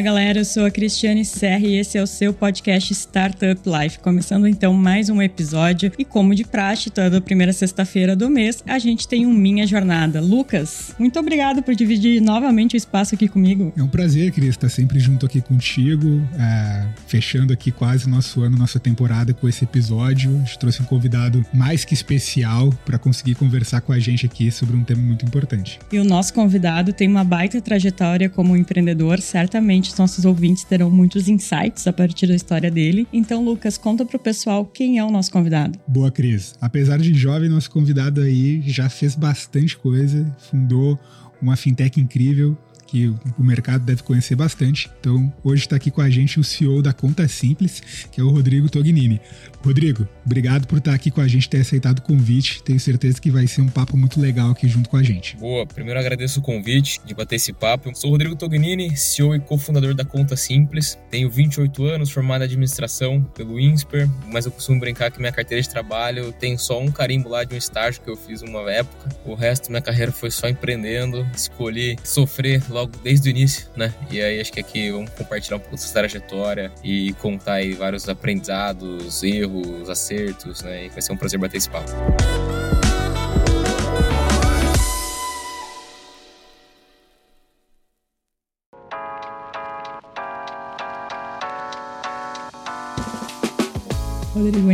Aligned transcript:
Fala 0.00 0.14
galera, 0.14 0.38
eu 0.38 0.44
sou 0.46 0.64
a 0.64 0.70
Cristiane 0.70 1.26
Serra 1.26 1.66
e 1.66 1.76
esse 1.76 1.98
é 1.98 2.02
o 2.02 2.06
seu 2.06 2.32
podcast 2.32 2.90
Startup 2.94 3.60
Life. 3.66 3.98
Começando 3.98 4.48
então 4.48 4.72
mais 4.72 5.10
um 5.10 5.20
episódio 5.20 5.92
e 5.98 6.06
como 6.06 6.34
de 6.34 6.42
praxe, 6.42 6.88
toda 6.88 7.20
primeira 7.20 7.52
sexta-feira 7.52 8.16
do 8.16 8.30
mês, 8.30 8.64
a 8.66 8.78
gente 8.78 9.06
tem 9.06 9.26
um 9.26 9.34
Minha 9.34 9.66
Jornada. 9.66 10.18
Lucas, 10.18 10.94
muito 10.98 11.20
obrigado 11.20 11.62
por 11.62 11.74
dividir 11.74 12.18
novamente 12.18 12.74
o 12.74 12.78
espaço 12.78 13.14
aqui 13.14 13.28
comigo. 13.28 13.74
É 13.76 13.82
um 13.82 13.88
prazer, 13.88 14.32
Cris, 14.32 14.48
estar 14.48 14.70
sempre 14.70 14.98
junto 14.98 15.26
aqui 15.26 15.42
contigo, 15.42 16.26
é, 16.38 16.86
fechando 17.06 17.52
aqui 17.52 17.70
quase 17.70 18.08
nosso 18.08 18.40
ano, 18.40 18.56
nossa 18.56 18.80
temporada 18.80 19.34
com 19.34 19.46
esse 19.46 19.64
episódio. 19.64 20.34
A 20.34 20.46
gente 20.46 20.58
trouxe 20.58 20.80
um 20.80 20.86
convidado 20.86 21.44
mais 21.52 21.84
que 21.84 21.92
especial 21.92 22.72
para 22.86 22.98
conseguir 22.98 23.34
conversar 23.34 23.82
com 23.82 23.92
a 23.92 23.98
gente 23.98 24.24
aqui 24.24 24.50
sobre 24.50 24.74
um 24.74 24.82
tema 24.82 25.02
muito 25.02 25.26
importante. 25.26 25.78
E 25.92 25.98
o 25.98 26.04
nosso 26.04 26.32
convidado 26.32 26.90
tem 26.90 27.06
uma 27.06 27.22
baita 27.22 27.60
trajetória 27.60 28.30
como 28.30 28.56
empreendedor, 28.56 29.20
certamente 29.20 29.89
certamente 29.90 29.92
os 29.92 29.98
nossos 29.98 30.24
ouvintes 30.24 30.64
terão 30.64 30.90
muitos 30.90 31.28
insights 31.28 31.86
a 31.86 31.92
partir 31.92 32.26
da 32.26 32.34
história 32.34 32.70
dele. 32.70 33.06
Então, 33.12 33.44
Lucas, 33.44 33.76
conta 33.76 34.04
pro 34.04 34.18
pessoal 34.18 34.64
quem 34.64 34.98
é 34.98 35.04
o 35.04 35.10
nosso 35.10 35.30
convidado. 35.30 35.78
Boa, 35.86 36.10
Cris. 36.10 36.54
Apesar 36.60 36.98
de 36.98 37.12
jovem, 37.14 37.48
nosso 37.48 37.70
convidado 37.70 38.20
aí 38.20 38.62
já 38.66 38.88
fez 38.88 39.14
bastante 39.14 39.76
coisa, 39.76 40.24
fundou 40.50 40.98
uma 41.42 41.56
fintech 41.56 42.00
incrível, 42.00 42.56
que 42.86 43.06
o 43.06 43.42
mercado 43.42 43.84
deve 43.84 44.02
conhecer 44.02 44.34
bastante. 44.34 44.90
Então, 44.98 45.32
hoje 45.44 45.62
está 45.62 45.76
aqui 45.76 45.92
com 45.92 46.00
a 46.00 46.10
gente 46.10 46.40
o 46.40 46.44
CEO 46.44 46.82
da 46.82 46.92
Conta 46.92 47.28
Simples, 47.28 47.80
que 48.10 48.20
é 48.20 48.24
o 48.24 48.28
Rodrigo 48.28 48.68
Tognini. 48.68 49.20
Rodrigo, 49.64 50.08
obrigado 50.30 50.64
por 50.68 50.78
estar 50.78 50.94
aqui 50.94 51.10
com 51.10 51.20
a 51.20 51.26
gente, 51.26 51.48
ter 51.48 51.60
aceitado 51.60 51.98
o 51.98 52.02
convite. 52.02 52.62
Tenho 52.62 52.78
certeza 52.78 53.20
que 53.20 53.32
vai 53.32 53.48
ser 53.48 53.62
um 53.62 53.68
papo 53.68 53.96
muito 53.96 54.20
legal 54.20 54.52
aqui 54.52 54.68
junto 54.68 54.88
com 54.88 54.96
a 54.96 55.02
gente. 55.02 55.36
Boa, 55.36 55.66
primeiro 55.66 55.98
agradeço 55.98 56.38
o 56.38 56.42
convite 56.42 57.00
de 57.04 57.12
bater 57.14 57.34
esse 57.34 57.52
papo. 57.52 57.90
Sou 57.96 58.10
Rodrigo 58.10 58.36
Tognini, 58.36 58.96
CEO 58.96 59.34
e 59.34 59.40
cofundador 59.40 59.92
da 59.92 60.04
Conta 60.04 60.36
Simples. 60.36 60.96
Tenho 61.10 61.28
28 61.28 61.84
anos, 61.84 62.10
formado 62.10 62.42
em 62.42 62.44
administração 62.44 63.20
pelo 63.34 63.58
INSPER, 63.58 64.08
mas 64.28 64.46
eu 64.46 64.52
costumo 64.52 64.78
brincar 64.78 65.10
que 65.10 65.18
minha 65.18 65.32
carteira 65.32 65.60
de 65.60 65.68
trabalho 65.68 66.32
tem 66.32 66.56
só 66.56 66.80
um 66.80 66.92
carimbo 66.92 67.28
lá 67.28 67.42
de 67.42 67.56
um 67.56 67.58
estágio 67.58 68.00
que 68.00 68.08
eu 68.08 68.16
fiz 68.16 68.40
uma 68.40 68.70
época. 68.70 69.08
O 69.24 69.34
resto 69.34 69.64
da 69.64 69.70
minha 69.70 69.82
carreira 69.82 70.12
foi 70.12 70.30
só 70.30 70.48
empreendendo. 70.48 71.26
Escolhi 71.34 71.96
sofrer 72.04 72.62
logo 72.70 72.92
desde 73.02 73.28
o 73.28 73.30
início, 73.30 73.66
né? 73.76 73.92
E 74.08 74.20
aí 74.20 74.40
acho 74.40 74.52
que 74.52 74.60
aqui 74.60 74.92
vamos 74.92 75.10
compartilhar 75.10 75.56
um 75.56 75.60
pouco 75.60 75.74
dessa 75.74 75.92
trajetória 75.92 76.70
e 76.84 77.12
contar 77.14 77.54
aí 77.54 77.72
vários 77.72 78.08
aprendizados, 78.08 79.24
erros 79.24 79.40
erros, 79.40 79.88
acertos, 80.20 80.62
né? 80.62 80.86
E 80.86 80.88
vai 80.88 81.02
ser 81.02 81.12
um 81.12 81.16
prazer 81.16 81.38
bater 81.38 81.56
esse 81.56 81.70
papo. 81.70 81.90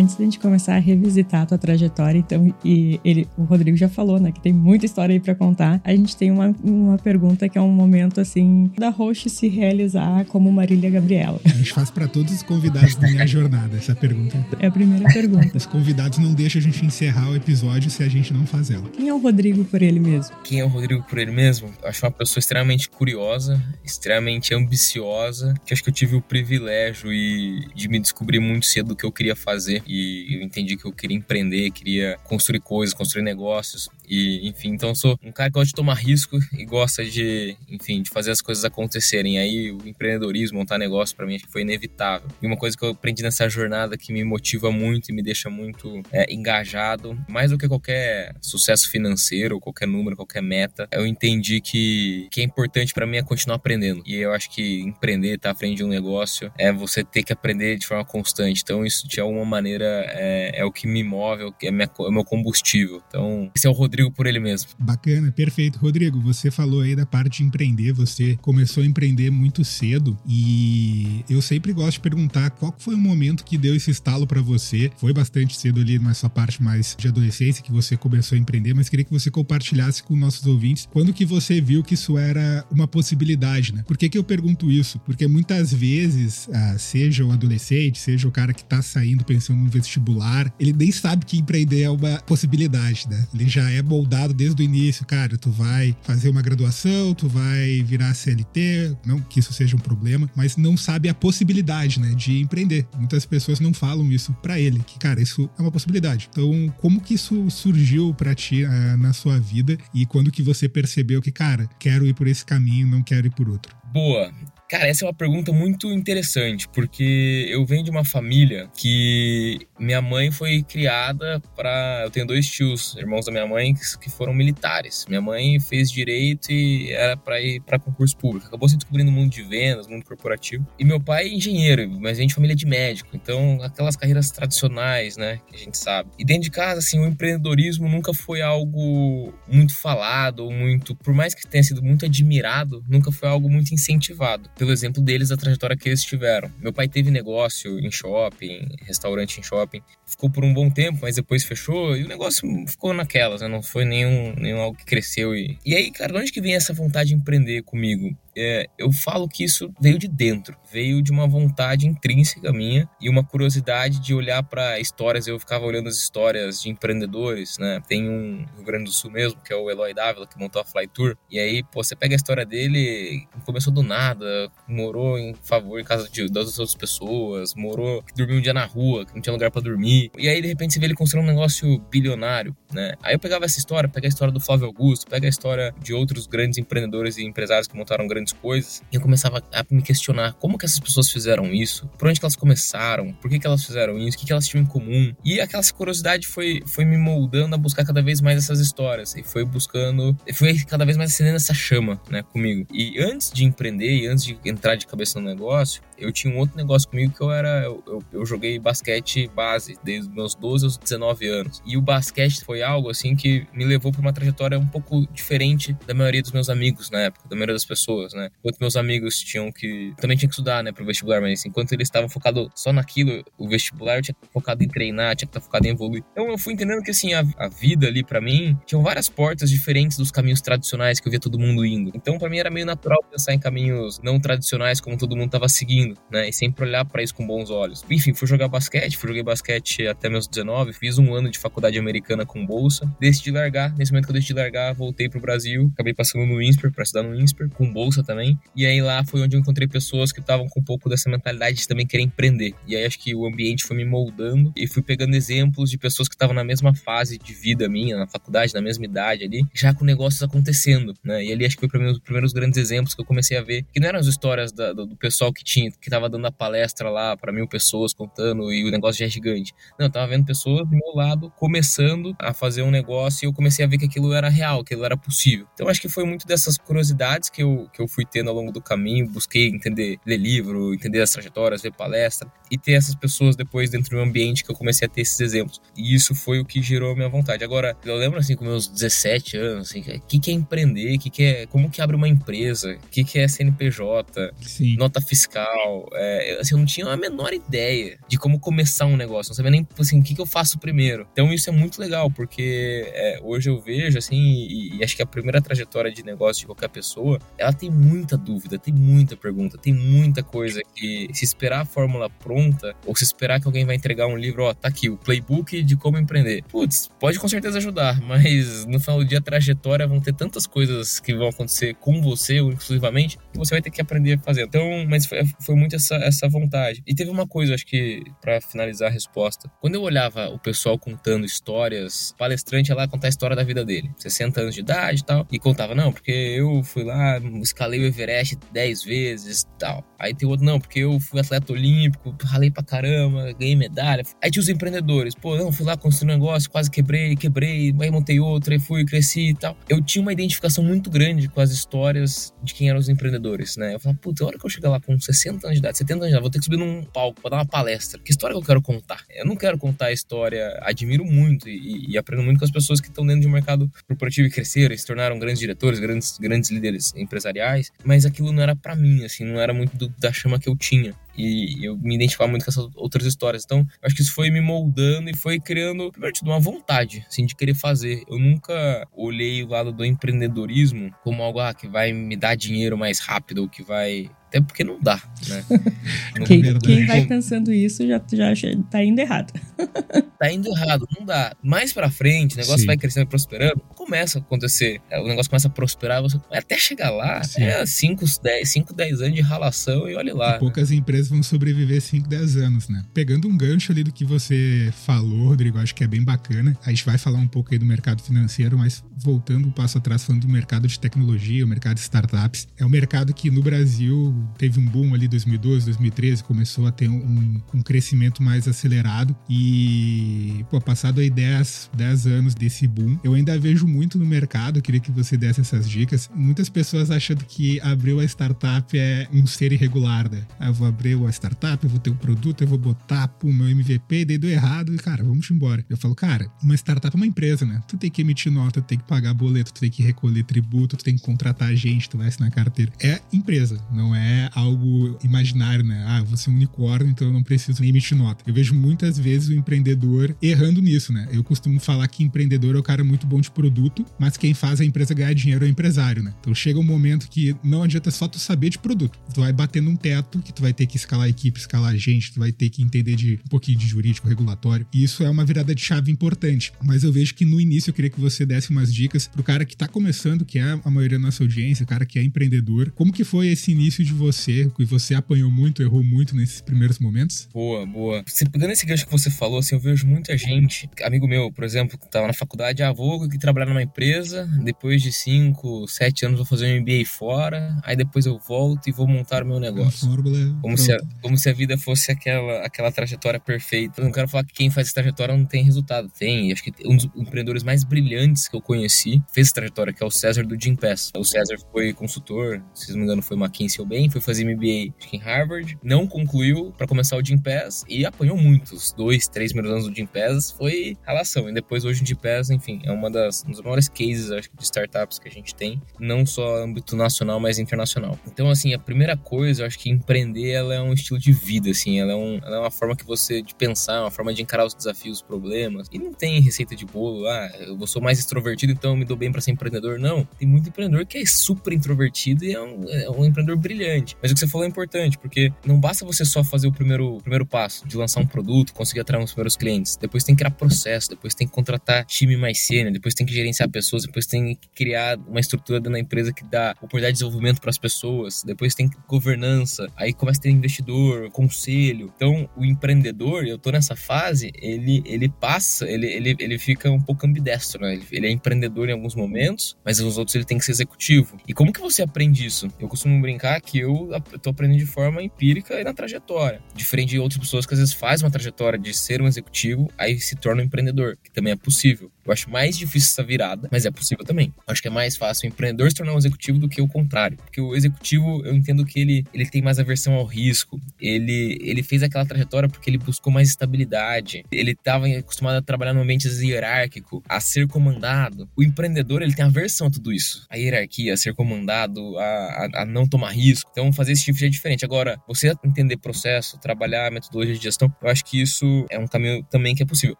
Antes 0.06 0.14
da 0.16 0.24
gente 0.24 0.38
começar 0.38 0.76
a 0.76 0.78
revisitar 0.78 1.42
a 1.42 1.46
tua 1.46 1.58
trajetória, 1.58 2.18
então, 2.18 2.54
e 2.64 3.00
ele, 3.04 3.28
o 3.36 3.42
Rodrigo 3.42 3.76
já 3.76 3.88
falou, 3.88 4.20
né, 4.20 4.30
que 4.30 4.40
tem 4.40 4.52
muita 4.52 4.86
história 4.86 5.12
aí 5.12 5.18
para 5.18 5.34
contar. 5.34 5.80
A 5.82 5.90
gente 5.90 6.16
tem 6.16 6.30
uma, 6.30 6.54
uma 6.62 6.96
pergunta 6.96 7.48
que 7.48 7.58
é 7.58 7.60
um 7.60 7.72
momento, 7.72 8.20
assim, 8.20 8.70
da 8.78 8.88
host 8.88 9.28
se 9.28 9.48
realizar 9.48 10.24
como 10.26 10.50
Marília 10.52 10.88
Gabriela. 10.88 11.40
A 11.44 11.48
gente 11.48 11.72
faz 11.72 11.90
para 11.90 12.06
todos 12.06 12.32
os 12.32 12.42
convidados 12.42 12.94
da 12.94 13.08
minha 13.08 13.26
jornada 13.26 13.76
essa 13.76 13.96
pergunta. 13.96 14.46
É 14.60 14.68
a 14.68 14.70
primeira 14.70 15.04
pergunta. 15.12 15.56
Os 15.56 15.66
convidados 15.66 16.18
não 16.18 16.32
deixam 16.32 16.60
a 16.60 16.62
gente 16.62 16.86
encerrar 16.86 17.30
o 17.30 17.36
episódio 17.36 17.90
se 17.90 18.02
a 18.04 18.08
gente 18.08 18.32
não 18.32 18.46
faz 18.46 18.70
ela. 18.70 18.88
Quem 18.90 19.08
é 19.08 19.14
o 19.14 19.18
Rodrigo 19.18 19.64
por 19.64 19.82
ele 19.82 19.98
mesmo? 19.98 20.36
Quem 20.44 20.60
é 20.60 20.64
o 20.64 20.68
Rodrigo 20.68 21.02
por 21.02 21.18
ele 21.18 21.32
mesmo? 21.32 21.68
Eu 21.82 21.88
acho 21.88 22.04
uma 22.06 22.12
pessoa 22.12 22.38
extremamente 22.38 22.88
curiosa, 22.88 23.60
extremamente 23.84 24.54
ambiciosa, 24.54 25.54
que 25.64 25.74
acho 25.74 25.82
que 25.82 25.90
eu 25.90 25.94
tive 25.94 26.14
o 26.14 26.22
privilégio 26.22 27.12
e 27.12 27.66
de 27.74 27.88
me 27.88 27.98
descobrir 27.98 28.38
muito 28.38 28.66
cedo 28.66 28.92
o 28.92 28.96
que 28.96 29.04
eu 29.04 29.10
queria 29.10 29.34
fazer 29.34 29.56
fazer 29.56 29.82
e 29.96 30.36
eu 30.36 30.42
entendi 30.42 30.76
que 30.76 30.84
eu 30.84 30.92
queria 30.92 31.16
empreender, 31.16 31.70
queria 31.70 32.18
construir 32.24 32.60
coisas, 32.60 32.94
construir 32.94 33.22
negócios 33.22 33.88
e 34.08 34.46
enfim, 34.46 34.70
então 34.70 34.94
sou 34.94 35.18
um 35.22 35.32
cara 35.32 35.50
que 35.50 35.54
gosta 35.54 35.68
de 35.68 35.74
tomar 35.74 35.94
risco 35.94 36.38
e 36.56 36.64
gosta 36.64 37.04
de, 37.04 37.56
enfim, 37.68 38.02
de 38.02 38.10
fazer 38.10 38.30
as 38.30 38.40
coisas 38.40 38.64
acontecerem. 38.64 39.38
Aí 39.38 39.72
o 39.72 39.78
empreendedorismo, 39.86 40.58
montar 40.58 40.78
negócio 40.78 41.16
para 41.16 41.26
mim 41.26 41.36
acho 41.36 41.46
que 41.46 41.52
foi 41.52 41.62
inevitável. 41.62 42.28
E 42.40 42.46
uma 42.46 42.56
coisa 42.56 42.76
que 42.76 42.84
eu 42.84 42.90
aprendi 42.90 43.22
nessa 43.22 43.48
jornada 43.48 43.96
que 43.96 44.12
me 44.12 44.22
motiva 44.24 44.70
muito 44.70 45.10
e 45.10 45.14
me 45.14 45.22
deixa 45.22 45.50
muito 45.50 46.02
é, 46.12 46.32
engajado, 46.32 47.18
mais 47.28 47.50
do 47.50 47.58
que 47.58 47.68
qualquer 47.68 48.34
sucesso 48.40 48.88
financeiro, 48.90 49.60
qualquer 49.60 49.86
número, 49.86 50.16
qualquer 50.16 50.42
meta, 50.42 50.88
eu 50.92 51.06
entendi 51.06 51.60
que 51.60 52.28
que 52.30 52.40
é 52.40 52.44
importante 52.44 52.94
para 52.94 53.06
mim 53.06 53.16
é 53.16 53.22
continuar 53.22 53.56
aprendendo. 53.56 54.02
E 54.06 54.16
eu 54.16 54.32
acho 54.32 54.50
que 54.50 54.80
empreender, 54.80 55.34
estar 55.34 55.48
tá 55.48 55.52
à 55.52 55.54
frente 55.54 55.78
de 55.78 55.84
um 55.84 55.88
negócio, 55.88 56.52
é 56.58 56.72
você 56.72 57.02
ter 57.02 57.22
que 57.22 57.32
aprender 57.32 57.76
de 57.78 57.86
forma 57.86 58.04
constante. 58.04 58.62
Então 58.62 58.84
isso 58.84 59.08
de 59.08 59.20
alguma 59.20 59.44
maneira 59.44 59.85
é, 59.86 60.60
é 60.60 60.64
o 60.64 60.72
que 60.72 60.86
me 60.86 61.02
move, 61.02 61.52
é, 61.62 61.70
minha, 61.70 61.90
é 61.98 62.02
o 62.02 62.12
meu 62.12 62.24
combustível. 62.24 63.02
Então 63.08 63.50
esse 63.54 63.66
é 63.66 63.70
o 63.70 63.72
Rodrigo 63.72 64.10
por 64.10 64.26
ele 64.26 64.38
mesmo. 64.38 64.70
Bacana, 64.78 65.30
perfeito. 65.32 65.78
Rodrigo, 65.78 66.20
você 66.20 66.50
falou 66.50 66.80
aí 66.80 66.94
da 66.94 67.06
parte 67.06 67.38
de 67.38 67.44
empreender, 67.44 67.92
você 67.92 68.36
começou 68.42 68.82
a 68.82 68.86
empreender 68.86 69.30
muito 69.30 69.64
cedo 69.64 70.18
e 70.26 71.24
eu 71.28 71.40
sempre 71.42 71.72
gosto 71.72 71.92
de 71.92 72.00
perguntar 72.00 72.50
qual 72.50 72.74
foi 72.78 72.94
o 72.94 72.98
momento 72.98 73.44
que 73.44 73.58
deu 73.58 73.74
esse 73.74 73.90
estalo 73.90 74.26
para 74.26 74.40
você. 74.40 74.90
Foi 74.96 75.12
bastante 75.12 75.56
cedo 75.56 75.80
ali 75.80 75.98
na 75.98 76.14
sua 76.14 76.30
parte 76.30 76.62
mais 76.62 76.94
de 76.98 77.08
adolescência 77.08 77.62
que 77.62 77.72
você 77.72 77.96
começou 77.96 78.36
a 78.36 78.38
empreender, 78.38 78.74
mas 78.74 78.88
queria 78.88 79.04
que 79.04 79.12
você 79.12 79.30
compartilhasse 79.30 80.02
com 80.02 80.16
nossos 80.16 80.46
ouvintes 80.46 80.88
quando 80.92 81.12
que 81.12 81.24
você 81.24 81.60
viu 81.60 81.82
que 81.82 81.94
isso 81.94 82.18
era 82.18 82.64
uma 82.70 82.86
possibilidade, 82.86 83.74
né? 83.74 83.84
Por 83.86 83.96
que 83.96 84.08
que 84.08 84.18
eu 84.18 84.24
pergunto 84.24 84.70
isso? 84.70 84.98
Porque 85.00 85.26
muitas 85.26 85.72
vezes, 85.72 86.48
ah, 86.52 86.76
seja 86.78 87.24
o 87.24 87.32
adolescente, 87.32 87.98
seja 87.98 88.28
o 88.28 88.30
cara 88.30 88.52
que 88.52 88.64
tá 88.64 88.82
saindo 88.82 89.24
pensando 89.24 89.60
no 89.60 89.68
vestibular, 89.80 90.52
ele 90.58 90.72
nem 90.72 90.90
sabe 90.92 91.24
que 91.24 91.38
empreender 91.38 91.82
é 91.82 91.90
uma 91.90 92.18
possibilidade, 92.20 93.06
né? 93.08 93.26
Ele 93.34 93.48
já 93.48 93.70
é 93.70 93.82
moldado 93.82 94.32
desde 94.34 94.62
o 94.62 94.64
início, 94.64 95.04
cara, 95.06 95.36
tu 95.36 95.50
vai 95.50 95.96
fazer 96.02 96.28
uma 96.28 96.42
graduação, 96.42 97.14
tu 97.14 97.28
vai 97.28 97.82
virar 97.84 98.14
CLT, 98.14 98.96
não 99.04 99.20
que 99.20 99.40
isso 99.40 99.52
seja 99.52 99.76
um 99.76 99.80
problema, 99.80 100.30
mas 100.34 100.56
não 100.56 100.76
sabe 100.76 101.08
a 101.08 101.14
possibilidade, 101.14 102.00
né, 102.00 102.14
de 102.14 102.40
empreender. 102.40 102.86
Muitas 102.96 103.24
pessoas 103.26 103.60
não 103.60 103.72
falam 103.72 104.10
isso 104.10 104.32
para 104.42 104.58
ele, 104.58 104.80
que 104.86 104.98
cara, 104.98 105.20
isso 105.20 105.48
é 105.58 105.62
uma 105.62 105.70
possibilidade. 105.70 106.28
Então, 106.30 106.72
como 106.78 107.00
que 107.00 107.14
isso 107.14 107.50
surgiu 107.50 108.14
para 108.14 108.34
ti 108.34 108.64
uh, 108.64 108.96
na 108.96 109.12
sua 109.12 109.38
vida 109.38 109.76
e 109.94 110.06
quando 110.06 110.30
que 110.30 110.42
você 110.42 110.68
percebeu 110.68 111.20
que, 111.20 111.32
cara, 111.32 111.68
quero 111.78 112.06
ir 112.06 112.14
por 112.14 112.26
esse 112.26 112.44
caminho, 112.44 112.86
não 112.86 113.02
quero 113.02 113.26
ir 113.26 113.30
por 113.30 113.48
outro? 113.48 113.74
Boa. 113.92 114.32
Cara, 114.68 114.88
essa 114.88 115.04
é 115.04 115.06
uma 115.06 115.14
pergunta 115.14 115.52
muito 115.52 115.92
interessante, 115.92 116.68
porque 116.68 117.46
eu 117.48 117.64
venho 117.64 117.84
de 117.84 117.90
uma 117.90 118.04
família 118.04 118.68
que 118.76 119.60
minha 119.78 120.02
mãe 120.02 120.32
foi 120.32 120.64
criada 120.64 121.40
para. 121.54 122.02
Eu 122.02 122.10
tenho 122.10 122.26
dois 122.26 122.50
tios, 122.50 122.96
irmãos 122.96 123.24
da 123.24 123.30
minha 123.30 123.46
mãe, 123.46 123.72
que 124.00 124.10
foram 124.10 124.34
militares. 124.34 125.06
Minha 125.08 125.20
mãe 125.20 125.60
fez 125.60 125.88
direito 125.88 126.50
e 126.50 126.90
era 126.90 127.16
para 127.16 127.40
ir 127.40 127.60
para 127.60 127.78
concurso 127.78 128.16
público. 128.16 128.48
Acabou 128.48 128.68
se 128.68 128.76
descobrindo 128.76 129.08
o 129.08 129.14
mundo 129.14 129.30
de 129.30 129.44
vendas, 129.44 129.86
mundo 129.86 130.04
corporativo. 130.04 130.66
E 130.76 130.84
meu 130.84 131.00
pai 131.00 131.28
é 131.28 131.34
engenheiro, 131.34 131.88
mas 132.00 132.18
vem 132.18 132.26
de 132.26 132.34
família 132.34 132.56
de 132.56 132.66
médico. 132.66 133.10
Então, 133.14 133.62
aquelas 133.62 133.94
carreiras 133.94 134.32
tradicionais, 134.32 135.16
né, 135.16 135.38
que 135.46 135.54
a 135.54 135.58
gente 135.58 135.78
sabe. 135.78 136.10
E 136.18 136.24
dentro 136.24 136.42
de 136.42 136.50
casa, 136.50 136.80
assim, 136.80 136.98
o 136.98 137.06
empreendedorismo 137.06 137.88
nunca 137.88 138.12
foi 138.12 138.42
algo 138.42 139.32
muito 139.46 139.76
falado, 139.76 140.50
muito. 140.50 140.96
Por 140.96 141.14
mais 141.14 141.36
que 141.36 141.46
tenha 141.46 141.62
sido 141.62 141.84
muito 141.84 142.04
admirado, 142.04 142.84
nunca 142.88 143.12
foi 143.12 143.28
algo 143.28 143.48
muito 143.48 143.72
incentivado 143.72 144.50
pelo 144.56 144.72
exemplo 144.72 145.02
deles, 145.02 145.30
a 145.30 145.36
trajetória 145.36 145.76
que 145.76 145.88
eles 145.88 146.02
tiveram. 146.02 146.50
Meu 146.58 146.72
pai 146.72 146.88
teve 146.88 147.10
negócio 147.10 147.78
em 147.78 147.90
shopping, 147.90 148.66
restaurante 148.82 149.38
em 149.38 149.42
shopping, 149.42 149.82
ficou 150.06 150.30
por 150.30 150.44
um 150.44 150.52
bom 150.52 150.70
tempo, 150.70 150.98
mas 151.02 151.16
depois 151.16 151.44
fechou 151.44 151.96
e 151.96 152.04
o 152.04 152.08
negócio 152.08 152.48
ficou 152.66 152.92
naquelas, 152.92 153.42
né? 153.42 153.48
não 153.48 153.62
foi 153.62 153.84
nenhum, 153.84 154.34
nenhum 154.36 154.60
algo 154.60 154.76
que 154.76 154.84
cresceu. 154.84 155.34
E, 155.34 155.58
e 155.64 155.74
aí, 155.74 155.90
cara, 155.90 156.12
de 156.12 156.18
onde 156.18 156.32
que 156.32 156.40
vem 156.40 156.54
essa 156.54 156.72
vontade 156.72 157.10
de 157.10 157.14
empreender 157.14 157.62
comigo? 157.62 158.16
É, 158.36 158.68
eu 158.78 158.92
falo 158.92 159.28
que 159.28 159.44
isso 159.44 159.72
veio 159.80 159.98
de 159.98 160.08
dentro, 160.08 160.56
veio 160.70 161.02
de 161.02 161.10
uma 161.10 161.26
vontade 161.26 161.86
intrínseca 161.86 162.52
minha 162.52 162.88
e 163.00 163.08
uma 163.08 163.24
curiosidade 163.24 164.00
de 164.00 164.14
olhar 164.14 164.42
para 164.42 164.78
histórias. 164.78 165.26
Eu 165.26 165.38
ficava 165.38 165.64
olhando 165.64 165.88
as 165.88 165.96
histórias 165.96 166.62
de 166.62 166.68
empreendedores, 166.68 167.56
né? 167.58 167.80
Tem 167.88 168.08
um 168.08 168.26
no 168.26 168.56
Rio 168.56 168.64
Grande 168.64 168.84
do 168.84 168.92
Sul 168.92 169.10
mesmo, 169.10 169.40
que 169.40 169.52
é 169.52 169.56
o 169.56 169.70
Eloy 169.70 169.94
Dávila, 169.94 170.26
que 170.26 170.38
montou 170.38 170.60
a 170.60 170.64
Fly 170.64 170.86
Tour. 170.88 171.16
E 171.30 171.38
aí, 171.38 171.62
pô, 171.62 171.82
você 171.82 171.96
pega 171.96 172.14
a 172.14 172.16
história 172.16 172.44
dele, 172.44 173.26
começou 173.44 173.72
do 173.72 173.82
nada, 173.82 174.50
morou 174.68 175.18
em 175.18 175.34
favor 175.42 175.80
em 175.80 175.84
casa 175.84 176.08
de, 176.08 176.28
das 176.28 176.58
outras 176.58 176.74
pessoas, 176.74 177.54
morou, 177.54 178.04
dormiu 178.16 178.38
um 178.38 178.40
dia 178.40 178.52
na 178.54 178.64
rua, 178.64 179.06
que 179.06 179.14
não 179.14 179.22
tinha 179.22 179.32
lugar 179.32 179.50
para 179.50 179.62
dormir. 179.62 180.10
E 180.18 180.28
aí, 180.28 180.40
de 180.42 180.48
repente, 180.48 180.74
você 180.74 180.80
vê 180.80 180.86
ele 180.86 180.94
construir 180.94 181.22
um 181.22 181.26
negócio 181.26 181.78
bilionário, 181.90 182.56
né? 182.72 182.94
Aí 183.02 183.14
eu 183.14 183.18
pegava 183.18 183.44
essa 183.44 183.58
história, 183.58 183.88
pega 183.88 184.06
a 184.06 184.08
história 184.08 184.32
do 184.32 184.40
Flávio 184.40 184.66
Augusto, 184.66 185.06
pega 185.06 185.26
a 185.26 185.30
história 185.30 185.74
de 185.82 185.94
outros 185.94 186.26
grandes 186.26 186.58
empreendedores 186.58 187.16
e 187.16 187.24
empresários 187.24 187.66
que 187.66 187.76
montaram 187.76 188.06
grandes 188.06 188.25
coisas, 188.32 188.82
e 188.92 188.96
eu 188.96 189.00
começava 189.00 189.42
a 189.52 189.64
me 189.70 189.82
questionar 189.82 190.34
como 190.34 190.58
que 190.58 190.64
essas 190.64 190.80
pessoas 190.80 191.10
fizeram 191.10 191.52
isso, 191.52 191.88
por 191.98 192.08
onde 192.08 192.18
que 192.18 192.24
elas 192.24 192.36
começaram, 192.36 193.12
por 193.14 193.30
que 193.30 193.38
que 193.38 193.46
elas 193.46 193.64
fizeram 193.64 193.98
isso, 193.98 194.16
o 194.16 194.20
que 194.20 194.26
que 194.26 194.32
elas 194.32 194.46
tinham 194.46 194.62
em 194.62 194.66
comum. 194.66 195.14
E 195.24 195.40
aquela 195.40 195.62
curiosidade 195.72 196.26
foi, 196.26 196.62
foi 196.66 196.84
me 196.84 196.96
moldando 196.96 197.54
a 197.54 197.58
buscar 197.58 197.84
cada 197.84 198.02
vez 198.02 198.20
mais 198.20 198.38
essas 198.38 198.60
histórias, 198.60 199.14
e 199.16 199.22
foi 199.22 199.44
buscando, 199.44 200.16
foi 200.34 200.58
cada 200.64 200.84
vez 200.84 200.96
mais 200.96 201.12
acendendo 201.12 201.36
essa 201.36 201.54
chama, 201.54 202.00
né, 202.10 202.22
comigo. 202.22 202.66
E 202.72 203.00
antes 203.00 203.30
de 203.30 203.44
empreender, 203.44 203.92
e 203.92 204.06
antes 204.06 204.24
de 204.24 204.38
entrar 204.44 204.76
de 204.76 204.86
cabeça 204.86 205.20
no 205.20 205.26
negócio, 205.26 205.82
eu 205.98 206.12
tinha 206.12 206.32
um 206.32 206.38
outro 206.38 206.56
negócio 206.56 206.88
comigo 206.88 207.12
que 207.14 207.20
eu 207.20 207.30
era, 207.30 207.64
eu, 207.64 207.82
eu, 207.86 208.02
eu 208.12 208.26
joguei 208.26 208.58
basquete 208.58 209.30
base 209.34 209.76
desde 209.82 210.10
meus 210.10 210.34
12 210.34 210.64
aos 210.64 210.78
19 210.78 211.26
anos. 211.28 211.62
E 211.64 211.76
o 211.76 211.80
basquete 211.80 212.44
foi 212.44 212.62
algo 212.62 212.90
assim 212.90 213.14
que 213.14 213.46
me 213.52 213.64
levou 213.64 213.92
para 213.92 214.00
uma 214.00 214.12
trajetória 214.12 214.58
um 214.58 214.66
pouco 214.66 215.06
diferente 215.12 215.76
da 215.86 215.94
maioria 215.94 216.22
dos 216.22 216.32
meus 216.32 216.48
amigos 216.48 216.90
na 216.90 217.00
época, 217.00 217.28
da 217.28 217.36
maioria 217.36 217.54
das 217.54 217.64
pessoas, 217.64 218.12
né? 218.12 218.30
Enquanto 218.40 218.58
meus 218.60 218.76
amigos 218.76 219.18
tinham 219.18 219.50
que 219.52 219.94
também 219.98 220.16
tinha 220.16 220.28
que 220.28 220.34
estudar, 220.34 220.62
né, 220.62 220.72
pro 220.72 220.84
vestibular, 220.84 221.20
mas 221.20 221.40
assim, 221.40 221.48
enquanto 221.48 221.72
eles 221.72 221.88
estavam 221.88 222.08
focados 222.08 222.48
só 222.54 222.72
naquilo, 222.72 223.24
o 223.38 223.48
vestibular 223.48 223.96
eu 223.96 224.02
tinha 224.02 224.14
que 224.14 224.24
estar 224.24 224.32
focado 224.32 224.62
em 224.62 224.68
treinar, 224.68 225.16
tinha 225.16 225.26
que 225.26 225.36
estar 225.36 225.40
focado 225.40 225.66
em 225.66 225.70
evoluir. 225.70 226.02
Então 226.12 226.28
eu 226.30 226.38
fui 226.38 226.54
entendendo 226.54 226.82
que 226.82 226.90
assim, 226.90 227.14
a, 227.14 227.24
a 227.38 227.48
vida 227.48 227.86
ali 227.86 228.04
para 228.04 228.20
mim 228.20 228.58
tinham 228.66 228.82
várias 228.82 229.08
portas 229.08 229.50
diferentes 229.50 229.96
dos 229.96 230.10
caminhos 230.10 230.40
tradicionais 230.40 231.00
que 231.00 231.08
eu 231.08 231.10
via 231.10 231.20
todo 231.20 231.38
mundo 231.38 231.64
indo. 231.64 231.90
Então 231.94 232.18
para 232.18 232.28
mim 232.28 232.38
era 232.38 232.50
meio 232.50 232.66
natural 232.66 233.02
pensar 233.10 233.32
em 233.34 233.38
caminhos 233.38 234.00
não 234.02 234.18
tradicionais 234.20 234.80
como 234.80 234.96
todo 234.96 235.16
mundo 235.16 235.30
tava 235.30 235.48
seguindo, 235.48 235.85
né? 236.10 236.28
E 236.28 236.32
sempre 236.32 236.64
olhar 236.64 236.84
para 236.84 237.02
isso 237.02 237.14
com 237.14 237.26
bons 237.26 237.50
olhos. 237.50 237.84
Enfim, 237.90 238.14
fui 238.14 238.26
jogar 238.26 238.48
basquete, 238.48 238.96
fui 238.96 239.10
jogar 239.10 239.24
basquete 239.24 239.86
até 239.86 240.08
meus 240.08 240.26
19, 240.26 240.72
fiz 240.72 240.98
um 240.98 241.14
ano 241.14 241.30
de 241.30 241.38
faculdade 241.38 241.78
americana 241.78 242.24
com 242.24 242.44
bolsa, 242.44 242.90
decidi 243.00 243.30
largar. 243.30 243.74
Nesse 243.76 243.92
momento 243.92 244.06
que 244.06 244.12
eu 244.12 244.14
decidi 244.14 244.34
largar, 244.34 244.74
voltei 244.74 245.08
pro 245.08 245.20
Brasil, 245.20 245.70
acabei 245.74 245.94
passando 245.94 246.26
no 246.26 246.40
INSPER 246.40 246.72
para 246.72 246.82
estudar 246.82 247.02
no 247.02 247.14
INSPER 247.14 247.48
com 247.50 247.72
bolsa 247.72 248.02
também. 248.02 248.38
E 248.54 248.64
aí 248.64 248.80
lá 248.80 249.04
foi 249.04 249.20
onde 249.20 249.36
eu 249.36 249.40
encontrei 249.40 249.68
pessoas 249.68 250.12
que 250.12 250.20
estavam 250.20 250.48
com 250.48 250.60
um 250.60 250.64
pouco 250.64 250.88
dessa 250.88 251.10
mentalidade 251.10 251.56
de 251.58 251.68
também 251.68 251.86
querer 251.86 252.02
empreender. 252.02 252.54
E 252.66 252.74
aí 252.74 252.84
acho 252.84 252.98
que 252.98 253.14
o 253.14 253.26
ambiente 253.26 253.64
foi 253.64 253.76
me 253.76 253.84
moldando 253.84 254.52
e 254.56 254.66
fui 254.66 254.82
pegando 254.82 255.14
exemplos 255.14 255.70
de 255.70 255.78
pessoas 255.78 256.08
que 256.08 256.14
estavam 256.14 256.34
na 256.34 256.44
mesma 256.44 256.74
fase 256.74 257.18
de 257.18 257.32
vida 257.34 257.68
minha, 257.68 257.96
na 257.96 258.06
faculdade, 258.06 258.54
na 258.54 258.60
mesma 258.60 258.84
idade 258.84 259.24
ali, 259.24 259.44
já 259.54 259.74
com 259.74 259.84
negócios 259.84 260.22
acontecendo, 260.22 260.94
né? 261.04 261.24
E 261.24 261.32
ali 261.32 261.44
acho 261.44 261.56
que 261.56 261.60
foi 261.60 261.68
para 261.68 261.80
mim 261.80 261.90
os 261.90 261.98
primeiros 261.98 262.32
grandes 262.32 262.58
exemplos 262.58 262.94
que 262.94 263.00
eu 263.00 263.04
comecei 263.04 263.36
a 263.36 263.42
ver, 263.42 263.64
que 263.72 263.80
não 263.80 263.88
eram 263.88 263.98
as 263.98 264.06
histórias 264.06 264.52
da, 264.52 264.72
do, 264.72 264.86
do, 264.86 264.96
pessoal 264.96 265.32
que 265.32 265.44
tinha, 265.44 265.70
que 265.80 265.90
tava 265.90 266.08
dando 266.08 266.26
a 266.26 266.32
palestra 266.32 266.90
lá 266.90 267.16
para 267.16 267.32
mil 267.32 267.46
pessoas 267.48 267.92
contando 267.92 268.52
e 268.52 268.64
o 268.64 268.70
negócio 268.70 268.98
já 268.98 269.06
é 269.06 269.08
gigante. 269.08 269.52
Não, 269.78 269.86
eu 269.86 269.90
tava 269.90 270.06
vendo 270.08 270.24
pessoas 270.24 270.68
do 270.68 270.70
meu 270.70 270.94
lado 270.94 271.32
começando 271.36 272.14
a 272.18 272.32
fazer 272.32 272.62
um 272.62 272.70
negócio 272.70 273.24
e 273.24 273.26
eu 273.26 273.32
comecei 273.32 273.64
a 273.64 273.68
ver 273.68 273.78
que 273.78 273.86
aquilo 273.86 274.12
era 274.12 274.28
real, 274.28 274.64
que 274.64 274.74
aquilo 274.74 274.84
era 274.84 274.96
possível. 274.96 275.46
Então 275.54 275.68
acho 275.68 275.80
que 275.80 275.88
foi 275.88 276.04
muito 276.04 276.26
dessas 276.26 276.56
curiosidades 276.58 277.30
que 277.30 277.42
eu, 277.42 277.68
que 277.72 277.80
eu 277.80 277.88
fui 277.88 278.04
tendo 278.04 278.30
ao 278.30 278.36
longo 278.36 278.52
do 278.52 278.60
caminho, 278.60 279.08
busquei 279.08 279.48
entender, 279.48 279.98
ler 280.04 280.16
livro, 280.16 280.74
entender 280.74 281.00
as 281.00 281.10
trajetórias, 281.10 281.62
ver 281.62 281.72
palestra 281.72 282.30
e 282.50 282.56
ter 282.56 282.72
essas 282.72 282.94
pessoas 282.94 283.36
depois 283.36 283.70
dentro 283.70 283.96
do 283.96 284.02
ambiente 284.02 284.44
que 284.44 284.50
eu 284.50 284.54
comecei 284.54 284.86
a 284.86 284.88
ter 284.88 285.02
esses 285.02 285.20
exemplos. 285.20 285.60
E 285.76 285.94
isso 285.94 286.14
foi 286.14 286.40
o 286.40 286.44
que 286.44 286.62
gerou 286.62 286.92
a 286.92 286.94
minha 286.94 287.08
vontade. 287.08 287.44
Agora, 287.44 287.76
eu 287.84 287.96
lembro 287.96 288.18
assim 288.18 288.36
com 288.36 288.44
meus 288.44 288.68
17 288.68 289.36
anos, 289.36 289.70
assim, 289.70 289.80
o 289.80 290.00
que, 290.02 290.18
que 290.18 290.30
é 290.30 290.34
empreender, 290.34 290.98
que, 290.98 291.10
que 291.10 291.22
é, 291.22 291.46
como 291.46 291.70
que 291.70 291.80
abre 291.80 291.96
uma 291.96 292.08
empresa, 292.08 292.74
o 292.74 292.88
que, 292.88 293.04
que 293.04 293.18
é 293.18 293.28
CNPJ, 293.28 294.32
Sim. 294.40 294.76
nota 294.76 295.00
fiscal. 295.00 295.65
É, 295.92 296.38
assim, 296.40 296.54
eu 296.54 296.58
não 296.58 296.66
tinha 296.66 296.86
a 296.86 296.96
menor 296.96 297.32
ideia 297.32 297.98
de 298.08 298.18
como 298.18 298.38
começar 298.38 298.86
um 298.86 298.96
negócio, 298.96 299.30
não 299.30 299.36
sabia 299.36 299.50
nem 299.50 299.66
assim, 299.78 300.00
o 300.00 300.02
que, 300.02 300.14
que 300.14 300.20
eu 300.20 300.26
faço 300.26 300.58
primeiro. 300.58 301.06
Então 301.12 301.32
isso 301.32 301.48
é 301.50 301.52
muito 301.52 301.80
legal, 301.80 302.10
porque 302.10 302.90
é, 302.94 303.20
hoje 303.22 303.50
eu 303.50 303.60
vejo 303.60 303.98
assim, 303.98 304.16
e, 304.16 304.76
e, 304.76 304.84
acho 304.84 304.96
que 304.96 305.02
a 305.02 305.06
primeira 305.06 305.40
trajetória 305.40 305.90
de 305.90 306.02
negócio 306.02 306.40
de 306.40 306.46
qualquer 306.46 306.68
pessoa, 306.68 307.18
ela 307.38 307.52
tem 307.52 307.70
muita 307.70 308.16
dúvida, 308.16 308.58
tem 308.58 308.72
muita 308.72 309.16
pergunta, 309.16 309.58
tem 309.58 309.72
muita 309.72 310.22
coisa 310.22 310.60
que 310.74 311.08
se 311.12 311.24
esperar 311.24 311.62
a 311.62 311.64
fórmula 311.64 312.08
pronta, 312.08 312.74
ou 312.84 312.94
se 312.96 313.04
esperar 313.04 313.40
que 313.40 313.46
alguém 313.46 313.64
vai 313.64 313.76
entregar 313.76 314.06
um 314.06 314.16
livro, 314.16 314.44
ó, 314.44 314.54
tá 314.54 314.68
aqui, 314.68 314.88
o 314.88 314.96
playbook 314.96 315.62
de 315.62 315.76
como 315.76 315.98
empreender. 315.98 316.42
Putz, 316.44 316.88
pode 316.98 317.18
com 317.18 317.28
certeza 317.28 317.58
ajudar, 317.58 318.00
mas 318.06 318.64
no 318.66 318.78
final 318.80 318.98
do 318.98 319.04
dia 319.04 319.18
a 319.18 319.22
trajetória 319.22 319.86
vão 319.86 320.00
ter 320.00 320.14
tantas 320.14 320.46
coisas 320.46 321.00
que 321.00 321.14
vão 321.14 321.28
acontecer 321.28 321.74
com 321.74 322.00
você, 322.00 322.40
exclusivamente, 322.40 323.18
que 323.32 323.38
você 323.38 323.54
vai 323.54 323.62
ter 323.62 323.70
que 323.70 323.80
aprender 323.80 324.14
a 324.14 324.18
fazer. 324.18 324.44
Então, 324.44 324.84
mas 324.88 325.06
foi, 325.06 325.24
foi 325.40 325.55
muito 325.56 325.76
essa, 325.76 325.96
essa 325.96 326.28
vontade. 326.28 326.82
E 326.86 326.94
teve 326.94 327.10
uma 327.10 327.26
coisa, 327.26 327.54
acho 327.54 327.66
que, 327.66 328.02
para 328.20 328.40
finalizar 328.40 328.88
a 328.88 328.92
resposta. 328.92 329.50
Quando 329.60 329.74
eu 329.74 329.82
olhava 329.82 330.28
o 330.28 330.38
pessoal 330.38 330.78
contando 330.78 331.24
histórias, 331.24 332.10
o 332.10 332.16
palestrante 332.16 332.70
ia 332.70 332.76
lá 332.76 332.86
contar 332.86 333.08
a 333.08 333.10
história 333.10 333.36
da 333.36 333.42
vida 333.42 333.64
dele. 333.64 333.90
60 333.96 334.40
anos 334.40 334.54
de 334.54 334.60
idade 334.60 335.00
e 335.00 335.04
tal. 335.04 335.26
E 335.30 335.38
contava, 335.38 335.74
não, 335.74 335.92
porque 335.92 336.10
eu 336.10 336.62
fui 336.62 336.84
lá, 336.84 337.18
escalei 337.42 337.80
o 337.80 337.86
Everest 337.86 338.38
10 338.52 338.84
vezes 338.84 339.42
e 339.42 339.58
tal. 339.58 339.84
Aí 339.98 340.14
tem 340.14 340.28
outro, 340.28 340.44
não, 340.44 340.60
porque 340.60 340.80
eu 340.80 341.00
fui 341.00 341.20
atleta 341.20 341.52
olímpico, 341.52 342.14
ralei 342.22 342.50
pra 342.50 342.62
caramba, 342.62 343.32
ganhei 343.32 343.56
medalha. 343.56 344.02
Aí 344.22 344.30
tinha 344.30 344.42
os 344.42 344.48
empreendedores, 344.48 345.14
pô, 345.14 345.36
não, 345.36 345.50
fui 345.50 345.64
lá 345.64 345.76
construir 345.76 346.10
um 346.10 346.14
negócio, 346.14 346.50
quase 346.50 346.70
quebrei, 346.70 347.16
quebrei, 347.16 347.74
aí 347.80 347.90
montei 347.90 348.20
outro, 348.20 348.52
aí 348.52 348.58
fui, 348.58 348.84
cresci 348.84 349.30
e 349.30 349.34
tal. 349.34 349.56
Eu 349.68 349.82
tinha 349.82 350.02
uma 350.02 350.12
identificação 350.12 350.62
muito 350.62 350.90
grande 350.90 351.28
com 351.28 351.40
as 351.40 351.50
histórias 351.50 352.34
de 352.42 352.54
quem 352.54 352.68
eram 352.68 352.78
os 352.78 352.88
empreendedores, 352.88 353.56
né? 353.56 353.74
Eu 353.74 353.80
falava, 353.80 353.98
puta, 354.00 354.24
a 354.24 354.26
hora 354.26 354.38
que 354.38 354.44
eu 354.44 354.50
chegar 354.50 354.70
lá 354.70 354.80
com 354.80 354.98
60 354.98 355.45
anos 355.46 355.56
de 355.56 355.60
idade, 355.60 355.78
70 355.78 355.94
anos 355.94 356.06
de 356.06 356.10
idade, 356.12 356.22
vou 356.22 356.30
ter 356.30 356.38
que 356.38 356.44
subir 356.44 356.56
num 356.56 356.84
palco 356.84 357.20
pra 357.20 357.30
dar 357.30 357.36
uma 357.38 357.46
palestra. 357.46 358.00
Que 358.00 358.10
história 358.10 358.34
que 358.34 358.40
eu 358.40 358.46
quero 358.46 358.62
contar? 358.62 359.04
Eu 359.10 359.26
não 359.26 359.36
quero 359.36 359.58
contar 359.58 359.86
a 359.86 359.92
história, 359.92 360.58
admiro 360.62 361.04
muito 361.04 361.48
e, 361.48 361.90
e 361.90 361.98
aprendo 361.98 362.22
muito 362.22 362.38
com 362.38 362.44
as 362.44 362.50
pessoas 362.50 362.80
que 362.80 362.88
estão 362.88 363.06
dentro 363.06 363.22
de 363.22 363.26
um 363.26 363.30
mercado 363.30 363.70
corporativo 363.88 364.28
e 364.28 364.30
cresceram, 364.30 364.76
se 364.76 364.86
tornaram 364.86 365.18
grandes 365.18 365.40
diretores, 365.40 365.78
grandes, 365.78 366.18
grandes 366.18 366.50
líderes 366.50 366.92
empresariais, 366.96 367.72
mas 367.84 368.04
aquilo 368.04 368.32
não 368.32 368.42
era 368.42 368.54
para 368.54 368.74
mim, 368.74 369.04
assim, 369.04 369.24
não 369.24 369.40
era 369.40 369.52
muito 369.52 369.76
do, 369.76 369.88
da 369.98 370.12
chama 370.12 370.38
que 370.38 370.48
eu 370.48 370.56
tinha. 370.56 370.94
E 371.16 371.66
eu 371.66 371.76
me 371.76 371.94
identificava 371.94 372.30
muito 372.30 372.44
com 372.44 372.50
essas 372.50 372.68
outras 372.74 373.06
histórias. 373.06 373.44
Então, 373.44 373.66
acho 373.82 373.94
que 373.94 374.02
isso 374.02 374.12
foi 374.12 374.30
me 374.30 374.40
moldando 374.40 375.08
e 375.08 375.16
foi 375.16 375.40
criando, 375.40 375.90
primeiro 375.90 376.14
de 376.14 376.22
uma 376.22 376.38
vontade, 376.38 377.04
assim, 377.08 377.24
de 377.24 377.34
querer 377.34 377.54
fazer. 377.54 378.02
Eu 378.08 378.18
nunca 378.18 378.86
olhei 378.92 379.42
o 379.42 379.48
lado 379.48 379.72
do 379.72 379.84
empreendedorismo 379.84 380.92
como 381.02 381.22
algo 381.22 381.40
ah, 381.40 381.54
que 381.54 381.66
vai 381.66 381.92
me 381.92 382.16
dar 382.16 382.34
dinheiro 382.34 382.76
mais 382.76 383.00
rápido 383.00 383.42
ou 383.42 383.48
que 383.48 383.62
vai 383.62 384.10
até 384.36 384.40
porque 384.40 384.64
não 384.64 384.78
dá, 384.80 385.00
né? 385.28 385.44
quem, 386.26 386.58
quem 386.58 386.86
vai 386.86 387.06
pensando 387.06 387.52
isso 387.52 387.86
já, 387.86 388.00
já 388.12 388.28
tá 388.70 388.84
indo 388.84 389.00
errado. 389.00 389.32
tá 390.18 390.30
indo 390.30 390.48
errado, 390.48 390.86
não 390.98 391.06
dá. 391.06 391.34
Mais 391.42 391.72
pra 391.72 391.90
frente, 391.90 392.34
o 392.34 392.38
negócio 392.38 392.60
Sim. 392.60 392.66
vai 392.66 392.76
crescendo 392.76 393.04
e 393.04 393.08
prosperando, 393.08 393.60
começa 393.74 394.18
a 394.18 394.22
acontecer. 394.22 394.80
É, 394.90 395.00
o 395.00 395.06
negócio 395.06 395.30
começa 395.30 395.48
a 395.48 395.50
prosperar, 395.50 396.02
você 396.02 396.18
até 396.30 396.58
chegar 396.58 396.90
lá, 396.90 397.22
Sim. 397.22 397.42
é 397.42 397.64
5, 397.64 398.04
10, 398.22 398.48
5, 398.48 398.74
10 398.74 399.00
anos 399.02 399.14
de 399.14 399.20
ralação 399.20 399.88
e 399.88 399.94
olha 399.94 400.14
lá. 400.14 400.36
E 400.36 400.38
poucas 400.38 400.70
empresas 400.70 401.08
vão 401.08 401.22
sobreviver 401.22 401.80
5, 401.80 402.08
10 402.08 402.36
anos, 402.36 402.68
né? 402.68 402.84
Pegando 402.92 403.28
um 403.28 403.36
gancho 403.36 403.72
ali 403.72 403.82
do 403.82 403.92
que 403.92 404.04
você 404.04 404.72
falou, 404.84 405.28
Rodrigo, 405.28 405.58
acho 405.58 405.74
que 405.74 405.84
é 405.84 405.86
bem 405.86 406.02
bacana. 406.02 406.56
A 406.64 406.70
gente 406.70 406.84
vai 406.84 406.98
falar 406.98 407.18
um 407.18 407.28
pouco 407.28 407.52
aí 407.52 407.58
do 407.58 407.66
mercado 407.66 408.02
financeiro, 408.02 408.58
mas 408.58 408.84
voltando 408.96 409.48
um 409.48 409.50
passo 409.50 409.78
atrás, 409.78 410.04
falando 410.04 410.22
do 410.22 410.28
mercado 410.28 410.68
de 410.68 410.78
tecnologia, 410.78 411.44
o 411.44 411.48
mercado 411.48 411.76
de 411.76 411.82
startups, 411.82 412.48
é 412.58 412.64
um 412.64 412.68
mercado 412.68 413.14
que 413.14 413.30
no 413.30 413.42
Brasil 413.42 414.25
teve 414.38 414.60
um 414.60 414.64
boom 414.64 414.94
ali 414.94 415.08
2012, 415.08 415.66
2013, 415.66 416.24
começou 416.24 416.66
a 416.66 416.72
ter 416.72 416.88
um, 416.88 417.40
um 417.54 417.62
crescimento 417.62 418.22
mais 418.22 418.46
acelerado 418.48 419.16
e, 419.28 420.44
pô, 420.50 420.60
passado 420.60 421.00
aí 421.00 421.10
10, 421.10 421.70
10 421.74 422.06
anos 422.06 422.34
desse 422.34 422.66
boom, 422.66 422.98
eu 423.02 423.14
ainda 423.14 423.38
vejo 423.38 423.66
muito 423.66 423.98
no 423.98 424.06
mercado, 424.06 424.60
queria 424.62 424.80
que 424.80 424.90
você 424.90 425.16
desse 425.16 425.40
essas 425.40 425.68
dicas, 425.68 426.10
muitas 426.14 426.48
pessoas 426.48 426.90
achando 426.90 427.24
que 427.24 427.60
abrir 427.60 427.98
a 427.98 428.04
startup 428.04 428.76
é 428.76 429.08
um 429.12 429.26
ser 429.26 429.52
irregular, 429.52 430.10
né? 430.10 430.22
Ah, 430.38 430.48
eu 430.48 430.54
vou 430.54 430.66
abrir 430.66 430.96
a 431.04 431.10
startup, 431.10 431.62
eu 431.62 431.70
vou 431.70 431.78
ter 431.78 431.90
um 431.90 431.96
produto, 431.96 432.42
eu 432.42 432.48
vou 432.48 432.58
botar 432.58 433.12
o 433.22 433.32
meu 433.32 433.48
MVP, 433.48 434.04
daí 434.04 434.18
deu 434.18 434.30
errado 434.30 434.74
e, 434.74 434.76
cara, 434.78 435.02
vamos 435.02 435.30
embora. 435.30 435.64
Eu 435.68 435.76
falo, 435.76 435.94
cara, 435.94 436.30
uma 436.42 436.54
startup 436.54 436.94
é 436.94 436.96
uma 436.96 437.06
empresa, 437.06 437.44
né? 437.44 437.60
Tu 437.68 437.76
tem 437.76 437.90
que 437.90 438.00
emitir 438.00 438.32
nota, 438.32 438.60
tu 438.60 438.66
tem 438.66 438.78
que 438.78 438.84
pagar 438.84 439.14
boleto, 439.14 439.52
tu 439.52 439.60
tem 439.60 439.70
que 439.70 439.82
recolher 439.82 440.24
tributo, 440.24 440.76
tu 440.76 440.84
tem 440.84 440.96
que 440.96 441.02
contratar 441.02 441.54
gente, 441.54 441.88
tu 441.88 441.98
vai 441.98 442.08
assinar 442.08 442.30
carteira. 442.30 442.72
É 442.80 443.00
empresa, 443.12 443.58
não 443.72 443.94
é 443.94 444.05
é 444.06 444.30
algo 444.34 444.98
imaginário, 445.02 445.64
né? 445.64 445.82
Ah, 445.86 446.02
você 446.02 446.30
é 446.30 446.32
um 446.32 446.36
unicórnio, 446.36 446.88
então 446.90 447.08
eu 447.08 447.12
não 447.12 447.22
preciso 447.22 447.60
nem 447.60 447.70
emitir 447.70 447.96
nota. 447.96 448.24
Eu 448.26 448.32
vejo 448.32 448.54
muitas 448.54 448.98
vezes 448.98 449.28
o 449.28 449.34
empreendedor 449.34 450.16
errando 450.22 450.62
nisso, 450.62 450.92
né? 450.92 451.08
Eu 451.12 451.24
costumo 451.24 451.58
falar 451.58 451.88
que 451.88 452.04
empreendedor 452.04 452.54
é 452.54 452.58
o 452.58 452.62
cara 452.62 452.84
muito 452.84 453.06
bom 453.06 453.20
de 453.20 453.30
produto, 453.30 453.84
mas 453.98 454.16
quem 454.16 454.34
faz 454.34 454.60
a 454.60 454.64
empresa 454.64 454.94
ganhar 454.94 455.12
dinheiro 455.14 455.44
é 455.44 455.48
o 455.48 455.50
empresário, 455.50 456.02
né? 456.02 456.14
Então 456.20 456.34
chega 456.34 456.58
um 456.58 456.64
momento 456.64 457.08
que 457.08 457.34
não 457.42 457.62
adianta 457.62 457.90
só 457.90 458.06
tu 458.06 458.18
saber 458.18 458.50
de 458.50 458.58
produto. 458.58 458.98
Tu 459.12 459.20
vai 459.20 459.32
batendo 459.32 459.68
um 459.68 459.76
teto 459.76 460.20
que 460.20 460.32
tu 460.32 460.42
vai 460.42 460.52
ter 460.52 460.66
que 460.66 460.76
escalar 460.76 461.06
a 461.06 461.08
equipe, 461.08 461.38
escalar 461.38 461.72
a 461.72 461.76
gente, 461.76 462.12
tu 462.12 462.20
vai 462.20 462.32
ter 462.32 462.48
que 462.48 462.62
entender 462.62 462.94
de 462.94 463.18
um 463.24 463.28
pouquinho 463.28 463.58
de 463.58 463.66
jurídico, 463.66 464.08
regulatório. 464.08 464.66
E 464.72 464.84
isso 464.84 465.02
é 465.02 465.10
uma 465.10 465.24
virada 465.24 465.54
de 465.54 465.60
chave 465.60 465.90
importante. 465.90 466.52
Mas 466.62 466.84
eu 466.84 466.92
vejo 466.92 467.14
que 467.14 467.24
no 467.24 467.40
início 467.40 467.70
eu 467.70 467.74
queria 467.74 467.90
que 467.90 468.00
você 468.00 468.24
desse 468.24 468.50
umas 468.50 468.72
dicas 468.72 469.08
pro 469.08 469.22
cara 469.22 469.44
que 469.44 469.56
tá 469.56 469.66
começando, 469.66 470.24
que 470.24 470.38
é 470.38 470.58
a 470.64 470.70
maioria 470.70 470.98
da 470.98 471.06
nossa 471.06 471.22
audiência, 471.22 471.64
o 471.64 471.66
cara 471.66 471.84
que 471.84 471.98
é 471.98 472.02
empreendedor. 472.02 472.70
Como 472.74 472.92
que 472.92 473.04
foi 473.04 473.28
esse 473.28 473.50
início 473.50 473.84
de 473.84 473.92
você? 473.96 474.50
Que 474.56 474.64
você 474.64 474.94
apanhou 474.94 475.30
muito, 475.30 475.62
errou 475.62 475.82
muito 475.82 476.14
nesses 476.14 476.40
primeiros 476.40 476.78
momentos? 476.78 477.28
Boa, 477.32 477.66
boa. 477.66 478.02
Você, 478.06 478.24
pegando 478.28 478.52
esse 478.52 478.66
gancho 478.66 478.86
que 478.86 478.92
você 478.92 479.10
falou, 479.10 479.38
assim, 479.38 479.54
eu 479.54 479.60
vejo 479.60 479.86
muita 479.86 480.16
gente, 480.16 480.68
amigo 480.82 481.08
meu, 481.08 481.32
por 481.32 481.44
exemplo, 481.44 481.78
que 481.78 481.90
tava 481.90 482.06
na 482.06 482.12
faculdade, 482.12 482.62
ah, 482.62 482.72
vou 482.72 483.02
aqui 483.04 483.18
trabalhar 483.18 483.46
numa 483.46 483.62
empresa, 483.62 484.28
depois 484.42 484.82
de 484.82 484.92
5, 484.92 485.66
7 485.68 486.06
anos 486.06 486.18
vou 486.18 486.26
fazer 486.26 486.46
um 486.46 486.60
MBA 486.60 486.84
fora, 486.86 487.58
aí 487.62 487.76
depois 487.76 488.06
eu 488.06 488.18
volto 488.18 488.68
e 488.68 488.72
vou 488.72 488.86
montar 488.86 489.22
o 489.22 489.26
meu 489.26 489.40
negócio. 489.40 489.88
A 489.88 489.90
fórmula 489.90 490.18
é 490.18 490.40
como 490.40 490.58
se, 490.58 490.72
a, 490.72 490.78
como 491.02 491.16
se 491.16 491.28
a 491.28 491.32
vida 491.32 491.56
fosse 491.58 491.90
aquela, 491.90 492.44
aquela 492.44 492.70
trajetória 492.70 493.18
perfeita. 493.18 493.80
Eu 493.80 493.84
não 493.84 493.92
quero 493.92 494.08
falar 494.08 494.24
que 494.24 494.32
quem 494.32 494.50
faz 494.50 494.66
essa 494.66 494.74
trajetória 494.74 495.16
não 495.16 495.24
tem 495.24 495.42
resultado. 495.42 495.90
Tem. 495.90 496.32
Acho 496.32 496.42
que 496.42 496.52
um 496.64 496.76
dos 496.76 496.84
empreendedores 496.96 497.42
mais 497.42 497.64
brilhantes 497.64 498.28
que 498.28 498.36
eu 498.36 498.40
conheci 498.40 499.02
fez 499.12 499.28
essa 499.28 499.34
trajetória, 499.34 499.72
que 499.72 499.82
é 499.82 499.86
o 499.86 499.90
César 499.90 500.24
do 500.24 500.40
Jim 500.40 500.54
Pass. 500.54 500.92
O 500.96 501.04
César 501.04 501.36
foi 501.52 501.72
consultor, 501.72 502.42
se 502.54 502.70
não 502.72 502.78
me 502.78 502.84
engano, 502.84 503.02
foi 503.02 503.16
McKinsey 503.16 503.60
ou 503.60 503.66
bem, 503.66 503.85
foi 503.90 504.00
fazer 504.00 504.24
MBA 504.24 504.74
em 504.92 504.98
Harvard, 504.98 505.58
não 505.62 505.86
concluiu 505.86 506.52
para 506.56 506.66
começar 506.66 506.96
o 506.96 507.04
Jim 507.04 507.18
Pass 507.18 507.64
e 507.68 507.84
apanhou 507.84 508.16
muitos. 508.16 508.72
Dois, 508.72 509.08
três 509.08 509.32
primeiros 509.32 509.58
anos 509.58 509.68
do 509.68 509.76
Jim 509.76 509.86
Pass 509.86 510.30
foi 510.30 510.76
relação. 510.86 511.28
E 511.28 511.32
depois 511.32 511.64
hoje 511.64 511.82
o 511.82 511.86
Jim 511.86 511.94
Pass, 511.94 512.30
enfim, 512.30 512.60
é 512.64 512.72
uma 512.72 512.90
das, 512.90 513.24
um 513.26 513.30
dos 513.30 513.40
maiores 513.40 513.68
cases, 513.68 514.10
acho 514.10 514.30
de 514.36 514.44
startups 514.44 514.98
que 514.98 515.08
a 515.08 515.10
gente 515.10 515.34
tem, 515.34 515.60
não 515.78 516.04
só 516.04 516.36
âmbito 516.42 516.76
nacional, 516.76 517.18
mas 517.20 517.38
internacional. 517.38 517.98
Então, 518.06 518.28
assim, 518.30 518.54
a 518.54 518.58
primeira 518.58 518.96
coisa, 518.96 519.42
eu 519.42 519.46
acho 519.46 519.58
que 519.58 519.70
empreender, 519.70 520.30
ela 520.30 520.54
é 520.54 520.60
um 520.60 520.72
estilo 520.72 520.98
de 520.98 521.12
vida, 521.12 521.50
assim, 521.50 521.80
ela 521.80 521.92
é, 521.92 521.96
um, 521.96 522.18
ela 522.22 522.36
é 522.36 522.40
uma 522.40 522.50
forma 522.50 522.76
que 522.76 522.84
você 522.84 523.22
de 523.22 523.34
pensar, 523.34 523.80
uma 523.80 523.90
forma 523.90 524.12
de 524.12 524.22
encarar 524.22 524.46
os 524.46 524.54
desafios, 524.54 524.98
os 524.98 525.02
problemas. 525.02 525.68
E 525.72 525.78
não 525.78 525.92
tem 525.92 526.20
receita 526.20 526.54
de 526.54 526.64
bolo, 526.64 527.06
ah, 527.06 527.30
eu 527.40 527.66
sou 527.66 527.82
mais 527.82 527.98
extrovertido, 527.98 528.52
então 528.52 528.72
eu 528.72 528.76
me 528.76 528.84
dou 528.84 528.96
bem 528.96 529.10
para 529.10 529.20
ser 529.20 529.30
empreendedor. 529.32 529.78
Não, 529.78 530.04
tem 530.18 530.26
muito 530.26 530.48
empreendedor 530.48 530.86
que 530.86 530.98
é 530.98 531.06
super 531.06 531.52
introvertido 531.52 532.24
e 532.24 532.32
é 532.32 532.40
um, 532.40 532.68
é 532.68 532.90
um 532.90 533.04
empreendedor 533.04 533.36
brilhante. 533.36 533.75
Mas 534.02 534.10
o 534.10 534.14
que 534.14 534.20
você 534.20 534.26
falou 534.26 534.44
é 534.44 534.48
importante, 534.48 534.98
porque 534.98 535.32
não 535.44 535.58
basta 535.58 535.84
você 535.84 536.04
só 536.04 536.22
fazer 536.22 536.46
o 536.46 536.52
primeiro, 536.52 536.96
o 536.96 537.00
primeiro 537.00 537.26
passo 537.26 537.66
de 537.66 537.76
lançar 537.76 538.00
um 538.00 538.06
produto, 538.06 538.52
conseguir 538.54 538.80
atrair 538.80 539.02
os 539.02 539.12
primeiros 539.12 539.36
clientes. 539.36 539.76
Depois 539.76 540.04
tem 540.04 540.14
que 540.14 540.22
criar 540.22 540.30
processo, 540.34 540.90
depois 540.90 541.14
tem 541.14 541.26
que 541.26 541.32
contratar 541.32 541.84
time 541.84 542.16
mais 542.16 542.40
sênior, 542.40 542.72
depois 542.72 542.94
tem 542.94 543.06
que 543.06 543.12
gerenciar 543.12 543.48
pessoas, 543.48 543.84
depois 543.84 544.06
tem 544.06 544.34
que 544.34 544.48
criar 544.54 544.98
uma 545.06 545.20
estrutura 545.20 545.58
dentro 545.58 545.72
da 545.72 545.80
empresa 545.80 546.12
que 546.12 546.24
dá 546.24 546.52
oportunidade 546.52 546.94
de 546.94 546.98
desenvolvimento 546.98 547.40
para 547.40 547.50
as 547.50 547.58
pessoas, 547.58 548.22
depois 548.24 548.54
tem 548.54 548.70
governança, 548.88 549.68
aí 549.76 549.92
começa 549.92 550.20
a 550.20 550.22
ter 550.22 550.30
investidor, 550.30 551.10
conselho. 551.10 551.92
Então, 551.96 552.28
o 552.36 552.44
empreendedor, 552.44 553.24
eu 553.26 553.38
tô 553.38 553.50
nessa 553.50 553.76
fase, 553.76 554.32
ele, 554.40 554.82
ele 554.86 555.08
passa, 555.08 555.68
ele, 555.68 555.86
ele, 555.86 556.16
ele 556.18 556.38
fica 556.38 556.70
um 556.70 556.80
pouco 556.80 557.06
ambidestro, 557.06 557.60
né? 557.62 557.74
Ele, 557.74 557.86
ele 557.90 558.06
é 558.06 558.10
empreendedor 558.10 558.68
em 558.68 558.72
alguns 558.72 558.94
momentos, 558.94 559.56
mas 559.64 559.78
nos 559.78 559.98
outros 559.98 560.14
ele 560.14 560.24
tem 560.24 560.38
que 560.38 560.44
ser 560.44 560.52
executivo. 560.52 561.16
E 561.26 561.34
como 561.34 561.52
que 561.52 561.60
você 561.60 561.82
aprende 561.82 562.24
isso? 562.24 562.48
Eu 562.58 562.68
costumo 562.68 563.00
brincar 563.00 563.40
que 563.40 563.58
eu 563.66 564.18
tô 564.18 564.30
aprendendo 564.30 564.58
de 564.58 564.66
forma 564.66 565.02
empírica 565.02 565.60
e 565.60 565.64
na 565.64 565.72
trajetória. 565.72 566.40
Diferente 566.54 566.90
de 566.90 566.98
outras 566.98 567.20
pessoas 567.20 567.46
que 567.46 567.54
às 567.54 567.60
vezes 567.60 567.74
fazem 567.74 568.04
uma 568.04 568.10
trajetória 568.10 568.58
de 568.58 568.72
ser 568.72 569.02
um 569.02 569.06
executivo, 569.06 569.70
aí 569.76 569.98
se 569.98 570.16
torna 570.16 570.42
um 570.42 570.44
empreendedor, 570.44 570.96
que 571.02 571.10
também 571.10 571.32
é 571.32 571.36
possível. 571.36 571.90
Eu 572.04 572.12
acho 572.12 572.30
mais 572.30 572.56
difícil 572.56 572.90
essa 572.90 573.02
virada, 573.02 573.48
mas 573.50 573.66
é 573.66 573.70
possível 573.70 574.04
também. 574.04 574.32
Eu 574.36 574.52
acho 574.52 574.62
que 574.62 574.68
é 574.68 574.70
mais 574.70 574.96
fácil 574.96 575.28
o 575.28 575.32
empreendedor 575.32 575.68
se 575.70 575.76
tornar 575.76 575.92
um 575.92 575.98
executivo 575.98 576.38
do 576.38 576.48
que 576.48 576.62
o 576.62 576.68
contrário. 576.68 577.16
Porque 577.16 577.40
o 577.40 577.54
executivo, 577.54 578.24
eu 578.24 578.34
entendo 578.34 578.64
que 578.64 578.78
ele, 578.78 579.04
ele 579.12 579.28
tem 579.28 579.42
mais 579.42 579.58
aversão 579.58 579.94
ao 579.94 580.04
risco. 580.04 580.60
Ele, 580.80 581.36
ele 581.40 581.62
fez 581.62 581.82
aquela 581.82 582.06
trajetória 582.06 582.48
porque 582.48 582.70
ele 582.70 582.78
buscou 582.78 583.12
mais 583.12 583.28
estabilidade. 583.28 584.24
Ele 584.30 584.52
estava 584.52 584.86
acostumado 584.86 585.36
a 585.36 585.42
trabalhar 585.42 585.72
num 585.72 585.82
ambiente 585.82 586.06
hierárquico, 586.06 587.02
a 587.08 587.18
ser 587.20 587.48
comandado. 587.48 588.28
O 588.36 588.42
empreendedor, 588.42 589.02
ele 589.02 589.14
tem 589.14 589.24
aversão 589.24 589.66
a 589.66 589.70
tudo 589.70 589.92
isso. 589.92 590.26
A 590.30 590.36
hierarquia, 590.36 590.94
a 590.94 590.96
ser 590.96 591.12
comandado, 591.12 591.98
a, 591.98 592.04
a, 592.04 592.62
a 592.62 592.64
não 592.64 592.86
tomar 592.86 593.10
risco. 593.10 593.50
Então, 593.56 593.72
fazer 593.72 593.92
esse 593.92 594.04
tipo 594.04 594.18
de 594.18 594.26
é 594.26 594.28
diferente. 594.28 594.66
Agora, 594.66 595.00
você 595.08 595.32
entender 595.42 595.78
processo, 595.78 596.38
trabalhar 596.38 596.92
metodologia 596.92 597.34
de 597.34 597.42
gestão, 597.42 597.74
eu 597.80 597.88
acho 597.88 598.04
que 598.04 598.20
isso 598.20 598.66
é 598.68 598.78
um 598.78 598.86
caminho 598.86 599.24
também 599.30 599.54
que 599.54 599.62
é 599.62 599.66
possível. 599.66 599.96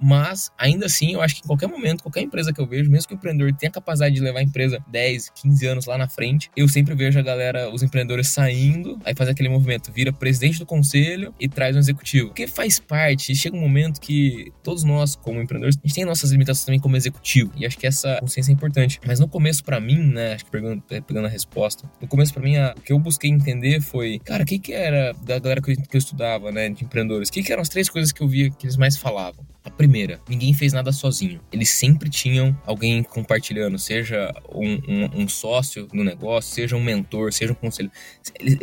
Mas, 0.00 0.50
ainda 0.56 0.86
assim, 0.86 1.12
eu 1.12 1.20
acho 1.20 1.34
que 1.34 1.42
em 1.42 1.46
qualquer 1.46 1.66
momento 1.66 2.02
qualquer 2.02 2.22
empresa 2.22 2.50
que 2.50 2.58
eu 2.58 2.66
vejo, 2.66 2.90
mesmo 2.90 3.08
que 3.08 3.14
o 3.14 3.16
empreendedor 3.16 3.52
tenha 3.52 3.70
capacidade 3.70 4.14
de 4.14 4.22
levar 4.22 4.38
a 4.38 4.42
empresa 4.42 4.82
10, 4.90 5.32
15 5.34 5.66
anos 5.66 5.84
lá 5.84 5.98
na 5.98 6.08
frente, 6.08 6.50
eu 6.56 6.66
sempre 6.66 6.94
vejo 6.94 7.18
a 7.18 7.22
galera, 7.22 7.70
os 7.70 7.82
empreendedores 7.82 8.28
saindo, 8.28 8.98
aí 9.04 9.14
faz 9.14 9.28
aquele 9.28 9.50
movimento, 9.50 9.92
vira 9.92 10.14
presidente 10.14 10.58
do 10.58 10.64
conselho 10.64 11.34
e 11.38 11.46
traz 11.46 11.76
um 11.76 11.78
executivo. 11.78 12.28
Porque 12.28 12.46
faz 12.46 12.78
parte, 12.78 13.34
chega 13.34 13.54
um 13.54 13.60
momento 13.60 14.00
que 14.00 14.50
todos 14.62 14.82
nós, 14.82 15.14
como 15.14 15.42
empreendedores, 15.42 15.76
a 15.76 15.86
gente 15.86 15.94
tem 15.94 16.06
nossas 16.06 16.30
limitações 16.30 16.64
também 16.64 16.80
como 16.80 16.96
executivo. 16.96 17.52
E 17.54 17.66
acho 17.66 17.76
que 17.76 17.86
essa 17.86 18.16
consciência 18.18 18.50
é 18.50 18.54
importante. 18.54 18.98
Mas 19.06 19.20
no 19.20 19.28
começo, 19.28 19.62
para 19.62 19.78
mim, 19.78 19.98
né, 19.98 20.32
acho 20.32 20.46
que 20.46 20.50
pegando, 20.50 20.82
pegando 20.82 21.26
a 21.26 21.30
resposta, 21.30 21.86
no 22.00 22.08
começo, 22.08 22.32
para 22.32 22.42
mim, 22.42 22.56
a, 22.56 22.74
o 22.74 22.80
que 22.80 22.94
eu 22.94 22.98
busquei 22.98 23.28
entender 23.42 23.80
foi, 23.80 24.18
cara, 24.18 24.42
o 24.42 24.46
que 24.46 24.58
que 24.58 24.72
era 24.72 25.12
da 25.22 25.38
galera 25.38 25.60
que 25.60 25.72
eu, 25.72 25.76
que 25.76 25.96
eu 25.96 25.98
estudava, 25.98 26.50
né, 26.50 26.68
de 26.70 26.84
empreendedores? 26.84 27.28
O 27.28 27.32
que 27.32 27.42
que 27.42 27.52
eram 27.52 27.62
as 27.62 27.68
três 27.68 27.88
coisas 27.88 28.12
que 28.12 28.22
eu 28.22 28.28
via 28.28 28.50
que 28.50 28.66
eles 28.66 28.76
mais 28.76 28.96
falavam? 28.96 29.44
Primeira, 29.76 30.20
ninguém 30.28 30.54
fez 30.54 30.72
nada 30.72 30.92
sozinho. 30.92 31.40
Eles 31.52 31.70
sempre 31.70 32.08
tinham 32.08 32.56
alguém 32.66 33.02
compartilhando, 33.02 33.78
seja 33.78 34.32
um, 34.54 34.74
um, 34.88 35.22
um 35.22 35.28
sócio 35.28 35.88
no 35.92 36.04
negócio, 36.04 36.54
seja 36.54 36.76
um 36.76 36.82
mentor, 36.82 37.32
seja 37.32 37.52
um 37.52 37.56
conselho. 37.56 37.90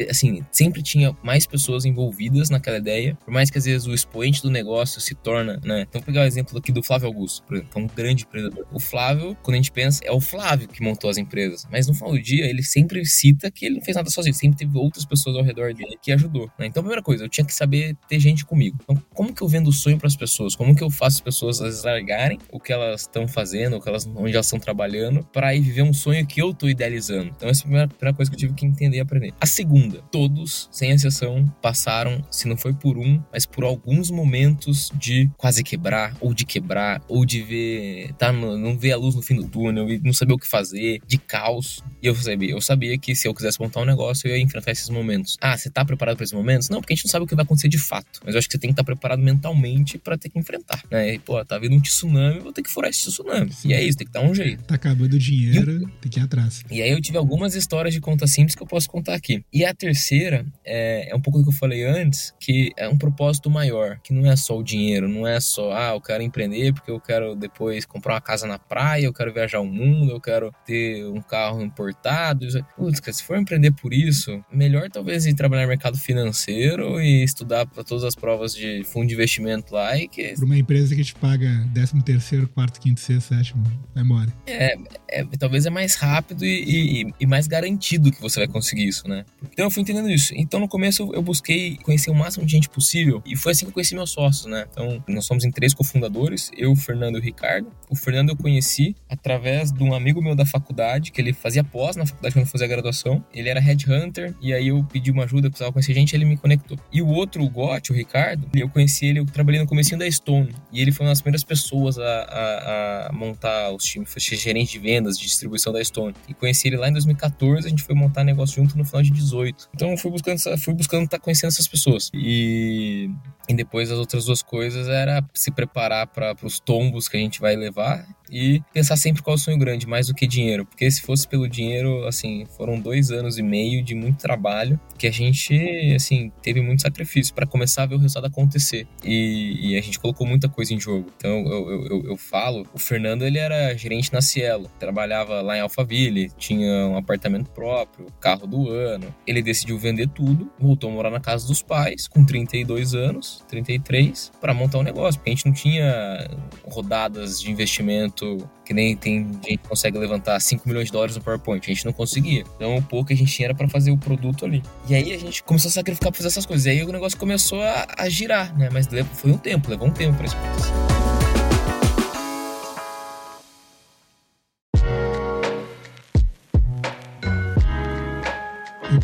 Assim, 0.10 0.44
sempre 0.51 0.82
tinha 0.82 1.16
mais 1.24 1.46
pessoas 1.46 1.86
envolvidas 1.86 2.50
naquela 2.50 2.78
ideia, 2.78 3.18
por 3.25 3.32
mais 3.32 3.50
que 3.50 3.58
às 3.58 3.66
vezes 3.66 3.88
o 3.88 3.94
expoente 3.94 4.42
do 4.42 4.50
negócio 4.50 5.01
se 5.01 5.16
torna, 5.16 5.60
né? 5.63 5.86
Então, 5.89 6.01
pegar 6.01 6.22
o 6.22 6.25
exemplo 6.25 6.58
aqui 6.58 6.72
do 6.72 6.84
Flávio 6.84 7.08
Augusto, 7.08 7.44
por 7.44 7.56
exemplo, 7.56 7.72
que 7.72 7.80
é 7.80 7.84
um 7.84 7.88
grande 7.88 8.24
empreendedor. 8.24 8.66
O 8.72 8.80
Flávio, 8.80 9.36
quando 9.42 9.56
a 9.56 9.58
gente 9.58 9.72
pensa, 9.72 10.01
é 10.06 10.12
o 10.12 10.22
Flávio 10.22 10.68
que 10.68 10.82
montou 10.82 11.10
as 11.10 11.18
empresas, 11.18 11.68
mas 11.72 11.88
no 11.88 11.94
final 11.94 12.12
do 12.12 12.22
dia 12.22 12.46
ele 12.46 12.63
sempre 12.63 13.06
cita 13.06 13.51
que 13.51 13.66
ele 13.66 13.75
não 13.75 13.82
fez 13.82 13.96
nada 13.96 14.10
sozinho, 14.10 14.34
sempre 14.34 14.58
teve 14.58 14.78
outras 14.78 15.06
pessoas 15.06 15.36
ao 15.36 15.44
redor 15.44 15.74
dele 15.74 15.98
que 16.01 16.12
ajudou. 16.12 16.50
Né? 16.58 16.68
Então, 16.68 16.82
a 16.82 16.84
primeira 16.84 17.01
coisa, 17.01 17.24
eu 17.24 17.30
tinha 17.30 17.46
que 17.46 17.54
saber 17.54 17.96
ter 18.08 18.20
gente 18.20 18.46
comigo. 18.46 18.78
Então, 18.84 19.01
como 19.13 19.34
que 19.34 19.42
eu 19.42 19.48
vendo 19.48 19.68
o 19.70 19.74
sonho 19.74 19.98
para 19.98 20.08
as 20.08 20.16
pessoas? 20.16 20.56
Como 20.56 20.75
que 20.75 20.84
eu 20.84 20.89
faço 21.00 21.18
as 21.18 21.22
pessoas 21.22 21.84
largarem 21.84 22.38
o 22.51 22.60
que 22.60 22.74
elas 22.74 23.01
estão 23.01 23.27
fazendo, 23.27 23.77
o 23.77 23.82
que 23.82 23.88
elas, 23.88 24.06
onde 24.06 24.34
elas 24.34 24.46
estão 24.46 24.60
trabalhando, 24.60 25.24
para 25.32 25.56
ir 25.56 25.62
viver 25.62 25.82
um 25.82 25.94
sonho 25.94 26.25
que 26.27 26.41
eu 26.41 26.51
estou 26.51 26.70
idealizando. 26.70 27.32
Então, 27.36 27.48
essa 27.48 27.62
é 27.62 27.63
a 27.63 27.63
primeira, 27.63 27.88
primeira, 27.88 28.15
coisa 28.15 28.29
que 28.29 28.36
eu 28.36 28.39
tive 28.39 28.53
que 28.53 28.65
entender 28.65 28.98
e 28.98 29.00
aprender. 29.00 29.34
A 29.39 29.46
segunda, 29.46 30.01
todos, 30.12 30.68
sem 30.72 30.91
exceção, 30.91 31.46
passaram, 31.62 32.24
se 32.29 32.48
não 32.48 32.58
foi 32.58 32.74
por 32.74 32.98
um, 32.98 33.24
mas 33.32 33.46
por 33.46 33.63
alguns 33.63 34.12
momentos 34.12 34.91
de 34.96 35.29
quase 35.38 35.63
quebrar, 35.63 36.15
ou 36.20 36.34
de 36.34 36.46
quebrar, 36.46 37.01
ou 37.08 37.25
de 37.25 37.41
ver, 37.41 38.13
tá, 38.18 38.34
não 38.34 38.77
ver 38.77 38.91
a 38.91 38.98
luz 38.98 39.15
no 39.15 39.22
fim 39.22 39.36
do 39.36 39.48
túnel 39.48 39.89
e 39.89 40.00
não 40.00 40.12
saber 40.12 40.34
o 40.34 40.38
que 40.38 40.48
fazer, 40.48 41.00
de 41.08 41.18
caos. 41.18 41.82
E 42.01 42.08
eu 42.08 42.15
sabia, 42.15 42.51
eu 42.51 42.62
sabia 42.62 42.98
que 42.98 43.15
se 43.15 43.27
eu 43.27 43.34
quisesse 43.34 43.60
montar 43.60 43.79
um 43.79 43.86
negócio, 43.86 44.27
eu 44.27 44.36
ia 44.36 44.44
enfrentar 44.44 44.72
esses 44.72 44.89
momentos. 44.89 45.38
Ah, 45.39 45.58
você 45.58 45.70
tá 45.70 45.86
preparado 45.86 46.18
para 46.18 46.25
esses 46.25 46.34
momentos? 46.34 46.68
Não, 46.68 46.82
porque 46.82 46.91
a 46.91 46.96
gente 46.96 47.06
não 47.06 47.12
sabe 47.12 47.24
o 47.24 47.27
que 47.27 47.36
vai 47.36 47.46
acontecer 47.46 47.70
de 47.70 47.77
fato. 47.77 48.20
Mas 48.25 48.36
eu 48.36 48.39
acho 48.39 48.48
que 48.48 48.53
você 48.53 48.60
tem 48.60 48.70
que 48.70 48.74
estar 48.74 48.84
preparado 48.84 49.22
mentalmente 49.22 49.98
para 49.98 50.18
ter 50.18 50.29
que 50.29 50.38
enfrentar 50.38 50.84
né? 50.89 51.13
E, 51.13 51.19
pô, 51.19 51.43
tá 51.43 51.58
vindo 51.58 51.75
um 51.75 51.81
tsunami, 51.81 52.39
vou 52.39 52.53
ter 52.53 52.62
que 52.62 52.69
furar 52.69 52.89
esse 52.89 53.10
tsunami. 53.10 53.51
Sim. 53.53 53.69
E 53.69 53.74
é 53.74 53.84
isso, 53.84 53.98
tem 53.98 54.08
que 54.08 54.13
dar 54.13 54.22
um 54.22 54.34
jeito. 54.34 54.63
Tá 54.63 54.75
acabando 54.75 55.13
o 55.13 55.19
dinheiro, 55.19 55.72
eu... 55.72 55.89
tem 56.01 56.12
que 56.12 56.19
ir 56.19 56.24
atrás. 56.24 56.63
E 56.69 56.81
aí 56.81 56.91
eu 56.91 57.01
tive 57.01 57.17
algumas 57.17 57.55
histórias 57.55 57.93
de 57.93 58.01
conta 58.01 58.27
simples 58.27 58.55
que 58.55 58.63
eu 58.63 58.67
posso 58.67 58.89
contar 58.89 59.13
aqui. 59.13 59.43
E 59.53 59.65
a 59.65 59.74
terceira 59.74 60.46
é, 60.65 61.10
é 61.12 61.15
um 61.15 61.22
pouco 61.22 61.39
do 61.39 61.46
que 61.46 61.50
eu 61.50 61.53
falei 61.53 61.84
antes, 61.84 62.34
que 62.39 62.72
é 62.77 62.88
um 62.88 62.98
propósito 62.98 63.50
maior, 63.50 64.00
que 64.03 64.13
não 64.13 64.29
é 64.29 64.36
só 64.36 64.58
o 64.58 64.63
dinheiro, 64.63 65.08
não 65.08 65.27
é 65.27 65.39
só, 65.39 65.72
ah, 65.74 65.93
eu 65.93 66.01
quero 66.01 66.24
empreender 66.24 66.74
porque 66.74 66.91
eu 66.91 67.00
quero 67.00 67.36
depois 67.36 67.86
comprar 67.86 68.15
uma 68.15 68.22
casa 68.22 68.48
na 68.48 68.60
praia, 68.60 69.05
eu 69.05 69.13
quero 69.13 69.34
viajar 69.34 69.60
o 69.60 69.65
mundo, 69.65 70.12
eu 70.12 70.22
quero 70.22 70.53
ter 70.65 71.05
um 71.05 71.22
carro 71.22 71.62
importado. 71.62 72.48
Putz, 72.75 73.01
se 73.15 73.24
for 73.24 73.38
empreender 73.38 73.72
por 73.72 73.93
isso, 73.93 74.43
melhor 74.51 74.89
talvez 74.89 75.25
ir 75.25 75.34
trabalhar 75.34 75.63
no 75.63 75.69
mercado 75.69 75.98
financeiro 75.98 77.01
e 77.01 77.24
estudar 77.24 77.65
para 77.65 77.84
todas 77.84 78.03
as 78.03 78.15
provas 78.15 78.53
de 78.53 78.84
fundo 78.86 79.08
de 79.08 79.13
investimento 79.13 79.74
lá 79.74 79.98
e 79.98 80.08
que... 80.08 80.34
Para 80.36 80.46
uma 80.46 80.58
empresa 80.58 80.79
que 80.88 81.04
te 81.04 81.16
paga 81.16 81.68
13 81.74 82.02
terceiro, 82.04 82.48
quarto, 82.48 82.80
quinto, 82.80 83.00
sexto, 83.00 83.34
sétimo, 83.36 83.64
embora. 83.96 84.32
É, 84.48 84.76
é, 85.08 85.26
talvez 85.38 85.66
é 85.66 85.70
mais 85.70 85.96
rápido 85.96 86.46
e, 86.46 87.04
e, 87.04 87.14
e, 87.20 87.26
mais 87.26 87.48
garantido 87.48 88.12
que 88.12 88.22
você 88.22 88.40
vai 88.40 88.48
conseguir 88.48 88.88
isso, 88.88 89.08
né? 89.08 89.26
Então 89.52 89.66
eu 89.66 89.72
fui 89.72 89.82
entendendo 89.82 90.10
isso. 90.10 90.34
Então 90.36 90.60
no 90.60 90.68
começo 90.68 91.12
eu 91.14 91.22
busquei 91.22 91.78
conhecer 91.78 92.10
o 92.10 92.16
máximo 92.16 92.46
de 92.46 92.52
gente 92.52 92.70
possível 92.70 93.22
e 93.26 93.36
foi 93.36 93.52
assim 93.52 93.66
que 93.66 93.70
eu 93.70 93.74
conheci 93.74 93.96
meus 93.96 94.12
sócios, 94.12 94.46
né? 94.46 94.66
Então 94.72 95.04
nós 95.08 95.26
somos 95.26 95.44
em 95.44 95.52
três 95.52 95.74
cofundadores, 95.74 96.52
eu, 96.56 96.72
o 96.72 96.76
Fernando 96.76 97.18
e 97.18 97.20
o 97.20 97.24
Ricardo. 97.24 97.72
O 97.90 97.96
Fernando 97.96 98.30
eu 98.30 98.36
conheci 98.36 98.96
através 99.10 99.72
de 99.72 99.84
um 99.84 99.94
amigo 99.94 100.22
meu 100.22 100.36
da 100.36 100.46
faculdade, 100.46 101.12
que 101.12 101.20
ele 101.20 101.34
fazia 101.34 101.64
pós 101.64 101.96
na 101.96 102.06
faculdade 102.06 102.34
quando 102.34 102.46
eu 102.46 102.52
fazia 102.52 102.68
graduação. 102.68 103.24
Ele 103.34 103.50
era 103.50 103.60
headhunter 103.60 104.34
e 104.42 104.54
aí 104.54 104.68
eu 104.68 104.84
pedi 104.84 105.12
uma 105.12 105.24
ajuda, 105.24 105.50
precisava 105.50 105.72
conhecer 105.72 105.94
gente, 105.94 106.16
ele 106.16 106.26
me 106.26 106.38
conectou. 106.38 106.78
E 106.92 107.02
o 107.02 107.08
outro, 107.08 107.44
o 107.44 107.50
Gotti, 107.50 107.92
o 107.92 107.96
Ricardo, 107.96 108.48
eu 108.54 108.70
conheci 108.70 109.06
ele, 109.06 109.20
eu 109.20 109.26
trabalhei 109.26 109.60
no 109.60 109.68
comecinho 109.68 110.00
da 110.00 110.10
Stone 110.10 110.54
E 110.72 110.82
ele 110.82 110.92
foi 110.92 111.06
uma 111.06 111.12
das 111.12 111.22
primeiras 111.22 111.44
pessoas 111.44 111.98
a, 111.98 112.04
a, 112.04 113.08
a 113.08 113.14
montar 113.14 113.72
os 113.72 113.84
times, 113.84 114.12
foi 114.12 114.22
gerente 114.22 114.72
de 114.74 114.80
vendas, 114.80 115.18
de 115.18 115.26
distribuição 115.26 115.74
da 115.74 115.84
Stone. 115.84 116.16
E 116.28 116.34
conheci 116.34 116.68
ele 116.68 116.78
lá 116.78 116.90
em 116.90 116.94
2014, 116.94 117.68
a 117.68 117.70
gente 117.70 117.84
foi 117.84 117.96
montar 117.96 118.24
negócio 118.24 118.56
junto 118.56 118.78
no 118.78 118.86
final 118.86 119.02
de 119.02 119.12
18. 119.12 119.70
Então 119.74 119.98
fui 119.98 120.12
buscando, 120.12 120.40
fui 120.60 120.74
buscando 120.74 121.06
estar 121.06 121.18
tá 121.18 121.24
conhecendo 121.24 121.50
essas 121.50 121.68
pessoas. 121.68 122.10
E, 122.14 123.10
e 123.48 123.54
depois 123.54 123.92
as 123.92 123.98
outras 123.98 124.26
duas 124.26 124.42
coisas 124.42 124.88
era 124.88 125.24
se 125.34 125.52
preparar 125.52 126.08
para 126.08 126.36
os 126.44 126.60
tombos 126.60 127.08
que 127.08 127.18
a 127.18 127.20
gente 127.20 127.40
vai 127.40 127.56
levar 127.56 128.06
e 128.32 128.62
pensar 128.74 128.96
sempre 128.96 129.22
qual 129.22 129.36
é 129.36 129.38
o 129.38 129.40
sonho 129.40 129.58
grande, 129.58 129.88
mais 129.88 130.08
do 130.08 130.14
que 130.14 130.28
dinheiro. 130.28 130.66
Porque 130.66 130.90
se 130.90 131.02
fosse 131.02 131.28
pelo 131.28 131.48
dinheiro, 131.48 132.06
assim, 132.06 132.46
foram 132.58 132.80
dois 132.80 133.12
anos 133.12 133.38
e 133.38 133.44
meio 133.44 133.84
de 133.84 133.96
muito 133.96 134.20
trabalho 134.20 134.80
que 134.98 135.08
a 135.08 135.12
gente, 135.12 135.56
assim, 135.96 136.32
teve 136.42 136.62
muito 136.62 136.82
sacrifício 136.82 137.34
para 137.34 137.46
começar 137.46 137.84
a 137.84 137.86
ver 137.86 137.96
o 137.96 137.98
resultado 137.98 138.28
acontecer. 138.28 138.88
E, 139.04 139.72
e, 139.72 139.78
a 139.78 139.82
gente 139.82 140.00
colocou 140.00 140.28
muita 140.28 140.48
coisa 140.48 140.59
em 140.72 140.80
jogo. 140.80 141.12
Então 141.18 141.32
eu, 141.48 141.86
eu, 141.86 142.04
eu, 142.06 142.18
falo, 142.18 142.66
o 142.74 142.80
Fernando 142.80 143.24
ele 143.24 143.38
era 143.38 143.75
gerente 143.75 144.12
na 144.12 144.22
Cielo, 144.22 144.70
trabalhava 144.80 145.42
lá 145.42 145.58
em 145.58 145.62
Alphaville, 145.62 146.32
tinha 146.38 146.88
um 146.88 146.98
apartamento 146.98 147.50
próprio, 147.51 148.08
carro 148.20 148.46
do 148.48 148.70
ano. 148.70 149.13
Ele 149.25 149.42
decidiu 149.42 149.78
vender 149.78 150.10
tudo, 150.10 150.51
voltou 150.60 150.89
a 150.89 150.94
morar 150.94 151.10
na 151.10 151.20
casa 151.20 151.48
dos 151.48 151.62
pais 151.62 152.08
com 152.08 152.25
32 152.25 152.94
anos, 152.94 153.44
33, 153.48 154.32
para 154.39 154.54
montar 154.54 154.80
um 154.80 154.84
negócio, 154.84 155.20
porque 155.20 155.30
a 155.30 155.34
gente 155.34 155.46
não 155.46 155.54
tinha 155.54 156.30
rodadas 156.63 157.39
de 157.42 157.51
investimento 157.51 158.38
que 158.70 158.74
nem 158.76 158.96
tem 158.96 159.26
gente 159.34 159.58
que 159.58 159.68
consegue 159.68 159.98
levantar 159.98 160.40
5 160.40 160.70
milhões 160.70 160.86
de 160.86 160.92
dólares 160.92 161.16
no 161.16 161.24
PowerPoint. 161.24 161.66
A 161.66 161.74
gente 161.74 161.84
não 161.88 161.92
conseguia. 161.92 162.44
Então, 162.56 162.78
o 162.78 162.84
pouco 162.84 163.08
que 163.08 163.14
a 163.14 163.18
gente 163.18 163.34
tinha 163.34 163.48
era 163.48 163.56
para 163.56 163.68
fazer 163.68 163.90
o 163.90 163.98
produto 163.98 164.46
ali. 164.46 164.62
E 164.88 164.94
aí 164.94 165.12
a 165.12 165.18
gente 165.18 165.42
começou 165.42 165.70
a 165.70 165.72
sacrificar 165.72 166.12
pra 166.12 166.18
fazer 166.18 166.28
essas 166.28 166.46
coisas. 166.46 166.68
E 166.68 166.70
aí 166.70 166.84
o 166.84 166.92
negócio 166.92 167.18
começou 167.18 167.64
a, 167.64 167.88
a 167.98 168.08
girar, 168.08 168.56
né? 168.56 168.70
Mas 168.72 168.88
foi 169.14 169.32
um 169.32 169.40
tempo, 169.40 169.72
levou 169.72 169.88
um 169.88 169.92
tempo 169.92 170.16
pra 170.16 170.28
isso 170.28 170.36
acontecer. 170.38 170.88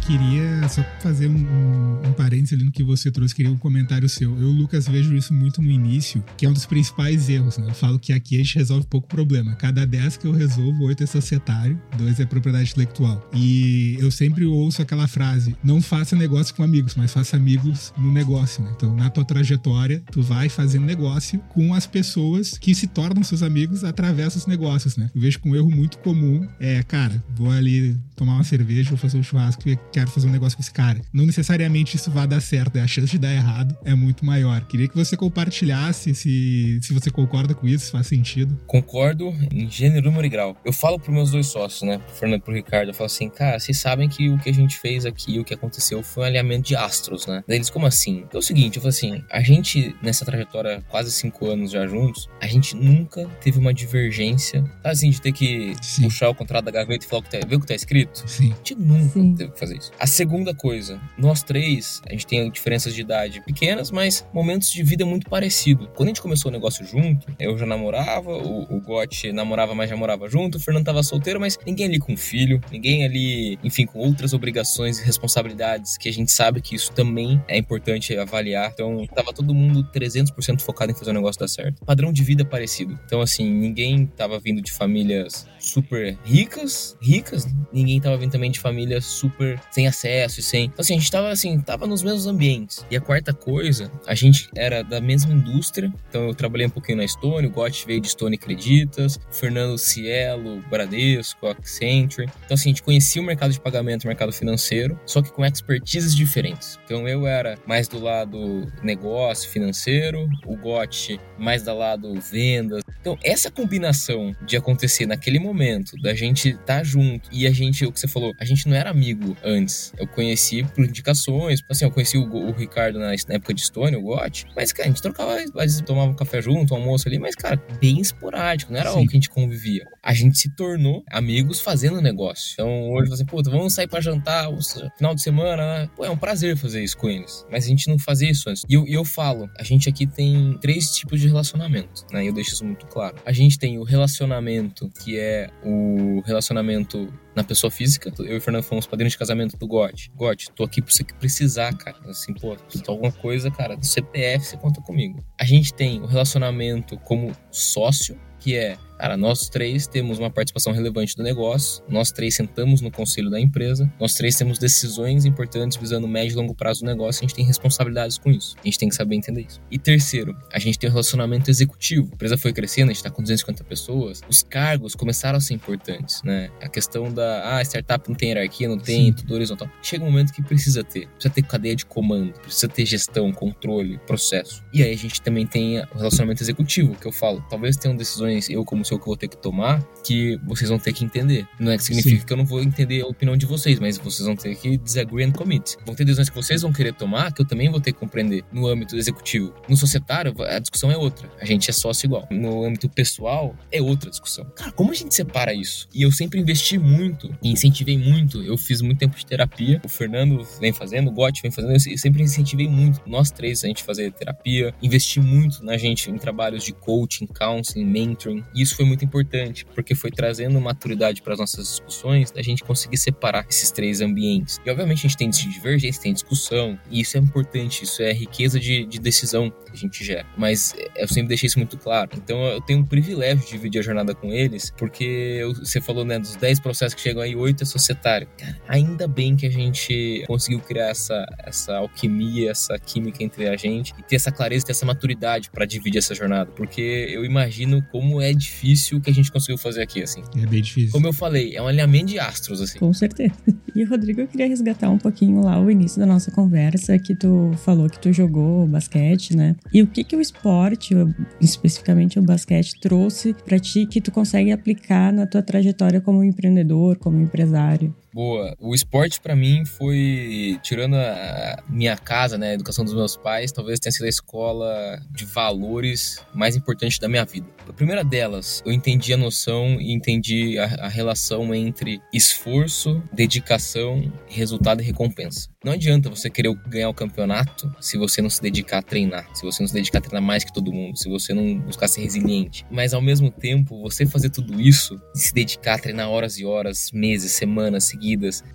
Queria 0.05 0.67
só 0.69 0.83
fazer 0.99 1.27
um, 1.27 1.35
um, 1.35 2.09
um 2.09 2.13
parênteses 2.13 2.53
ali 2.53 2.63
no 2.63 2.71
que 2.71 2.83
você 2.83 3.09
trouxe, 3.09 3.33
queria 3.33 3.51
um 3.51 3.57
comentário 3.57 4.07
seu. 4.07 4.37
Eu, 4.39 4.49
Lucas, 4.49 4.87
vejo 4.87 5.15
isso 5.15 5.33
muito 5.33 5.61
no 5.61 5.71
início, 5.71 6.23
que 6.37 6.45
é 6.45 6.49
um 6.49 6.53
dos 6.53 6.65
principais 6.65 7.27
erros, 7.27 7.57
né? 7.57 7.67
Eu 7.67 7.73
falo 7.73 7.97
que 7.97 8.13
aqui 8.13 8.35
a 8.35 8.37
gente 8.37 8.55
resolve 8.55 8.85
pouco 8.87 9.07
problema. 9.07 9.55
Cada 9.55 9.85
10 9.85 10.17
que 10.17 10.27
eu 10.27 10.31
resolvo, 10.31 10.83
8 10.83 11.03
é 11.03 11.07
societário, 11.07 11.81
2 11.97 12.19
é 12.19 12.25
propriedade 12.25 12.69
intelectual. 12.71 13.27
E 13.33 13.97
eu 13.99 14.11
sempre 14.11 14.45
ouço 14.45 14.81
aquela 14.81 15.07
frase: 15.07 15.55
não 15.63 15.81
faça 15.81 16.15
negócio 16.15 16.53
com 16.53 16.61
amigos, 16.61 16.93
mas 16.95 17.11
faça 17.11 17.35
amigos 17.35 17.91
no 17.97 18.11
negócio, 18.11 18.63
né? 18.63 18.71
Então, 18.75 18.95
na 18.95 19.09
tua 19.09 19.25
trajetória, 19.25 20.03
tu 20.11 20.21
vai 20.21 20.49
fazendo 20.49 20.85
negócio 20.85 21.39
com 21.49 21.73
as 21.73 21.87
pessoas 21.87 22.57
que 22.59 22.75
se 22.75 22.87
tornam 22.87 23.23
seus 23.23 23.41
amigos 23.41 23.83
através 23.83 24.35
dos 24.35 24.45
negócios, 24.45 24.97
né? 24.97 25.09
Eu 25.15 25.21
vejo 25.21 25.39
que 25.39 25.49
um 25.49 25.55
erro 25.55 25.71
muito 25.71 25.97
comum 25.97 26.47
é, 26.59 26.83
cara, 26.83 27.23
vou 27.35 27.49
ali 27.49 27.97
tomar 28.15 28.35
uma 28.35 28.43
cerveja, 28.43 28.89
vou 28.89 28.97
fazer 28.97 29.17
um 29.17 29.23
churrasco 29.23 29.67
e 29.67 29.75
quero 29.95 30.11
fazer 30.11 30.27
um 30.27 30.31
negócio 30.31 30.57
com 30.57 30.61
esse 30.61 30.71
cara. 30.71 30.99
Não 31.13 31.25
necessariamente 31.25 31.95
isso 31.95 32.11
vai 32.11 32.27
dar 32.27 32.41
certo, 32.41 32.77
a 32.77 32.85
chance 32.85 33.11
de 33.11 33.17
dar 33.17 33.33
errado 33.33 33.77
é 33.85 33.95
muito 33.95 34.25
maior. 34.25 34.65
Queria 34.65 34.89
que 34.89 34.95
você 34.95 35.15
compartilhasse 35.15 36.13
se, 36.13 36.79
se 36.81 36.93
você 36.93 37.09
concorda 37.09 37.55
com 37.55 37.65
isso, 37.65 37.85
se 37.85 37.91
faz 37.93 38.05
sentido. 38.07 38.59
Concordo 38.67 39.33
em 39.53 39.69
gênero, 39.69 40.05
número 40.05 40.25
e 40.25 40.29
grau. 40.29 40.57
Eu 40.65 40.73
falo 40.73 40.99
pros 40.99 41.15
meus 41.15 41.31
dois 41.31 41.47
sócios, 41.47 41.83
né, 41.83 41.97
pro 41.97 42.13
Fernando 42.13 42.41
e 42.41 42.43
pro 42.43 42.53
Ricardo, 42.53 42.89
eu 42.89 42.93
falo 42.93 43.05
assim, 43.05 43.29
cara, 43.29 43.57
vocês 43.57 43.79
sabem 43.79 44.09
que 44.09 44.27
o 44.29 44.37
que 44.37 44.49
a 44.49 44.53
gente 44.53 44.77
fez 44.77 45.05
aqui, 45.05 45.39
o 45.39 45.45
que 45.45 45.53
aconteceu 45.53 46.03
foi 46.03 46.23
um 46.23 46.27
alinhamento 46.27 46.67
de 46.67 46.75
astros, 46.75 47.25
né? 47.25 47.41
Daí 47.47 47.57
eles, 47.57 47.69
como 47.69 47.85
assim? 47.85 48.17
Então 48.27 48.37
é 48.37 48.39
o 48.39 48.41
seguinte, 48.41 48.75
eu 48.75 48.81
falo 48.81 48.89
assim, 48.89 49.23
a 49.31 49.41
gente, 49.41 49.95
nessa 50.01 50.25
trajetória, 50.25 50.83
quase 50.89 51.09
cinco 51.11 51.49
anos 51.49 51.71
já 51.71 51.87
juntos, 51.87 52.27
a 52.41 52.47
gente 52.47 52.75
nunca 52.75 53.25
teve 53.41 53.57
uma 53.57 53.73
divergência, 53.73 54.63
assim, 54.83 55.09
de 55.09 55.21
ter 55.21 55.31
que 55.31 55.73
Sim. 55.81 56.03
puxar 56.03 56.29
o 56.29 56.35
contrato 56.35 56.65
da 56.65 56.71
gaveta 56.71 57.05
e 57.05 57.07
falar 57.07 57.21
o 57.21 57.23
que 57.23 57.29
tá, 57.29 57.47
ver 57.47 57.55
o 57.55 57.59
que 57.61 57.67
tá 57.67 57.75
escrito. 57.75 58.23
Sim. 58.27 58.51
A 58.51 58.55
gente 58.55 58.75
nunca 58.75 59.19
Sim. 59.19 59.35
teve 59.35 59.51
que 59.51 59.59
fazer 59.59 59.77
isso. 59.77 59.84
A 59.99 60.07
segunda 60.07 60.53
coisa, 60.53 61.01
nós 61.17 61.43
três, 61.43 62.01
a 62.07 62.11
gente 62.11 62.27
tem 62.27 62.49
diferenças 62.49 62.93
de 62.93 63.01
idade 63.01 63.41
pequenas, 63.41 63.91
mas 63.91 64.25
momentos 64.33 64.71
de 64.71 64.83
vida 64.83 65.05
muito 65.05 65.29
parecidos. 65.29 65.87
Quando 65.95 66.07
a 66.07 66.11
gente 66.11 66.21
começou 66.21 66.49
o 66.49 66.53
negócio 66.53 66.85
junto, 66.85 67.27
eu 67.39 67.57
já 67.57 67.65
namorava, 67.65 68.31
o, 68.31 68.75
o 68.75 68.81
Gotti 68.81 69.31
namorava, 69.31 69.73
mas 69.75 69.89
já 69.89 69.95
morava 69.95 70.29
junto, 70.29 70.57
o 70.57 70.59
Fernando 70.59 70.85
tava 70.85 71.03
solteiro, 71.03 71.39
mas 71.39 71.57
ninguém 71.65 71.87
ali 71.87 71.99
com 71.99 72.15
filho, 72.15 72.61
ninguém 72.71 73.03
ali, 73.03 73.59
enfim, 73.63 73.85
com 73.85 73.99
outras 73.99 74.33
obrigações 74.33 74.99
e 74.99 75.03
responsabilidades 75.03 75.97
que 75.97 76.09
a 76.09 76.13
gente 76.13 76.31
sabe 76.31 76.61
que 76.61 76.75
isso 76.75 76.91
também 76.91 77.41
é 77.47 77.57
importante 77.57 78.15
avaliar. 78.17 78.71
Então, 78.73 79.05
tava 79.07 79.33
todo 79.33 79.53
mundo 79.53 79.83
300% 79.93 80.61
focado 80.61 80.91
em 80.91 80.95
fazer 80.95 81.11
o 81.11 81.13
negócio 81.13 81.39
dar 81.39 81.47
certo. 81.47 81.85
Padrão 81.85 82.11
de 82.11 82.23
vida 82.23 82.45
parecido. 82.45 82.97
Então, 83.05 83.21
assim, 83.21 83.49
ninguém 83.49 84.05
tava 84.05 84.39
vindo 84.39 84.61
de 84.61 84.71
famílias 84.71 85.47
super 85.65 86.17
ricas, 86.23 86.97
ricas, 87.01 87.47
ninguém 87.73 87.99
tava 87.99 88.17
vindo 88.17 88.31
também 88.31 88.51
de 88.51 88.59
famílias 88.59 89.05
super 89.05 89.59
sem 89.71 89.87
acesso 89.87 90.39
e 90.39 90.43
sem. 90.43 90.65
Então, 90.65 90.81
assim, 90.81 90.95
a 90.95 90.97
gente 90.97 91.11
tava 91.11 91.29
assim, 91.29 91.59
tava 91.59 91.87
nos 91.87 92.03
mesmos 92.03 92.27
ambientes. 92.27 92.85
E 92.89 92.95
a 92.95 93.01
quarta 93.01 93.33
coisa, 93.33 93.91
a 94.05 94.15
gente 94.15 94.49
era 94.55 94.83
da 94.83 95.01
mesma 95.01 95.33
indústria. 95.33 95.91
Então 96.09 96.27
eu 96.27 96.35
trabalhei 96.35 96.67
um 96.67 96.69
pouquinho 96.69 96.99
na 96.99 97.07
Stone, 97.07 97.47
o 97.47 97.49
Gotti 97.49 97.85
veio 97.85 97.99
de 97.99 98.09
Stone 98.09 98.37
Creditas, 98.37 99.17
o 99.17 99.33
Fernando 99.33 99.77
Cielo, 99.77 100.63
Bradesco, 100.69 101.47
Accenture. 101.47 102.29
Então, 102.45 102.55
assim, 102.55 102.69
a 102.69 102.71
gente 102.71 102.83
conhecia 102.83 103.21
o 103.21 103.25
mercado 103.25 103.51
de 103.51 103.59
pagamento, 103.59 104.03
o 104.03 104.07
mercado 104.07 104.31
financeiro, 104.31 104.99
só 105.05 105.21
que 105.21 105.31
com 105.31 105.45
expertises 105.45 106.15
diferentes. 106.15 106.79
Então 106.85 107.07
eu 107.07 107.25
era 107.27 107.57
mais 107.65 107.87
do 107.87 107.99
lado 107.99 108.71
negócio, 108.83 109.49
financeiro, 109.49 110.29
o 110.45 110.55
Gotti 110.55 111.19
mais 111.37 111.63
do 111.63 111.75
lado 111.75 112.13
vendas. 112.19 112.81
Então, 113.01 113.17
essa 113.23 113.51
combinação 113.51 114.35
de 114.45 114.57
acontecer 114.57 115.05
naquele 115.05 115.39
momento, 115.39 115.54
da 116.01 116.13
gente 116.13 116.49
estar 116.49 116.63
tá 116.65 116.83
junto 116.83 117.29
e 117.31 117.47
a 117.47 117.51
gente, 117.51 117.85
o 117.85 117.91
que 117.91 117.99
você 117.99 118.07
falou, 118.07 118.33
a 118.39 118.45
gente 118.45 118.67
não 118.67 118.75
era 118.75 118.89
amigo 118.89 119.35
antes. 119.43 119.93
Eu 119.97 120.07
conheci 120.07 120.63
por 120.63 120.85
indicações. 120.85 121.61
Assim, 121.69 121.85
eu 121.85 121.91
conheci 121.91 122.17
o, 122.17 122.23
o 122.23 122.51
Ricardo 122.51 122.99
na, 122.99 123.07
na, 123.07 123.35
época 123.35 123.53
de 123.53 123.61
Stone, 123.61 123.95
o 123.95 124.01
Gotti. 124.01 124.45
Mas, 124.55 124.71
cara, 124.71 124.87
a 124.87 124.91
gente 124.91 125.01
trocava, 125.01 125.35
às 125.35 125.51
vezes 125.51 125.81
tomava 125.81 126.11
um 126.11 126.15
café 126.15 126.41
junto, 126.41 126.73
um 126.73 126.77
almoço 126.77 127.07
ali, 127.07 127.19
mas, 127.19 127.35
cara, 127.35 127.61
bem 127.79 127.99
esporádico. 127.99 128.71
Não 128.71 128.79
era 128.79 128.89
Sim. 128.89 128.97
algo 128.97 129.09
que 129.09 129.15
a 129.15 129.19
gente 129.19 129.29
convivia. 129.29 129.85
A 130.01 130.13
gente 130.13 130.37
se 130.37 130.49
tornou 130.49 131.03
amigos 131.09 131.59
fazendo 131.59 132.01
negócio. 132.01 132.53
Então, 132.53 132.91
hoje, 132.91 133.11
assim, 133.13 133.25
puta, 133.25 133.49
vamos 133.49 133.73
sair 133.73 133.87
pra 133.87 134.01
jantar 134.01 134.49
final 134.97 135.15
de 135.15 135.21
semana, 135.21 135.79
né? 135.79 135.89
Pô, 135.95 136.05
é 136.05 136.09
um 136.09 136.17
prazer 136.17 136.55
fazer 136.57 136.83
isso 136.83 136.97
com 136.97 137.09
eles. 137.09 137.45
Mas 137.51 137.65
a 137.65 137.67
gente 137.67 137.87
não 137.87 137.97
fazia 137.97 138.29
isso 138.29 138.49
antes. 138.49 138.63
E 138.69 138.73
eu, 138.73 138.85
eu 138.87 139.03
falo, 139.03 139.49
a 139.57 139.63
gente 139.63 139.89
aqui 139.89 140.05
tem 140.05 140.57
três 140.61 140.91
tipos 140.91 141.19
de 141.19 141.27
relacionamento, 141.27 142.05
né? 142.11 142.27
Eu 142.27 142.33
deixo 142.33 142.53
isso 142.53 142.65
muito 142.65 142.85
claro. 142.87 143.15
A 143.25 143.31
gente 143.31 143.57
tem 143.57 143.77
o 143.77 143.83
relacionamento 143.83 144.89
que 145.03 145.17
é 145.17 145.44
o 145.63 146.21
relacionamento 146.25 147.11
na 147.35 147.43
pessoa 147.43 147.71
física. 147.71 148.11
Eu 148.19 148.35
e 148.35 148.37
o 148.37 148.41
Fernando 148.41 148.63
fomos 148.63 148.87
padrinhos 148.87 149.13
de 149.13 149.17
casamento 149.17 149.57
do 149.57 149.67
God. 149.67 150.07
God, 150.15 150.45
tô 150.55 150.63
aqui 150.63 150.81
pra 150.81 150.91
você 150.91 151.03
que 151.03 151.13
precisar, 151.13 151.75
cara. 151.77 151.97
Assim, 152.07 152.33
pô, 152.33 152.55
se 152.69 152.81
tem 152.81 152.93
alguma 152.93 153.11
coisa, 153.11 153.51
cara, 153.51 153.75
do 153.75 153.85
CPF 153.85 154.45
você 154.45 154.57
conta 154.57 154.81
comigo. 154.81 155.23
A 155.39 155.45
gente 155.45 155.73
tem 155.73 156.01
o 156.01 156.05
relacionamento 156.05 156.97
como 156.99 157.35
sócio, 157.51 158.19
que 158.39 158.55
é 158.55 158.77
Cara, 158.97 159.17
nós 159.17 159.49
três 159.49 159.87
temos 159.87 160.19
uma 160.19 160.29
participação 160.29 160.73
relevante 160.73 161.15
do 161.15 161.23
negócio, 161.23 161.83
nós 161.87 162.11
três 162.11 162.35
sentamos 162.35 162.81
no 162.81 162.91
conselho 162.91 163.29
da 163.29 163.39
empresa, 163.39 163.91
nós 163.99 164.13
três 164.13 164.35
temos 164.35 164.57
decisões 164.57 165.25
importantes 165.25 165.77
visando 165.77 166.07
médio 166.07 166.33
e 166.33 166.35
longo 166.35 166.55
prazo 166.55 166.81
do 166.81 166.85
negócio, 166.85 167.19
a 167.19 167.23
gente 167.27 167.35
tem 167.35 167.45
responsabilidades 167.45 168.17
com 168.17 168.31
isso. 168.31 168.55
A 168.61 168.65
gente 168.65 168.79
tem 168.79 168.89
que 168.89 168.95
saber 168.95 169.15
entender 169.15 169.41
isso. 169.41 169.61
E 169.69 169.77
terceiro, 169.77 170.35
a 170.51 170.59
gente 170.59 170.79
tem 170.79 170.89
um 170.89 170.93
relacionamento 170.93 171.49
executivo. 171.49 172.09
A 172.11 172.15
empresa 172.15 172.37
foi 172.37 172.53
crescendo, 172.53 172.89
a 172.89 172.93
gente 172.93 172.97
está 172.97 173.09
com 173.09 173.21
250 173.21 173.63
pessoas, 173.63 174.21
os 174.29 174.43
cargos 174.43 174.95
começaram 174.95 175.37
a 175.37 175.41
ser 175.41 175.53
importantes, 175.53 176.21
né? 176.23 176.49
A 176.61 176.69
questão 176.69 177.11
da, 177.11 177.57
ah, 177.57 177.61
startup 177.61 178.07
não 178.07 178.15
tem 178.15 178.29
hierarquia, 178.29 178.67
não 178.67 178.77
tem 178.77 179.07
Sim. 179.07 179.13
tudo 179.13 179.33
horizontal. 179.33 179.69
Chega 179.81 180.03
um 180.03 180.07
momento 180.07 180.31
que 180.31 180.41
precisa 180.41 180.83
ter. 180.83 181.07
Precisa 181.09 181.33
ter 181.33 181.43
cadeia 181.43 181.75
de 181.75 181.85
comando, 181.85 182.33
precisa 182.39 182.67
ter 182.67 182.85
gestão, 182.85 183.31
controle, 183.31 183.99
processo. 184.07 184.63
E 184.73 184.81
aí 184.81 184.93
a 184.93 184.97
gente 184.97 185.21
também 185.21 185.45
tem 185.45 185.79
o 185.93 185.97
relacionamento 185.97 186.41
executivo, 186.41 186.95
que 186.95 187.05
eu 187.05 187.11
falo, 187.11 187.43
talvez 187.49 187.75
tenham 187.75 187.95
decisões, 187.95 188.49
eu 188.49 188.63
como 188.63 188.84
seu 188.85 188.97
que 188.97 189.03
eu 189.03 189.07
vou 189.07 189.17
ter 189.17 189.27
que 189.27 189.37
tomar 189.37 189.83
que 190.03 190.39
vocês 190.45 190.69
vão 190.69 190.77
ter 190.77 190.93
que 190.93 191.03
entender. 191.03 191.47
Não 191.59 191.71
é 191.71 191.77
que 191.77 191.83
significa 191.83 192.19
Sim. 192.19 192.25
que 192.25 192.33
eu 192.33 192.37
não 192.37 192.45
vou 192.45 192.61
entender 192.61 193.01
a 193.01 193.07
opinião 193.07 193.35
de 193.35 193.45
vocês, 193.45 193.79
mas 193.79 193.97
vocês 193.97 194.25
vão 194.25 194.35
ter 194.35 194.55
que 194.55 194.77
disagree 194.77 195.23
and 195.23 195.31
commit. 195.31 195.77
Vão 195.85 195.95
ter 195.95 196.05
decisões 196.05 196.29
que 196.29 196.35
vocês 196.35 196.61
vão 196.61 196.71
querer 196.71 196.93
tomar 196.93 197.33
que 197.33 197.41
eu 197.41 197.45
também 197.45 197.69
vou 197.69 197.81
ter 197.81 197.91
que 197.91 197.99
compreender 197.99 198.43
no 198.51 198.67
âmbito 198.67 198.95
executivo. 198.95 199.53
No 199.67 199.75
societário, 199.75 200.33
a 200.43 200.59
discussão 200.59 200.91
é 200.91 200.97
outra. 200.97 201.29
A 201.39 201.45
gente 201.45 201.69
é 201.69 201.73
sócio 201.73 202.05
igual. 202.05 202.27
No 202.29 202.63
âmbito 202.65 202.87
pessoal, 202.87 203.55
é 203.71 203.81
outra 203.81 204.09
discussão. 204.09 204.45
Cara, 204.55 204.71
como 204.71 204.91
a 204.91 204.93
gente 204.93 205.13
separa 205.13 205.53
isso? 205.53 205.87
E 205.93 206.03
eu 206.03 206.11
sempre 206.11 206.39
investi 206.39 206.77
muito 206.77 207.35
e 207.41 207.49
incentivei 207.49 207.97
muito. 207.97 208.43
Eu 208.43 208.57
fiz 208.57 208.81
muito 208.81 208.99
tempo 208.99 209.17
de 209.17 209.25
terapia. 209.25 209.81
O 209.83 209.89
Fernando 209.89 210.45
vem 210.59 210.71
fazendo, 210.71 211.09
o 211.09 211.11
Gotti 211.11 211.41
vem 211.41 211.51
fazendo. 211.51 211.73
Eu 211.73 211.97
sempre 211.97 212.21
incentivei 212.21 212.67
muito. 212.67 213.01
Nós 213.07 213.31
três, 213.31 213.63
a 213.63 213.67
gente 213.67 213.83
fazer 213.83 214.11
terapia. 214.11 214.73
Investi 214.81 215.19
muito 215.19 215.63
na 215.63 215.77
gente 215.77 216.11
em 216.11 216.17
trabalhos 216.17 216.63
de 216.63 216.73
coaching, 216.73 217.25
counseling, 217.27 217.85
mentoring. 217.85 218.43
E 218.53 218.61
isso 218.75 218.77
foi 218.77 218.85
muito 218.85 219.05
importante, 219.05 219.65
porque 219.73 219.95
foi 219.95 220.11
trazendo 220.11 220.59
maturidade 220.59 221.21
para 221.21 221.33
as 221.33 221.39
nossas 221.39 221.67
discussões, 221.67 222.29
da 222.31 222.41
gente 222.41 222.63
conseguir 222.63 222.97
separar 222.97 223.45
esses 223.49 223.71
três 223.71 224.01
ambientes. 224.01 224.59
E 224.65 224.69
obviamente 224.69 224.99
a 224.99 225.01
gente 225.09 225.17
tem 225.17 225.29
divergência, 225.29 226.01
tem 226.01 226.13
discussão, 226.13 226.77
e 226.91 226.99
isso 226.99 227.17
é 227.17 227.19
importante, 227.19 227.83
isso 227.83 228.01
é 228.01 228.11
riqueza 228.11 228.59
de, 228.59 228.85
de 228.85 228.99
decisão. 228.99 229.49
que 229.49 229.71
a 229.71 229.75
gente 229.75 230.03
gera. 230.03 230.25
Mas 230.37 230.75
eu 230.95 231.07
sempre 231.07 231.29
deixei 231.29 231.47
isso 231.47 231.57
muito 231.57 231.77
claro. 231.77 232.11
Então 232.17 232.43
eu 232.45 232.61
tenho 232.61 232.79
um 232.79 232.85
privilégio 232.85 233.45
de 233.45 233.51
dividir 233.51 233.79
a 233.79 233.81
jornada 233.81 234.13
com 234.13 234.31
eles, 234.31 234.73
porque 234.77 235.41
você 235.59 235.79
falou, 235.79 236.03
né, 236.03 236.19
dos 236.19 236.35
10 236.35 236.59
processos 236.59 236.93
que 236.93 237.01
chegam 237.01 237.21
aí, 237.21 237.35
8 237.35 237.63
é 237.63 237.65
societário. 237.65 238.27
Ainda 238.67 239.07
bem 239.07 239.35
que 239.35 239.45
a 239.45 239.51
gente 239.51 240.23
conseguiu 240.27 240.59
criar 240.59 240.89
essa, 240.89 241.25
essa 241.39 241.77
alquimia, 241.77 242.51
essa 242.51 242.77
química 242.77 243.23
entre 243.23 243.47
a 243.47 243.55
gente 243.55 243.93
e 243.97 244.03
ter 244.03 244.17
essa 244.17 244.31
clareza, 244.31 244.65
ter 244.65 244.71
essa 244.71 244.85
maturidade 244.85 245.49
para 245.49 245.65
dividir 245.65 245.99
essa 245.99 246.13
jornada, 246.13 246.51
porque 246.51 247.07
eu 247.09 247.23
imagino 247.23 247.81
como 247.91 248.21
é 248.21 248.33
difícil 248.33 248.64
o 248.93 249.01
que 249.01 249.09
a 249.09 249.13
gente 249.13 249.31
conseguiu 249.31 249.57
fazer 249.57 249.81
aqui, 249.81 250.01
assim. 250.01 250.21
É 250.35 250.45
bem 250.45 250.61
difícil. 250.61 250.91
Como 250.91 251.07
eu 251.07 251.13
falei, 251.13 251.55
é 251.55 251.61
um 251.61 251.67
alinhamento 251.67 252.07
de 252.07 252.19
astros, 252.19 252.61
assim. 252.61 252.79
Com 252.79 252.93
certeza. 252.93 253.33
E, 253.75 253.83
Rodrigo, 253.83 254.21
eu 254.21 254.27
queria 254.27 254.47
resgatar 254.47 254.89
um 254.89 254.97
pouquinho 254.97 255.41
lá 255.41 255.59
o 255.59 255.69
início 255.69 255.99
da 255.99 256.05
nossa 256.05 256.31
conversa, 256.31 256.97
que 256.97 257.15
tu 257.15 257.51
falou 257.63 257.89
que 257.89 257.99
tu 257.99 258.13
jogou 258.13 258.67
basquete, 258.67 259.35
né? 259.35 259.55
E 259.73 259.81
o 259.81 259.87
que 259.87 260.03
que 260.03 260.15
o 260.15 260.21
esporte, 260.21 260.95
especificamente 261.41 262.17
o 262.17 262.21
basquete, 262.21 262.79
trouxe 262.79 263.33
para 263.33 263.59
ti 263.59 263.85
que 263.85 264.01
tu 264.01 264.11
consegue 264.11 264.51
aplicar 264.51 265.11
na 265.11 265.27
tua 265.27 265.41
trajetória 265.41 265.99
como 265.99 266.23
empreendedor, 266.23 266.97
como 266.97 267.19
empresário? 267.19 267.93
Boa. 268.15 268.55
O 268.61 268.73
esporte 268.73 269.19
para 269.19 269.35
mim 269.35 269.65
foi, 269.65 270.57
tirando 270.63 270.95
a 270.95 271.61
minha 271.67 271.97
casa, 271.97 272.37
né, 272.37 272.51
a 272.51 272.53
educação 272.53 272.85
dos 272.85 272.93
meus 272.93 273.17
pais, 273.17 273.51
talvez 273.51 273.77
tenha 273.77 273.91
sido 273.91 274.05
a 274.05 274.07
escola 274.07 275.01
de 275.11 275.25
valores 275.25 276.25
mais 276.33 276.55
importante 276.55 276.97
da 276.97 277.09
minha 277.09 277.25
vida. 277.25 277.45
A 277.67 277.73
primeira 277.73 278.05
delas, 278.05 278.63
eu 278.65 278.71
entendi 278.71 279.13
a 279.13 279.17
noção 279.17 279.81
e 279.81 279.91
entendi 279.91 280.57
a, 280.57 280.85
a 280.85 280.87
relação 280.87 281.53
entre 281.53 281.99
esforço, 282.13 283.03
dedicação, 283.11 284.09
resultado 284.29 284.81
e 284.81 284.85
recompensa. 284.85 285.49
Não 285.61 285.73
adianta 285.73 286.09
você 286.09 286.29
querer 286.29 286.53
ganhar 286.69 286.89
o 286.89 286.93
campeonato 286.93 287.69
se 287.81 287.97
você 287.97 288.21
não 288.21 288.29
se 288.29 288.41
dedicar 288.41 288.77
a 288.77 288.81
treinar, 288.83 289.27
se 289.33 289.43
você 289.43 289.61
não 289.61 289.67
se 289.67 289.73
dedicar 289.73 289.97
a 289.97 290.01
treinar 290.01 290.21
mais 290.21 290.43
que 290.45 290.53
todo 290.53 290.71
mundo, 290.71 290.97
se 290.97 291.09
você 291.09 291.33
não 291.33 291.59
buscar 291.59 291.89
ser 291.89 292.01
resiliente. 292.01 292.65
Mas 292.71 292.93
ao 292.93 293.01
mesmo 293.01 293.29
tempo, 293.29 293.81
você 293.81 294.05
fazer 294.05 294.29
tudo 294.29 294.61
isso, 294.61 295.01
se 295.13 295.33
dedicar 295.33 295.73
a 295.73 295.79
treinar 295.79 296.07
horas 296.07 296.37
e 296.37 296.45
horas, 296.45 296.91
meses, 296.93 297.31
semanas 297.31 297.85
seguidas, 297.85 298.04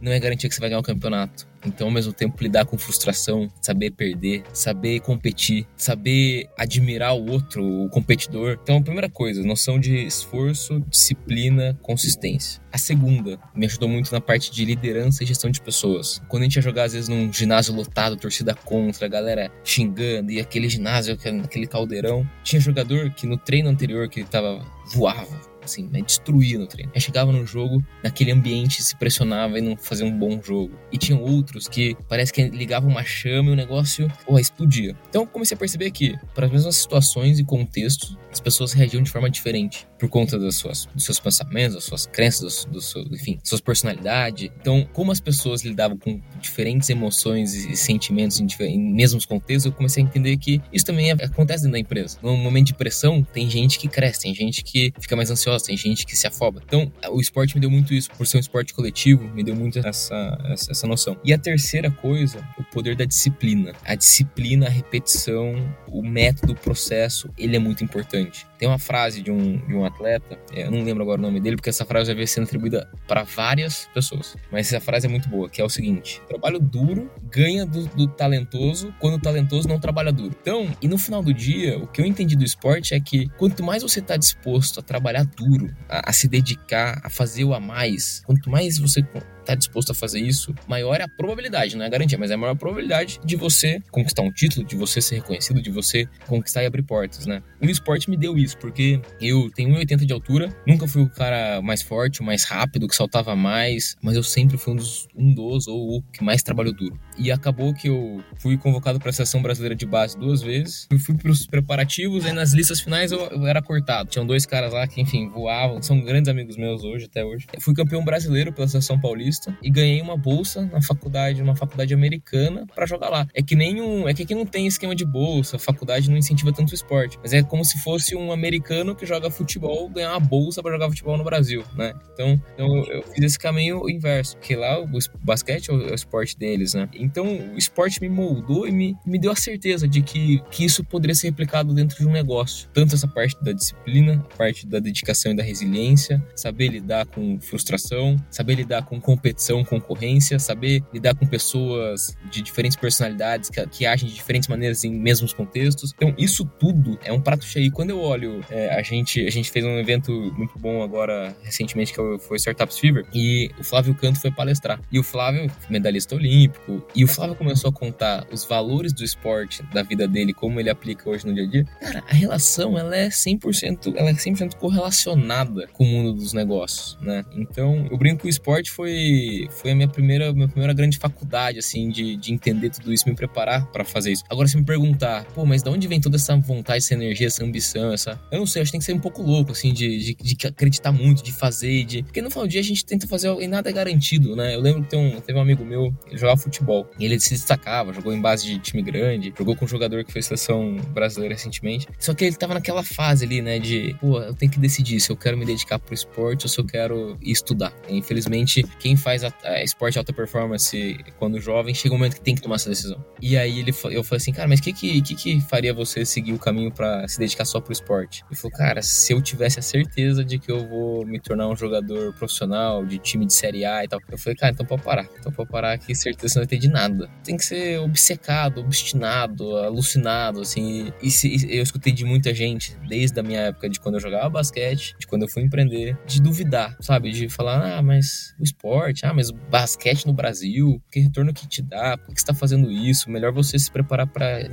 não 0.01 0.13
é 0.13 0.19
garantia 0.19 0.49
que 0.49 0.55
você 0.55 0.61
vai 0.61 0.71
ganhar 0.71 0.81
o 0.81 0.85
campeonato. 0.85 1.49
Então, 1.65 1.89
ao 1.89 1.93
mesmo 1.93 2.13
tempo, 2.13 2.43
lidar 2.43 2.65
com 2.65 2.79
frustração, 2.79 3.51
saber 3.61 3.91
perder, 3.91 4.43
saber 4.53 5.01
competir, 5.01 5.67
saber 5.77 6.49
admirar 6.59 7.15
o 7.15 7.31
outro, 7.31 7.63
o 7.63 7.89
competidor. 7.91 8.59
Então, 8.63 8.79
a 8.79 8.83
primeira 8.83 9.11
coisa, 9.11 9.43
noção 9.43 9.79
de 9.79 10.07
esforço, 10.07 10.81
disciplina, 10.89 11.79
consistência. 11.83 12.63
A 12.73 12.79
segunda, 12.79 13.39
me 13.55 13.67
ajudou 13.67 13.89
muito 13.89 14.11
na 14.13 14.21
parte 14.21 14.51
de 14.51 14.65
liderança 14.65 15.23
e 15.23 15.27
gestão 15.27 15.51
de 15.51 15.61
pessoas. 15.61 16.23
Quando 16.29 16.43
a 16.43 16.47
gente 16.47 16.57
ia 16.57 16.63
jogar, 16.63 16.85
às 16.85 16.93
vezes, 16.95 17.09
num 17.09 17.31
ginásio 17.33 17.75
lotado, 17.75 18.17
torcida 18.17 18.55
contra, 18.55 19.07
a 19.07 19.09
galera 19.09 19.51
xingando, 19.63 20.31
e 20.31 20.41
aquele 20.41 20.69
ginásio, 20.69 21.15
aquele 21.15 21.67
caldeirão, 21.67 22.27
tinha 22.43 22.61
jogador 22.61 23.11
que 23.11 23.27
no 23.27 23.37
treino 23.37 23.69
anterior 23.69 24.09
que 24.09 24.21
ele 24.21 24.29
tava 24.29 24.65
voava, 24.95 25.50
assim, 25.71 25.89
né? 25.91 26.03
Destruía 26.03 26.59
no 26.59 26.67
treino. 26.67 26.91
Aí 26.95 27.01
chegava 27.01 27.33
no 27.33 27.47
jogo, 27.47 27.83
naquele 28.03 28.33
ambiente, 28.33 28.83
se 28.83 28.97
pressionava 28.97 29.59
e 29.59 29.63
não 29.63 29.77
fazia 29.77 30.05
um 30.05 30.17
bom 30.17 30.41
jogo. 30.43 30.75
E 30.93 30.99
tinham 30.99 31.23
outros 31.23 31.69
que 31.69 31.97
parece 32.09 32.33
que 32.33 32.49
ligavam 32.49 32.91
uma 32.91 33.05
chama 33.05 33.51
e 33.51 33.53
o 33.53 33.57
negócio, 33.57 34.11
porra, 34.27 34.41
explodia. 34.41 34.97
Então 35.09 35.27
comecei 35.27 35.55
a 35.55 35.59
perceber 35.59 35.91
que, 35.91 36.17
para 36.35 36.47
as 36.47 36.53
mesmas 36.53 36.77
situações 36.77 37.39
e 37.39 37.45
contextos, 37.45 38.17
as 38.33 38.41
pessoas 38.41 38.73
reagiam 38.73 39.03
de 39.03 39.11
forma 39.11 39.29
diferente 39.29 39.87
por 39.99 40.09
conta 40.09 40.39
das 40.39 40.55
suas, 40.57 40.87
dos 40.95 41.05
seus 41.05 41.19
pensamentos, 41.19 41.75
das 41.75 41.85
suas 41.85 42.07
crenças, 42.07 42.65
do, 42.65 43.05
do 43.05 43.15
enfim, 43.15 43.39
suas 43.43 43.61
personalidades. 43.61 44.51
Então, 44.61 44.89
como 44.93 45.13
as 45.13 45.21
pessoas 45.21 45.63
lidavam 45.63 45.99
com 45.99 46.21
diferentes 46.41 46.89
emoções 46.89 47.55
e 47.55 47.77
sentimentos 47.77 48.41
em, 48.41 48.47
em 48.63 48.93
mesmos 48.93 49.27
contextos, 49.27 49.67
eu 49.67 49.73
comecei 49.73 50.03
a 50.03 50.07
entender 50.07 50.37
que 50.37 50.61
isso 50.73 50.85
também 50.85 51.11
acontece 51.11 51.65
dentro 51.65 51.73
da 51.73 51.79
empresa. 51.79 52.19
No 52.23 52.37
momento 52.37 52.69
de 52.69 52.75
pressão, 52.75 53.23
tem 53.23 53.51
gente 53.51 53.79
que 53.79 53.89
cresce, 53.89 54.23
tem 54.23 54.35
gente 54.35 54.63
que 54.63 54.93
fica 55.01 55.17
mais 55.17 55.31
ansiosa, 55.31 55.60
tem 55.63 55.77
gente 55.77 56.07
que 56.07 56.17
se 56.17 56.27
afoba. 56.27 56.63
Então, 56.65 56.93
o 57.11 57.21
esporte 57.21 57.55
me 57.55 57.61
deu 57.61 57.71
muito 57.71 57.95
isso, 57.95 58.11
por 58.11 58.27
ser 58.27 58.37
um 58.37 58.41
esporte 58.41 58.75
coletivo, 58.75 59.29
me 59.29 59.43
deu 59.43 59.55
muito 59.55 59.79
essa, 59.79 60.39
essa, 60.51 60.73
essa 60.73 60.87
noção. 60.87 61.17
E 61.25 61.33
a 61.33 61.39
terceira 61.39 61.91
coisa, 61.91 62.47
o 62.59 62.65
poder 62.65 62.97
da 62.97 63.05
disciplina. 63.05 63.73
A 63.85 63.95
disciplina, 63.95 64.67
a 64.67 64.71
repetição, 64.71 65.55
o 65.89 66.03
método, 66.03 66.53
o 66.53 66.57
processo, 66.57 67.31
ele 67.37 67.57
é 67.57 67.59
muito 67.59 67.85
importante. 67.85 68.47
Tem 68.61 68.69
uma 68.69 68.79
frase 68.79 69.23
de 69.23 69.31
um, 69.31 69.57
de 69.57 69.75
um 69.75 69.87
atleta, 69.87 70.39
é, 70.53 70.67
eu 70.67 70.71
não 70.71 70.85
lembro 70.85 71.03
agora 71.03 71.19
o 71.19 71.23
nome 71.23 71.41
dele, 71.41 71.57
porque 71.57 71.71
essa 71.71 71.87
frase 71.87 72.09
já 72.09 72.15
veio 72.15 72.29
sendo 72.29 72.45
atribuída 72.45 72.87
para 73.09 73.23
várias 73.23 73.89
pessoas. 73.95 74.37
Mas 74.53 74.67
essa 74.67 74.85
frase 74.85 75.07
é 75.07 75.09
muito 75.09 75.31
boa, 75.31 75.49
que 75.49 75.63
é 75.63 75.65
o 75.65 75.69
seguinte: 75.71 76.21
trabalho 76.29 76.61
duro 76.61 77.11
ganha 77.33 77.65
do, 77.65 77.87
do 77.87 78.07
talentoso 78.07 78.95
quando 79.01 79.15
o 79.15 79.19
talentoso 79.19 79.67
não 79.67 79.81
trabalha 79.81 80.13
duro. 80.13 80.37
Então, 80.43 80.71
e 80.83 80.87
no 80.87 80.99
final 80.99 81.23
do 81.23 81.33
dia, 81.33 81.79
o 81.79 81.87
que 81.87 82.03
eu 82.03 82.05
entendi 82.05 82.37
do 82.37 82.45
esporte 82.45 82.93
é 82.93 83.01
que 83.01 83.31
quanto 83.39 83.63
mais 83.63 83.83
você 83.83 84.01
está 84.01 84.15
disposto 84.15 84.81
a 84.81 84.83
trabalhar 84.83 85.25
duro, 85.25 85.75
a, 85.89 86.11
a 86.11 86.13
se 86.13 86.29
dedicar, 86.29 87.01
a 87.03 87.09
fazer 87.09 87.45
o 87.45 87.55
a 87.55 87.61
mais, 87.61 88.23
quanto 88.27 88.51
mais 88.51 88.79
você 88.79 89.03
está 89.41 89.55
disposto 89.55 89.93
a 89.93 89.95
fazer 89.95 90.21
isso, 90.21 90.55
maior 90.69 91.01
é 91.01 91.05
a 91.05 91.09
probabilidade, 91.09 91.77
não 91.77 91.85
é 91.85 91.87
a 91.87 91.91
garantia, 91.91 92.19
mas 92.19 92.31
é 92.31 92.35
a 92.35 92.39
maior 92.39 92.55
probabilidade 92.57 93.21
de 93.25 93.37
você 93.37 93.81
conquistar 93.91 94.23
um 94.23 94.31
título, 94.31 94.67
de 94.67 94.77
você 94.77 95.01
ser 95.01 95.17
reconhecido, 95.17 95.61
de 95.61 95.71
você 95.71 96.07
conquistar 96.27 96.63
e 96.63 96.67
abrir 96.67 96.83
portas, 96.83 97.27
né? 97.27 97.43
E 97.61 97.67
o 97.67 97.71
esporte 97.71 98.09
me 98.09 98.17
deu 98.17 98.39
isso, 98.39 98.57
porque 98.59 99.01
eu 99.21 99.51
tenho 99.55 99.71
1,80 99.71 100.07
de 100.07 100.13
altura, 100.13 100.55
nunca 100.67 100.87
fui 100.87 101.03
o 101.03 101.09
cara 101.09 101.61
mais 101.63 101.83
forte, 101.83 102.21
o 102.21 102.25
mais 102.25 102.45
rápido, 102.45 102.89
que 102.89 102.95
saltava 102.95 103.35
mais, 103.35 103.97
mas 104.03 104.17
eu 104.17 104.23
sempre 104.23 104.57
fui 104.57 104.75
um 104.75 104.77
dos, 104.77 105.09
um 105.17 105.33
dos 105.33 105.67
ou 105.67 105.99
o 105.99 106.03
que 106.03 106.23
mais 106.23 106.43
trabalhou 106.43 106.73
duro. 106.73 106.99
E 107.19 107.31
acabou 107.31 107.75
que 107.75 107.89
eu 107.89 108.23
fui 108.39 108.57
convocado 108.57 108.99
para 108.99 109.11
a 109.11 109.13
seleção 109.13 109.43
brasileira 109.43 109.75
de 109.75 109.87
base 109.87 110.19
duas 110.19 110.43
vezes, 110.43 110.87
eu 110.91 110.99
fui 110.99 111.15
para 111.17 111.31
os 111.31 111.47
preparativos, 111.47 112.25
e 112.25 112.33
nas 112.33 112.53
listas 112.53 112.81
finais 112.81 113.13
eu, 113.13 113.21
eu 113.21 113.47
era 113.47 113.63
cortado. 113.63 114.09
Tinham 114.09 114.27
dois 114.27 114.47
caras 114.47 114.73
lá 114.73 114.87
que, 114.87 115.01
enfim, 115.01 115.29
voavam, 115.29 115.83
são 115.83 116.01
grandes 116.01 116.29
amigos 116.29 116.57
meus 116.57 116.83
hoje, 116.85 117.07
até 117.07 117.25
hoje. 117.25 117.47
Eu 117.53 117.61
fui 117.61 117.75
campeão 117.75 118.05
brasileiro 118.05 118.53
pela 118.53 118.69
seleção 118.69 118.99
paulista 119.01 119.30
e 119.63 119.71
ganhei 119.71 120.01
uma 120.01 120.17
bolsa 120.17 120.67
na 120.67 120.83
faculdade, 120.83 121.43
uma 121.43 121.57
faculdade 121.57 121.93
americana 121.95 122.67
para 122.75 122.87
jogar 122.87 123.09
lá. 123.09 123.27
É 123.35 123.43
que 123.43 123.55
nem 123.55 123.81
um, 123.81 124.09
é 124.09 124.15
que 124.15 124.23
aqui 124.23 124.35
não 124.35 124.47
tem 124.47 124.67
esquema 124.67 124.95
de 124.95 125.05
bolsa, 125.05 125.57
a 125.57 125.59
faculdade 125.59 126.11
não 126.11 126.17
incentiva 126.17 126.53
tanto 126.53 126.71
o 126.71 126.75
esporte, 126.75 127.19
mas 127.23 127.33
é 127.33 127.43
como 127.43 127.65
se 127.65 127.79
fosse 127.79 128.17
um 128.17 128.33
americano 128.33 128.95
que 128.95 129.07
joga 129.07 129.31
futebol 129.31 129.89
ganhar 129.89 130.11
uma 130.13 130.21
bolsa 130.21 130.63
para 130.63 130.73
jogar 130.73 130.89
futebol 130.89 131.17
no 131.17 131.25
Brasil, 131.25 131.65
né? 131.75 131.95
Então, 132.13 132.41
então 132.55 132.77
eu, 132.77 132.85
eu, 132.85 133.03
fiz 133.03 133.25
esse 133.25 133.39
caminho 133.39 133.89
inverso, 133.89 134.37
porque 134.37 134.55
lá 134.55 134.81
o 134.81 134.87
basquete 135.23 135.71
é 135.71 135.73
o, 135.73 135.89
é 135.89 135.93
o, 135.93 135.95
esporte 135.95 136.37
deles, 136.37 136.75
né? 136.75 136.89
Então 136.95 137.27
o 137.27 137.59
esporte 137.59 138.01
me 138.01 138.09
moldou 138.09 138.67
e 138.67 138.73
me, 138.73 138.97
me 139.07 139.19
deu 139.19 139.33
a 139.33 139.37
certeza 139.37 139.89
de 139.89 140.03
que, 140.03 140.43
que 140.51 140.65
isso 140.65 140.85
poderia 140.85 141.15
ser 141.15 141.29
replicado 141.29 141.73
dentro 141.73 141.99
de 141.99 142.07
um 142.07 142.13
negócio. 142.13 142.69
Tanto 142.73 142.95
essa 142.95 143.09
parte 143.09 143.37
da 143.43 143.53
disciplina, 143.53 144.25
a 144.33 144.37
parte 144.37 144.67
da 144.67 144.79
dedicação 144.79 145.33
e 145.33 145.37
da 145.37 145.43
resiliência, 145.43 146.23
saber 146.35 146.69
lidar 146.69 147.07
com 147.07 147.41
frustração, 147.41 148.17
saber 148.31 148.57
lidar 148.57 148.85
com 148.85 149.01
competição 149.21 149.63
concorrência, 149.63 150.39
saber 150.39 150.83
lidar 150.93 151.15
com 151.15 151.27
pessoas 151.27 152.17
de 152.31 152.41
diferentes 152.41 152.77
personalidades 152.77 153.51
que, 153.51 153.65
que 153.67 153.87
agem 153.87 154.09
de 154.09 154.15
diferentes 154.15 154.49
maneiras 154.49 154.83
em 154.83 154.91
mesmos 154.91 155.33
contextos. 155.33 155.93
Então, 155.95 156.15
isso 156.17 156.45
tudo 156.59 156.99
é 157.05 157.13
um 157.13 157.21
prato 157.21 157.45
cheio. 157.45 157.71
Quando 157.71 157.91
eu 157.91 158.01
olho, 158.01 158.41
é, 158.51 158.75
a, 158.75 158.83
gente, 158.83 159.25
a 159.27 159.31
gente 159.31 159.51
fez 159.51 159.65
um 159.65 159.79
evento 159.79 160.11
muito 160.37 160.59
bom 160.59 160.83
agora, 160.83 161.37
recentemente, 161.43 161.93
que 161.93 162.19
foi 162.21 162.37
Startups 162.39 162.79
Fever, 162.79 163.07
e 163.15 163.51
o 163.59 163.63
Flávio 163.63 163.95
Canto 163.95 164.19
foi 164.19 164.31
palestrar. 164.31 164.81
E 164.91 164.99
o 164.99 165.03
Flávio, 165.03 165.51
medalhista 165.69 166.15
olímpico, 166.15 166.83
e 166.95 167.05
o 167.05 167.09
Flávio 167.09 167.37
começou 167.37 167.71
a 167.71 167.73
contar 167.73 168.27
os 168.33 168.45
valores 168.45 168.93
do 168.93 169.05
esporte, 169.05 169.63
da 169.73 169.83
vida 169.83 170.09
dele, 170.09 170.33
como 170.33 170.59
ele 170.59 170.71
aplica 170.71 171.09
hoje 171.09 171.27
no 171.27 171.35
dia 171.35 171.45
a 171.45 171.47
dia. 171.47 171.65
Cara, 171.81 172.03
a 172.09 172.15
relação, 172.15 172.79
ela 172.79 172.97
é 172.97 173.09
100%, 173.09 173.95
ela 173.97 174.11
é 174.11 174.15
100% 174.15 174.55
correlacionada 174.55 175.69
com 175.73 175.85
o 175.85 175.87
mundo 175.87 176.15
dos 176.15 176.33
negócios, 176.33 176.97
né? 177.03 177.25
Então, 177.33 177.87
eu 177.91 177.99
brinco 177.99 178.21
que 178.21 178.27
o 178.27 178.31
esporte 178.31 178.71
foi 178.71 179.10
foi 179.51 179.73
a 179.73 179.75
minha 179.75 179.89
primeira, 179.89 180.33
minha 180.33 180.49
primeira 180.49 180.73
grande 180.73 180.99
faculdade, 180.99 181.59
assim, 181.59 181.89
de, 181.91 182.17
de 182.17 182.33
entender 182.33 182.71
tudo 182.71 182.93
isso, 182.93 183.09
me 183.09 183.15
preparar 183.15 183.67
para 183.67 183.85
fazer 183.85 184.13
isso. 184.13 184.25
Agora, 184.29 184.49
se 184.49 184.57
me 184.57 184.65
perguntar, 184.65 185.25
pô, 185.35 185.45
mas 185.45 185.63
de 185.63 185.69
onde 185.69 185.87
vem 185.89 186.01
toda 186.01 186.17
essa 186.17 186.37
vontade, 186.37 186.79
essa 186.79 186.95
energia, 186.95 187.27
essa 187.27 187.45
ambição, 187.45 187.93
essa. 187.93 188.21
Eu 188.31 188.39
não 188.39 188.47
sei, 188.47 188.63
acho 188.63 188.71
que 188.71 188.73
tem 188.73 188.81
que 188.81 188.85
ser 188.85 188.93
um 188.93 189.01
pouco 189.01 189.23
louco, 189.23 189.53
assim, 189.53 189.73
de, 189.73 190.15
de, 190.15 190.35
de 190.35 190.47
acreditar 190.47 190.93
muito, 190.93 191.23
de 191.23 191.33
fazer, 191.33 191.85
de. 191.85 192.03
Porque 192.03 192.23
no 192.23 192.31
final 192.31 192.47
do 192.47 192.51
dia 192.51 192.61
a 192.61 192.65
gente 192.65 192.85
tenta 192.85 193.07
fazer 193.07 193.31
e 193.41 193.47
nada 193.47 193.71
é 193.71 193.73
garantido, 193.73 194.35
né? 194.35 194.55
Eu 194.55 194.61
lembro 194.61 194.85
que 194.85 194.97
um, 194.97 195.21
teve 195.21 195.39
um 195.39 195.43
amigo 195.43 195.65
meu, 195.65 195.95
ele 196.07 196.19
jogava 196.19 196.41
futebol, 196.41 196.91
e 196.99 197.05
ele 197.05 197.19
se 197.21 197.31
destacava, 197.31 197.93
jogou 197.93 198.13
em 198.13 198.21
base 198.21 198.47
de 198.47 198.59
time 198.59 198.83
grande, 198.83 199.33
jogou 199.37 199.55
com 199.57 199.65
um 199.65 199.69
jogador 199.69 200.05
que 200.05 200.13
foi 200.13 200.23
seleção 200.23 200.77
brasileira 200.93 201.35
recentemente. 201.35 201.87
Só 201.99 202.15
que 202.15 202.25
ele 202.25 202.37
tava 202.37 202.55
naquela 202.55 202.83
fase 202.83 203.25
ali, 203.25 203.43
né, 203.43 203.59
de, 203.59 203.97
pô, 204.01 204.21
eu 204.21 204.35
tenho 204.35 204.51
que 204.51 204.59
decidir 204.59 205.01
se 205.01 205.11
eu 205.11 205.17
quero 205.17 205.37
me 205.37 205.45
dedicar 205.45 205.79
pro 205.79 205.95
esporte 205.95 206.47
ou 206.47 206.49
se 206.49 206.59
eu 206.59 206.65
quero 206.65 207.17
estudar. 207.23 207.73
Infelizmente, 207.89 208.65
quem 208.79 208.97
faz 209.01 209.25
a, 209.25 209.33
a 209.45 209.63
esporte 209.63 209.99
alta 209.99 210.13
performance 210.13 210.99
quando 211.19 211.41
jovem, 211.41 211.75
chega 211.75 211.95
um 211.95 211.99
momento 211.99 212.15
que 212.15 212.21
tem 212.21 212.35
que 212.35 212.43
tomar 212.43 212.57
essa 212.57 212.69
decisão. 212.69 213.05
E 213.21 213.37
aí 213.37 213.59
ele, 213.59 213.71
eu 213.91 214.05
falei 214.05 214.17
assim, 214.17 214.33
cara, 214.33 214.49
mas 214.49 214.61
o 214.61 214.63
que, 214.63 214.73
que, 214.73 215.03
que, 215.03 215.15
que 215.15 215.41
faria 215.43 215.75
você 215.75 216.05
seguir 216.05 216.33
o 216.33 216.39
caminho 216.39 216.71
para 216.71 217.07
se 217.09 217.19
dedicar 217.19 217.45
só 217.45 217.61
pro 217.61 217.73
esporte? 217.73 218.25
Ele 218.31 218.39
falou, 218.39 218.57
cara, 218.57 218.83
se 218.83 219.13
eu 219.13 219.21
tivesse 219.21 219.59
a 219.59 219.63
certeza 219.63 220.25
de 220.25 220.39
que 220.39 220.51
eu 220.51 220.69
vou 220.69 221.07
me 221.07 221.19
tornar 221.19 221.49
um 221.49 221.57
jogador 221.57 222.13
profissional 222.15 222.85
de 222.85 222.99
time 222.99 223.27
de 223.27 223.33
Série 223.33 223.65
A 223.65 223.85
e 223.85 223.89
tal. 223.89 224.01
Eu 224.11 224.19
falei, 224.19 224.37
cara, 224.37 224.53
então 224.53 224.67
pode 224.67 224.83
parar. 224.83 225.09
Então 225.19 225.33
pode 225.33 225.51
parar 225.51 225.79
que 225.79 225.95
certeza 225.95 226.37
não 226.37 226.43
vai 226.43 226.47
ter 226.49 226.59
de 226.59 226.69
nada. 226.69 227.09
Tem 227.25 227.37
que 227.37 227.45
ser 227.45 227.79
obcecado, 227.81 228.61
obstinado, 228.61 229.57
alucinado, 229.57 230.41
assim. 230.41 230.93
E, 231.03 231.09
e 231.09 231.57
eu 231.57 231.63
escutei 231.63 231.93
de 231.93 232.05
muita 232.05 232.35
gente, 232.35 232.77
desde 232.89 233.19
a 233.19 233.23
minha 233.23 233.41
época 233.41 233.69
de 233.69 233.81
quando 233.81 233.95
eu 233.95 234.01
jogava 234.01 234.29
basquete, 234.29 234.95
de 234.99 235.07
quando 235.07 235.23
eu 235.23 235.29
fui 235.29 235.43
empreender, 235.43 235.97
de 236.07 236.21
duvidar, 236.21 236.77
sabe? 236.81 237.11
De 237.11 237.29
falar, 237.29 237.79
ah, 237.79 237.83
mas 237.83 238.35
o 238.39 238.43
esporte, 238.43 238.90
ah, 239.05 239.13
mas 239.15 239.31
o 239.31 239.35
basquete 239.35 240.07
no 240.07 240.13
Brasil, 240.13 240.81
que 240.91 241.01
retorno 241.01 241.33
que 241.33 241.47
te 241.47 241.63
dá? 241.63 241.97
Por 241.97 242.15
que 242.15 242.21
você 242.21 242.27
tá 242.27 242.35
fazendo 242.35 242.71
isso? 242.71 243.11
Melhor 243.11 243.33
você 243.33 243.59
se 243.59 243.71
preparar 243.71 244.07
para 244.07 244.49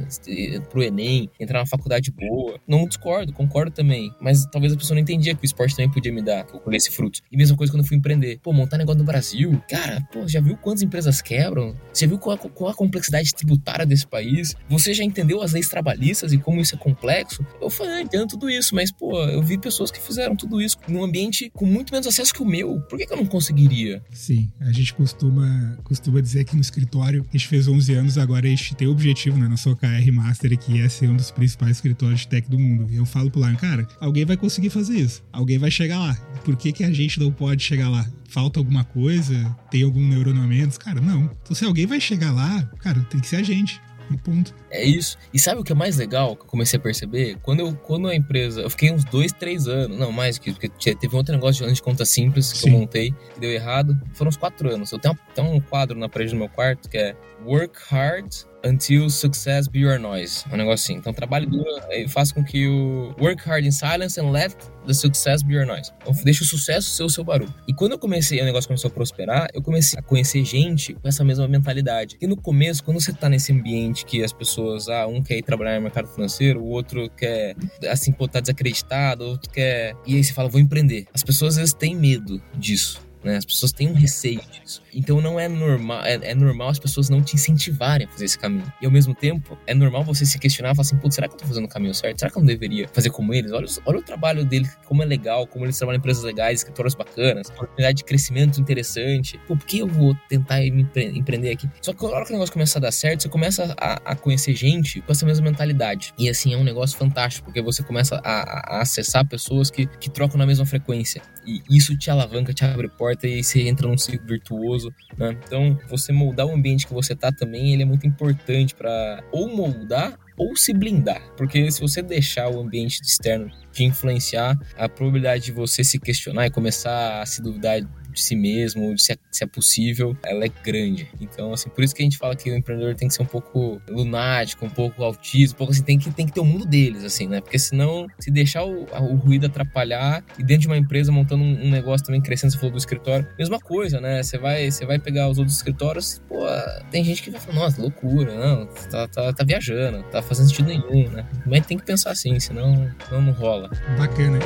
pro 0.69 0.83
Enem, 0.83 1.29
entrar 1.39 1.59
na 1.59 1.65
faculdade 1.65 2.11
boa. 2.11 2.59
Não 2.67 2.87
discordo, 2.87 3.33
concordo 3.33 3.71
também. 3.71 4.11
Mas 4.21 4.45
talvez 4.45 4.73
a 4.73 4.77
pessoa 4.77 4.95
não 4.95 5.01
entendia 5.01 5.35
que 5.35 5.43
o 5.43 5.45
esporte 5.45 5.75
também 5.75 5.91
podia 5.91 6.11
me 6.11 6.21
dar, 6.21 6.45
que 6.45 6.53
eu 6.53 6.59
colhesse 6.59 6.91
frutos. 6.91 7.21
E 7.31 7.37
mesma 7.37 7.57
coisa 7.57 7.71
quando 7.71 7.83
eu 7.83 7.87
fui 7.87 7.97
empreender. 7.97 8.39
Pô, 8.41 8.53
montar 8.53 8.77
negócio 8.77 8.99
no 8.99 9.05
Brasil, 9.05 9.61
cara, 9.69 10.01
pô, 10.11 10.27
já 10.27 10.39
viu 10.39 10.57
quantas 10.57 10.83
empresas 10.83 11.21
quebram? 11.21 11.75
Você 11.91 12.07
viu 12.07 12.17
qual 12.17 12.37
qual 12.37 12.69
a 12.69 12.73
complexidade 12.73 13.33
tributária 13.33 13.85
desse 13.85 14.05
país? 14.05 14.55
Você 14.69 14.93
já 14.93 15.03
entendeu 15.03 15.41
as 15.41 15.53
leis 15.53 15.69
trabalhistas 15.69 16.33
e 16.33 16.37
como 16.37 16.61
isso 16.61 16.75
é 16.75 16.77
complexo? 16.77 17.45
Eu 17.61 17.69
falei, 17.69 17.93
ah, 17.93 18.01
entendo 18.01 18.27
tudo 18.27 18.49
isso, 18.49 18.75
mas, 18.75 18.91
pô, 18.91 19.21
eu 19.23 19.41
vi 19.41 19.57
pessoas 19.57 19.91
que 19.91 19.99
fizeram 19.99 20.35
tudo 20.35 20.61
isso 20.61 20.77
num 20.87 21.03
ambiente 21.03 21.51
com 21.53 21.65
muito 21.65 21.91
menos 21.91 22.07
acesso 22.07 22.33
que 22.33 22.41
o 22.41 22.45
meu. 22.45 22.79
Por 22.81 22.97
que, 22.97 23.05
que 23.05 23.13
eu 23.13 23.17
não 23.17 23.25
conseguiria? 23.25 24.03
Sim, 24.27 24.51
a 24.59 24.73
gente 24.73 24.93
costuma, 24.93 25.77
costuma 25.85 26.19
dizer 26.19 26.41
aqui 26.41 26.53
no 26.53 26.61
escritório, 26.61 27.25
a 27.29 27.31
gente 27.31 27.47
fez 27.47 27.65
11 27.65 27.93
anos, 27.93 28.17
agora 28.17 28.45
a 28.45 28.49
gente 28.49 28.75
tem 28.75 28.85
o 28.85 28.91
objetivo, 28.91 29.37
né, 29.37 29.47
na 29.47 29.55
sua 29.55 29.73
KR 29.73 30.11
Master, 30.11 30.59
que 30.59 30.81
é 30.81 30.89
ser 30.89 31.09
um 31.09 31.15
dos 31.15 31.31
principais 31.31 31.77
escritórios 31.77 32.19
de 32.19 32.27
tech 32.27 32.49
do 32.49 32.59
mundo. 32.59 32.87
E 32.91 32.97
eu 32.97 33.05
falo 33.05 33.31
pro 33.31 33.39
Lion, 33.39 33.55
cara, 33.55 33.87
alguém 34.01 34.25
vai 34.25 34.35
conseguir 34.35 34.69
fazer 34.69 34.97
isso. 34.97 35.23
Alguém 35.31 35.57
vai 35.57 35.71
chegar 35.71 35.97
lá. 35.99 36.13
Por 36.43 36.57
que, 36.57 36.73
que 36.73 36.83
a 36.83 36.91
gente 36.91 37.21
não 37.21 37.31
pode 37.31 37.63
chegar 37.63 37.87
lá? 37.87 38.05
falta 38.27 38.59
alguma 38.59 38.83
coisa, 38.83 39.55
tem 39.71 39.83
algum 39.83 40.05
neuronamento. 40.05 40.77
Cara, 40.77 40.99
não. 40.99 41.31
Então, 41.41 41.55
se 41.55 41.63
alguém 41.63 41.85
vai 41.85 41.99
chegar 41.99 42.33
lá, 42.33 42.63
cara, 42.81 42.99
tem 43.09 43.21
que 43.21 43.27
ser 43.27 43.37
a 43.37 43.43
gente. 43.43 43.79
E 44.11 44.17
ponto. 44.17 44.53
É 44.69 44.83
isso. 44.83 45.17
E 45.33 45.39
sabe 45.39 45.61
o 45.61 45.63
que 45.63 45.71
é 45.71 45.75
mais 45.75 45.97
legal 45.97 46.35
que 46.35 46.43
eu 46.43 46.47
comecei 46.47 46.77
a 46.77 46.81
perceber? 46.81 47.37
Quando, 47.41 47.61
eu, 47.61 47.73
quando 47.75 48.07
a 48.07 48.15
empresa. 48.15 48.61
Eu 48.61 48.69
fiquei 48.69 48.91
uns 48.91 49.03
dois, 49.03 49.31
três 49.31 49.67
anos. 49.67 49.97
Não, 49.97 50.11
mais 50.11 50.37
que 50.37 50.51
porque 50.51 50.69
teve 50.95 51.13
um 51.13 51.17
outro 51.17 51.33
negócio 51.33 51.65
de, 51.65 51.73
de 51.73 51.81
conta 51.81 52.05
simples 52.05 52.51
que 52.51 52.59
Sim. 52.59 52.71
eu 52.71 52.79
montei, 52.79 53.11
que 53.33 53.39
deu 53.39 53.51
errado. 53.51 53.99
Foram 54.13 54.29
uns 54.29 54.37
quatro 54.37 54.73
anos. 54.73 54.91
Eu 54.91 54.99
tenho, 54.99 55.17
tenho 55.33 55.49
um 55.49 55.59
quadro 55.59 55.97
na 55.97 56.09
parede 56.09 56.31
do 56.31 56.37
meu 56.37 56.49
quarto 56.49 56.89
que 56.89 56.97
é 56.97 57.15
Work 57.45 57.79
Hard 57.89 58.33
Until 58.67 59.09
Success 59.09 59.67
Be 59.67 59.79
Your 59.79 59.99
Noise. 59.99 60.43
Um 60.51 60.57
negócio 60.57 60.83
assim. 60.85 60.95
Então, 60.95 61.13
trabalhe 61.13 61.45
duro 61.45 61.65
e 61.89 62.07
faça 62.07 62.33
com 62.33 62.43
que 62.43 62.67
o 62.67 63.15
Work 63.19 63.47
Hard 63.47 63.65
in 63.65 63.71
Silence 63.71 64.19
and 64.19 64.29
Let 64.29 64.53
the 64.85 64.93
Success 64.93 65.41
Be 65.41 65.53
Your 65.53 65.65
Noise. 65.65 65.91
Então, 66.01 66.13
deixa 66.23 66.43
o 66.43 66.45
sucesso 66.45 66.89
ser 66.89 67.03
o 67.03 67.09
seu 67.09 67.23
barulho. 67.23 67.53
E 67.67 67.73
quando 67.73 67.93
eu 67.93 67.99
comecei, 67.99 68.41
o 68.41 68.45
negócio 68.45 68.67
começou 68.67 68.89
a 68.89 68.91
prosperar, 68.91 69.47
eu 69.53 69.61
comecei 69.61 69.97
a 69.97 70.01
conhecer 70.01 70.43
gente 70.43 70.93
com 70.93 71.07
essa 71.07 71.23
mesma 71.23 71.47
mentalidade. 71.47 72.17
E 72.21 72.27
no 72.27 72.35
começo, 72.35 72.83
quando 72.83 72.99
você 72.99 73.13
tá 73.13 73.29
nesse 73.29 73.51
ambiente 73.51 74.05
que 74.05 74.23
as 74.23 74.33
pessoas, 74.33 74.89
ah, 74.89 75.07
um 75.07 75.23
quer 75.23 75.37
ir 75.37 75.43
trabalhar 75.43 75.75
no 75.75 75.83
mercado 75.83 76.07
financeiro, 76.07 76.61
o 76.61 76.67
outro 76.67 77.09
quer, 77.11 77.55
assim, 77.89 78.11
pô, 78.11 78.27
tá 78.27 78.39
desacreditado, 78.39 79.23
o 79.23 79.29
outro 79.29 79.49
quer. 79.49 79.95
E 80.05 80.15
aí 80.15 80.23
você 80.23 80.33
fala, 80.33 80.49
vou 80.49 80.59
empreender. 80.59 81.05
As 81.13 81.23
pessoas 81.23 81.53
às 81.53 81.57
vezes 81.57 81.73
têm 81.73 81.95
medo 81.95 82.41
disso. 82.55 83.06
Né? 83.23 83.37
As 83.37 83.45
pessoas 83.45 83.71
têm 83.71 83.89
um 83.89 83.93
receio 83.93 84.41
disso. 84.51 84.81
Então 84.93 85.21
não 85.21 85.39
é 85.39 85.47
normal, 85.47 86.03
é, 86.03 86.15
é, 86.21 86.35
normal 86.35 86.69
as 86.69 86.79
pessoas 86.79 87.09
não 87.09 87.21
te 87.21 87.35
incentivarem 87.35 88.07
a 88.07 88.09
fazer 88.09 88.25
esse 88.25 88.37
caminho. 88.37 88.71
E 88.81 88.85
ao 88.85 88.91
mesmo 88.91 89.13
tempo, 89.13 89.57
é 89.67 89.73
normal 89.73 90.03
você 90.03 90.25
se 90.25 90.39
questionar 90.39 90.71
e 90.71 90.75
falar 90.75 90.85
assim, 90.85 90.97
putz, 90.97 91.15
será 91.15 91.27
que 91.27 91.35
eu 91.35 91.37
tô 91.37 91.45
fazendo 91.45 91.65
o 91.65 91.69
caminho 91.69 91.93
certo? 91.93 92.19
Será 92.19 92.31
que 92.31 92.37
eu 92.37 92.41
não 92.41 92.47
deveria 92.47 92.87
fazer 92.87 93.09
como 93.09 93.33
eles? 93.33 93.51
Olha, 93.51 93.67
olha 93.85 93.99
o 93.99 94.03
trabalho 94.03 94.45
dele, 94.45 94.67
como 94.85 95.03
é 95.03 95.05
legal, 95.05 95.45
como 95.47 95.65
eles 95.65 95.77
trabalham 95.77 95.97
em 95.97 95.99
empresas 95.99 96.23
legais, 96.23 96.59
escritórios 96.59 96.95
bacanas, 96.95 97.49
oportunidade 97.49 97.97
de 97.97 98.03
crescimento 98.03 98.59
interessante. 98.59 99.39
Pô, 99.47 99.55
por 99.55 99.65
que 99.65 99.79
eu 99.79 99.87
vou 99.87 100.15
tentar 100.29 100.59
me 100.59 100.87
empreender 101.13 101.51
aqui? 101.51 101.69
Só 101.81 101.93
que 101.93 102.03
na 102.03 102.09
hora 102.09 102.25
que 102.25 102.31
o 102.31 102.33
negócio 102.33 102.53
começa 102.53 102.79
a 102.79 102.81
dar 102.81 102.91
certo, 102.91 103.23
você 103.23 103.29
começa 103.29 103.75
a, 103.79 104.11
a 104.11 104.15
conhecer 104.15 104.55
gente 104.55 105.01
com 105.01 105.11
essa 105.11 105.25
mesma 105.25 105.45
mentalidade. 105.45 106.13
E 106.17 106.29
assim, 106.29 106.53
é 106.53 106.57
um 106.57 106.63
negócio 106.63 106.97
fantástico, 106.97 107.45
porque 107.45 107.61
você 107.61 107.83
começa 107.83 108.21
a, 108.23 108.77
a 108.77 108.81
acessar 108.81 109.25
pessoas 109.27 109.69
que, 109.69 109.85
que 109.85 110.09
trocam 110.09 110.37
na 110.37 110.45
mesma 110.45 110.65
frequência. 110.65 111.21
E 111.45 111.61
isso 111.69 111.97
te 111.97 112.11
alavanca, 112.11 112.53
te 112.53 112.65
abre 112.65 112.89
porta 113.07 113.27
e 113.27 113.43
você 113.43 113.61
entra 113.61 113.87
num 113.87 113.97
ciclo 113.97 114.27
virtuoso, 114.27 114.93
né? 115.17 115.37
Então, 115.45 115.79
você 115.89 116.11
moldar 116.11 116.45
o 116.45 116.53
ambiente 116.53 116.85
que 116.85 116.93
você 116.93 117.15
tá 117.15 117.31
também, 117.31 117.73
ele 117.73 117.83
é 117.83 117.85
muito 117.85 118.05
importante 118.05 118.75
para 118.75 119.23
ou 119.31 119.47
moldar 119.47 120.17
ou 120.37 120.55
se 120.55 120.71
blindar, 120.71 121.21
porque 121.35 121.71
se 121.71 121.81
você 121.81 122.01
deixar 122.01 122.49
o 122.49 122.59
ambiente 122.59 123.01
externo 123.01 123.49
te 123.71 123.83
influenciar, 123.83 124.55
a 124.77 124.87
probabilidade 124.87 125.45
de 125.45 125.51
você 125.51 125.83
se 125.83 125.99
questionar 125.99 126.45
e 126.45 126.51
começar 126.51 127.21
a 127.21 127.25
se 127.25 127.41
duvidar 127.41 127.81
de 128.17 128.23
si 128.23 128.35
mesmo, 128.35 128.93
de 128.95 129.01
se 129.01 129.13
é, 129.13 129.17
se 129.31 129.43
é 129.43 129.47
possível, 129.47 130.17
ela 130.25 130.43
é 130.43 130.49
grande. 130.63 131.07
Então, 131.21 131.53
assim, 131.53 131.69
por 131.69 131.83
isso 131.83 131.93
que 131.93 132.01
a 132.01 132.05
gente 132.05 132.17
fala 132.17 132.35
que 132.35 132.49
o 132.49 132.55
empreendedor 132.55 132.95
tem 132.95 133.07
que 133.07 133.13
ser 133.13 133.21
um 133.21 133.27
pouco 133.27 133.79
lunático, 133.87 134.65
um 134.65 134.69
pouco 134.69 135.03
autista, 135.03 135.55
um 135.55 135.57
pouco 135.57 135.71
assim, 135.71 135.83
tem 135.83 135.99
que, 135.99 136.11
tem 136.11 136.25
que 136.25 136.33
ter 136.33 136.39
o 136.39 136.43
um 136.43 136.47
mundo 136.47 136.65
deles, 136.65 137.03
assim, 137.03 137.27
né? 137.27 137.39
Porque 137.39 137.59
senão, 137.59 138.07
se 138.19 138.31
deixar 138.31 138.65
o, 138.65 138.85
o 138.85 139.15
ruído 139.15 139.45
atrapalhar 139.45 140.23
e 140.37 140.43
dentro 140.43 140.63
de 140.63 140.67
uma 140.67 140.77
empresa 140.77 141.11
montando 141.11 141.43
um, 141.43 141.65
um, 141.65 141.69
negócio 141.69 142.05
também 142.05 142.21
crescendo, 142.21 142.51
você 142.51 142.57
falou 142.57 142.71
do 142.71 142.77
escritório, 142.77 143.27
mesma 143.37 143.59
coisa, 143.59 144.01
né? 144.01 144.23
Você 144.23 144.37
vai, 144.37 144.69
você 144.69 144.85
vai 144.85 144.97
pegar 144.97 145.29
os 145.29 145.37
outros 145.37 145.55
escritórios, 145.55 146.21
pô, 146.27 146.45
tem 146.89 147.03
gente 147.03 147.21
que 147.21 147.29
vai 147.29 147.39
falar, 147.39 147.59
nossa, 147.59 147.81
loucura, 147.81 148.33
não, 148.35 148.65
tá, 148.89 149.07
tá, 149.07 149.33
tá 149.33 149.43
viajando, 149.43 150.03
tá 150.03 150.21
fazendo 150.21 150.47
sentido 150.47 150.67
nenhum, 150.67 151.09
né? 151.11 151.25
Mas 151.45 151.65
tem 151.65 151.77
que 151.77 151.85
pensar 151.85 152.11
assim, 152.11 152.39
senão 152.39 152.91
não, 153.11 153.21
não 153.21 153.31
rola. 153.33 153.69
Bacana. 153.97 154.39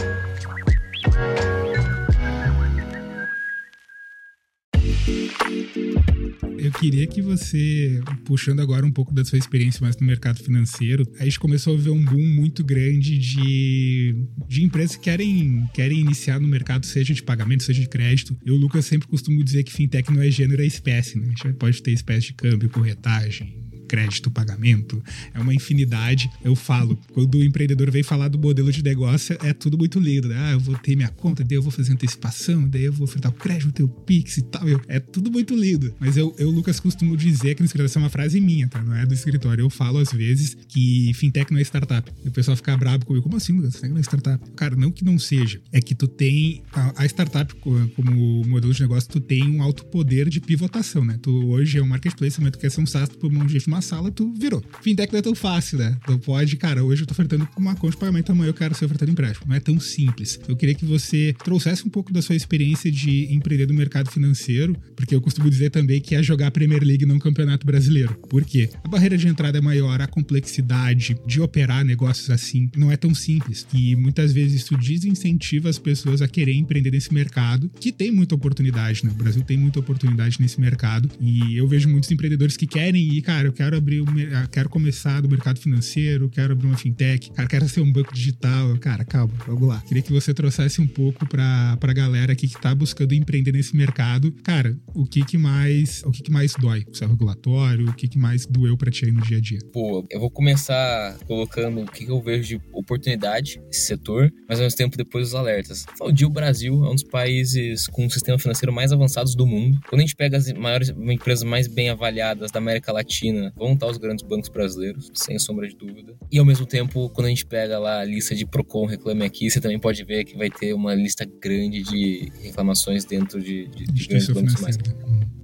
Eu 6.58 6.72
queria 6.72 7.08
que 7.08 7.22
você, 7.22 8.02
puxando 8.24 8.60
agora 8.60 8.86
um 8.86 8.92
pouco 8.92 9.14
da 9.14 9.26
sua 9.26 9.38
experiência 9.38 9.82
mais 9.82 9.98
no 9.98 10.06
mercado 10.06 10.44
financeiro, 10.44 11.04
a 11.20 11.24
gente 11.24 11.40
começou 11.40 11.76
a 11.76 11.78
ver 11.78 11.90
um 11.90 12.04
boom 12.04 12.26
muito 12.36 12.64
grande 12.64 13.18
de, 13.18 14.16
de 14.48 14.64
empresas 14.64 14.96
que 14.96 15.04
querem, 15.04 15.68
querem 15.74 16.00
iniciar 16.00 16.40
no 16.40 16.48
mercado, 16.48 16.86
seja 16.86 17.14
de 17.14 17.24
pagamento, 17.24 17.64
seja 17.64 17.82
de 17.82 17.90
crédito. 17.90 18.38
Eu, 18.46 18.56
Lucas, 18.56 18.86
sempre 18.86 19.08
costumo 19.08 19.44
dizer 19.44 19.64
que 19.64 19.72
fintech 19.72 20.12
não 20.12 20.22
é 20.22 20.30
gênero, 20.30 20.62
é 20.62 20.66
espécie, 20.66 21.18
né? 21.18 21.26
A 21.28 21.48
gente 21.48 21.58
pode 21.58 21.82
ter 21.82 21.92
espécie 21.92 22.28
de 22.28 22.34
câmbio, 22.34 22.70
corretagem, 22.70 23.71
crédito, 23.92 24.32
pagamento, 24.32 25.04
é 25.34 25.40
uma 25.42 25.54
infinidade. 25.54 26.32
Eu 26.42 26.56
falo, 26.56 26.98
quando 27.12 27.36
o 27.36 27.44
empreendedor 27.44 27.92
vem 27.92 28.02
falar 28.02 28.30
do 28.30 28.40
modelo 28.40 28.72
de 28.72 28.82
negócio, 28.82 29.38
é 29.44 29.52
tudo 29.52 29.78
muito 29.78 30.00
lindo, 30.00 30.30
né? 30.30 30.38
Ah, 30.40 30.52
eu 30.54 30.62
vou 30.62 30.78
ter 30.78 30.96
minha 30.96 31.10
conta, 31.10 31.44
daí 31.44 31.58
eu 31.58 31.62
vou 31.62 31.74
fazer 31.74 31.92
antecipação, 31.92 32.66
daí 32.70 32.86
eu 32.86 32.94
vou 32.94 33.04
ofertar 33.04 33.30
o 33.30 33.36
crédito, 33.36 33.70
ter 33.74 33.84
o 33.84 33.90
Pix 33.90 34.38
e 34.38 34.44
tal. 34.44 34.64
é 34.88 34.98
tudo 34.98 35.30
muito 35.30 35.54
lindo. 35.54 35.94
Mas 36.00 36.16
eu, 36.16 36.34
eu, 36.40 36.50
Lucas, 36.50 36.80
costumo 36.80 37.18
dizer 37.18 37.54
que 37.54 37.62
no 37.62 37.66
escritório, 37.66 37.90
essa 37.90 38.00
é 38.00 38.02
uma 38.02 38.10
frase 38.10 38.40
minha, 38.40 38.66
tá? 38.70 38.82
Não 38.82 38.96
é 38.96 39.06
do 39.06 39.14
escritório. 39.14 39.62
Eu 39.62 39.70
falo 39.70 39.98
às 39.98 40.14
vezes 40.14 40.56
que 40.70 41.12
fintech 41.14 41.52
não 41.52 41.60
é 41.60 41.62
startup. 41.62 42.10
E 42.24 42.30
o 42.30 42.32
pessoal 42.32 42.56
fica 42.56 42.78
bravo 42.78 43.06
comigo. 43.06 43.24
Como 43.24 43.36
assim, 43.36 43.52
Lucas? 43.52 43.76
Fintech 43.76 43.92
não 43.92 43.98
é 43.98 44.04
startup? 44.04 44.52
Cara, 44.52 44.74
não 44.74 44.90
que 44.90 45.04
não 45.04 45.20
seja. 45.20 45.60
É 45.70 45.82
que 45.82 45.94
tu 45.94 46.08
tem. 46.08 46.64
A, 46.72 47.04
a 47.04 47.06
startup, 47.08 47.54
como 47.56 48.46
modelo 48.46 48.74
de 48.74 48.82
negócio, 48.82 49.10
tu 49.10 49.20
tem 49.20 49.50
um 49.50 49.62
alto 49.62 49.84
poder 49.84 50.30
de 50.30 50.40
pivotação, 50.40 51.04
né? 51.04 51.20
Tu 51.22 51.30
hoje 51.50 51.78
é 51.78 51.84
um 51.84 51.88
marketplace, 51.88 52.40
mas 52.40 52.52
tu 52.52 52.58
quer 52.58 52.72
ser 52.72 52.80
um 52.80 52.86
SaaS 52.86 53.10
por 53.10 53.30
mão 53.30 53.46
de 53.46 53.58
uma 53.68 53.81
sala, 53.82 54.12
tu 54.12 54.34
virou. 54.34 54.64
Fintech 54.82 55.12
não 55.12 55.20
é 55.20 55.22
tão 55.22 55.36
fácil, 55.36 55.80
né? 55.80 55.98
Tu 56.06 56.18
pode, 56.20 56.56
cara, 56.58 56.84
hoje 56.84 57.04
eu 57.04 57.08
tô 57.08 57.14
ofertando 57.14 57.48
uma 57.58 57.76
conta 57.76 57.92
de 57.92 57.98
pagamento, 57.98 58.32
amanhã 58.32 58.50
eu 58.50 58.54
quero 58.54 58.76
ser 58.76 58.86
ofertado 58.86 59.12
empréstimo. 59.12 59.48
Não 59.48 59.56
é 59.56 59.60
tão 59.60 59.80
simples. 59.80 60.40
Eu 60.48 60.56
queria 60.56 60.76
que 60.76 60.86
você 60.86 61.36
trouxesse 61.44 61.86
um 61.86 61.90
pouco 61.90 62.12
da 62.14 62.22
sua 62.22 62.36
experiência 62.36 62.92
de 62.92 63.34
empreender 63.34 63.68
no 63.68 63.74
mercado 63.74 64.10
financeiro, 64.10 64.76
porque 64.96 65.16
eu 65.16 65.22
costumo 65.22 65.50
dizer 65.50 65.70
também 65.70 66.00
que 66.02 66.16
é 66.16 66.24
jogar 66.24 66.52
Premier 66.52 66.84
League 66.84 67.06
não 67.06 67.20
Campeonato 67.20 67.66
Brasileiro. 67.66 68.16
Por 68.30 68.44
quê? 68.44 68.70
A 68.84 68.88
barreira 68.88 69.18
de 69.18 69.28
entrada 69.28 69.58
é 69.58 69.62
maior, 69.62 70.02
a 70.02 70.08
complexidade 70.08 71.16
de 71.26 71.42
operar 71.42 71.86
negócios 71.86 72.30
assim 72.30 72.70
não 72.76 72.92
é 72.92 72.98
tão 72.98 73.14
simples. 73.14 73.66
E 73.74 73.96
muitas 73.96 74.34
vezes 74.34 74.62
isso 74.62 74.78
desincentiva 74.78 75.70
as 75.70 75.78
pessoas 75.78 76.22
a 76.22 76.28
querer 76.28 76.54
empreender 76.54 76.92
nesse 76.92 77.14
mercado, 77.14 77.70
que 77.80 77.92
tem 77.92 78.12
muita 78.12 78.36
oportunidade, 78.36 79.06
né? 79.06 79.12
O 79.12 79.16
Brasil 79.16 79.44
tem 79.44 79.58
muita 79.58 79.80
oportunidade 79.80 80.40
nesse 80.40 80.60
mercado. 80.60 81.10
E 81.20 81.56
eu 81.56 81.68
vejo 81.68 81.90
muitos 81.90 82.12
empreendedores 82.12 82.58
que 82.58 82.68
querem 82.68 83.02
ir, 83.14 83.22
cara, 83.22 83.48
eu 83.48 83.54
quero 83.54 83.71
quero 83.72 83.78
abrir, 83.78 84.04
ah, 84.36 84.48
quero 84.52 84.70
começar 84.70 85.22
do 85.22 85.30
mercado 85.30 85.60
financeiro, 85.60 86.30
quero 86.30 86.54
abrir 86.54 86.68
uma 86.68 86.78
fintech, 86.78 87.32
cara, 87.32 87.48
quero 87.48 87.70
ser 87.70 87.82
um 87.82 87.92
banco 87.92 88.14
digital. 88.14 88.78
Cara, 88.80 89.06
calma, 89.06 89.34
vamos 89.48 89.68
lá. 89.68 89.82
Queria 89.88 90.04
que 90.04 90.12
você 90.12 90.34
trouxesse 90.34 90.82
um 90.82 90.88
pouco 90.88 91.26
pra, 91.28 91.78
pra 91.80 91.94
galera 91.94 92.34
aqui 92.34 92.48
que 92.48 92.60
tá 92.60 92.76
buscando 92.76 93.14
empreender 93.14 93.54
nesse 93.54 93.76
mercado. 93.76 94.32
Cara, 94.44 94.78
o 94.94 95.06
que 95.06 95.24
que 95.24 95.38
mais, 95.38 96.04
o 96.04 96.12
que 96.12 96.24
que 96.24 96.32
mais 96.32 96.54
dói? 96.60 96.86
O 96.90 96.96
seu 96.96 97.08
regulatório, 97.08 97.90
o 97.90 97.94
que 97.94 98.08
que 98.08 98.18
mais 98.18 98.46
doeu 98.46 98.76
pra 98.76 98.92
ti 98.92 99.06
aí 99.06 99.12
no 99.12 99.22
dia 99.22 99.38
a 99.38 99.42
dia? 99.42 99.60
Pô, 99.72 100.06
eu 100.10 100.20
vou 100.20 100.30
começar 100.30 101.18
colocando 101.26 101.82
o 101.82 101.86
que, 101.86 102.06
que 102.06 102.12
eu 102.12 102.22
vejo 102.22 102.50
de 102.50 102.62
oportunidade 102.74 103.62
nesse 103.68 103.88
setor, 103.88 104.32
mas 104.50 104.60
ao 104.60 104.66
mesmo 104.66 104.78
tempo 104.78 104.98
depois 104.98 105.30
os 105.30 105.36
alertas. 105.36 105.86
O 106.02 106.12
dia 106.12 106.28
o 106.28 106.32
Brasil 106.32 106.84
é 106.86 106.90
um 106.90 106.96
dos 106.96 107.04
países 107.04 107.88
com 107.88 108.06
um 108.06 108.10
sistema 108.10 108.38
financeiro 108.38 108.74
mais 108.74 108.92
avançados 108.92 109.36
do 109.36 109.46
mundo. 109.46 109.80
Quando 109.88 110.02
a 110.02 110.04
gente 110.04 110.16
pega 110.16 110.38
as 110.38 110.52
maiores 110.52 110.90
empresas 110.90 111.44
mais 111.44 111.68
bem 111.68 111.90
avaliadas 111.90 112.52
da 112.52 112.60
América 112.60 112.92
Latina, 112.92 113.54
vão 113.62 113.74
estar 113.74 113.86
os 113.86 113.98
grandes 113.98 114.26
bancos 114.26 114.50
brasileiros, 114.50 115.12
sem 115.14 115.38
sombra 115.38 115.68
de 115.68 115.76
dúvida. 115.76 116.16
E 116.32 116.40
ao 116.40 116.46
mesmo 116.46 116.66
tempo, 116.66 117.10
quando 117.10 117.28
a 117.28 117.30
gente 117.30 117.46
pega 117.46 117.78
lá 117.78 118.00
a 118.00 118.04
lista 118.04 118.34
de 118.34 118.44
Procon 118.44 118.88
Reclame 118.88 119.24
Aqui, 119.24 119.52
você 119.52 119.62
também 119.62 119.80
pode 119.80 120.04
ver 120.04 120.26
que 120.26 120.36
vai 120.36 120.50
ter 120.50 120.74
uma 120.74 120.96
lista 120.96 121.26
grande 121.26 121.84
de 121.84 122.32
reclamações 122.42 123.06
dentro 123.06 123.40
de, 123.40 123.68
de, 123.68 123.86
de 123.86 124.08
grandes 124.08 124.30
bancos 124.30 124.60
mais. 124.60 124.78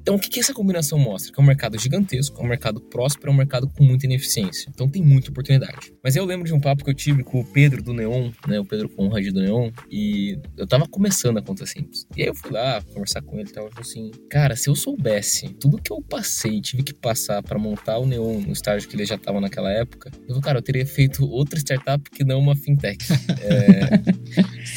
Então, 0.08 0.15
o 0.15 0.20
que, 0.20 0.30
que 0.30 0.39
essa 0.39 0.54
combinação 0.54 0.98
mostra? 0.98 1.34
Que 1.34 1.38
é 1.38 1.43
um 1.43 1.46
mercado 1.46 1.78
gigantesco, 1.78 2.39
é 2.39 2.46
um 2.46 2.48
mercado 2.48 2.80
próspero, 2.80 3.30
é 3.30 3.34
um 3.34 3.36
mercado 3.36 3.67
com 3.67 3.84
muita 3.84 4.06
ineficiência. 4.06 4.72
Então, 4.74 4.88
tem 4.88 5.04
muita 5.04 5.32
oportunidade. 5.32 5.91
Mas 6.02 6.15
eu 6.15 6.24
lembro 6.24 6.48
de 6.48 6.54
um 6.54 6.62
papo 6.62 6.82
que 6.82 6.89
eu 6.89 6.93
tive 6.93 7.26
com 7.26 7.41
o 7.41 7.46
Pedro 7.46 7.84
do 7.84 7.93
Neon, 7.93 8.32
né? 8.48 8.58
O 8.58 8.63
Pedro 8.63 8.88
Conrad 8.88 9.28
do 9.28 9.41
Neon, 9.41 9.70
e 9.91 10.39
eu 10.56 10.65
tava 10.65 10.88
começando 10.88 11.39
a 11.39 11.41
conta 11.41 11.65
simples. 11.65 12.08
E 12.15 12.22
aí 12.22 12.30
eu 12.30 12.34
fui 12.34 12.52
lá 12.52 12.82
conversar 12.93 13.22
com 13.22 13.38
ele 13.38 13.50
e 13.50 13.52
tal. 13.52 13.70
Assim: 13.76 14.10
Cara, 14.30 14.56
se 14.56 14.70
eu 14.70 14.78
soubesse 14.78 15.50
tudo 15.60 15.76
que 15.76 15.91
eu 15.91 16.02
passei, 16.02 16.62
tive 16.62 16.84
que 16.84 16.93
passar 16.93 17.43
para 17.43 17.60
montar 17.60 17.98
o 17.98 18.06
Neon 18.06 18.39
no 18.39 18.54
estágio 18.54 18.88
que 18.88 18.96
ele 18.96 19.06
já 19.06 19.17
tava 19.17 19.41
naquela 19.41 19.70
época, 19.74 20.10
eu 20.22 20.28
falei, 20.28 20.41
cara, 20.41 20.60
eu 20.60 20.63
teria 20.63 20.86
feito 20.86 21.30
outra 21.30 21.60
startup 21.60 22.10
que 22.10 22.24
não 22.24 22.39
uma 22.39 22.56
fintech. 22.56 23.06
é... 23.43 24.17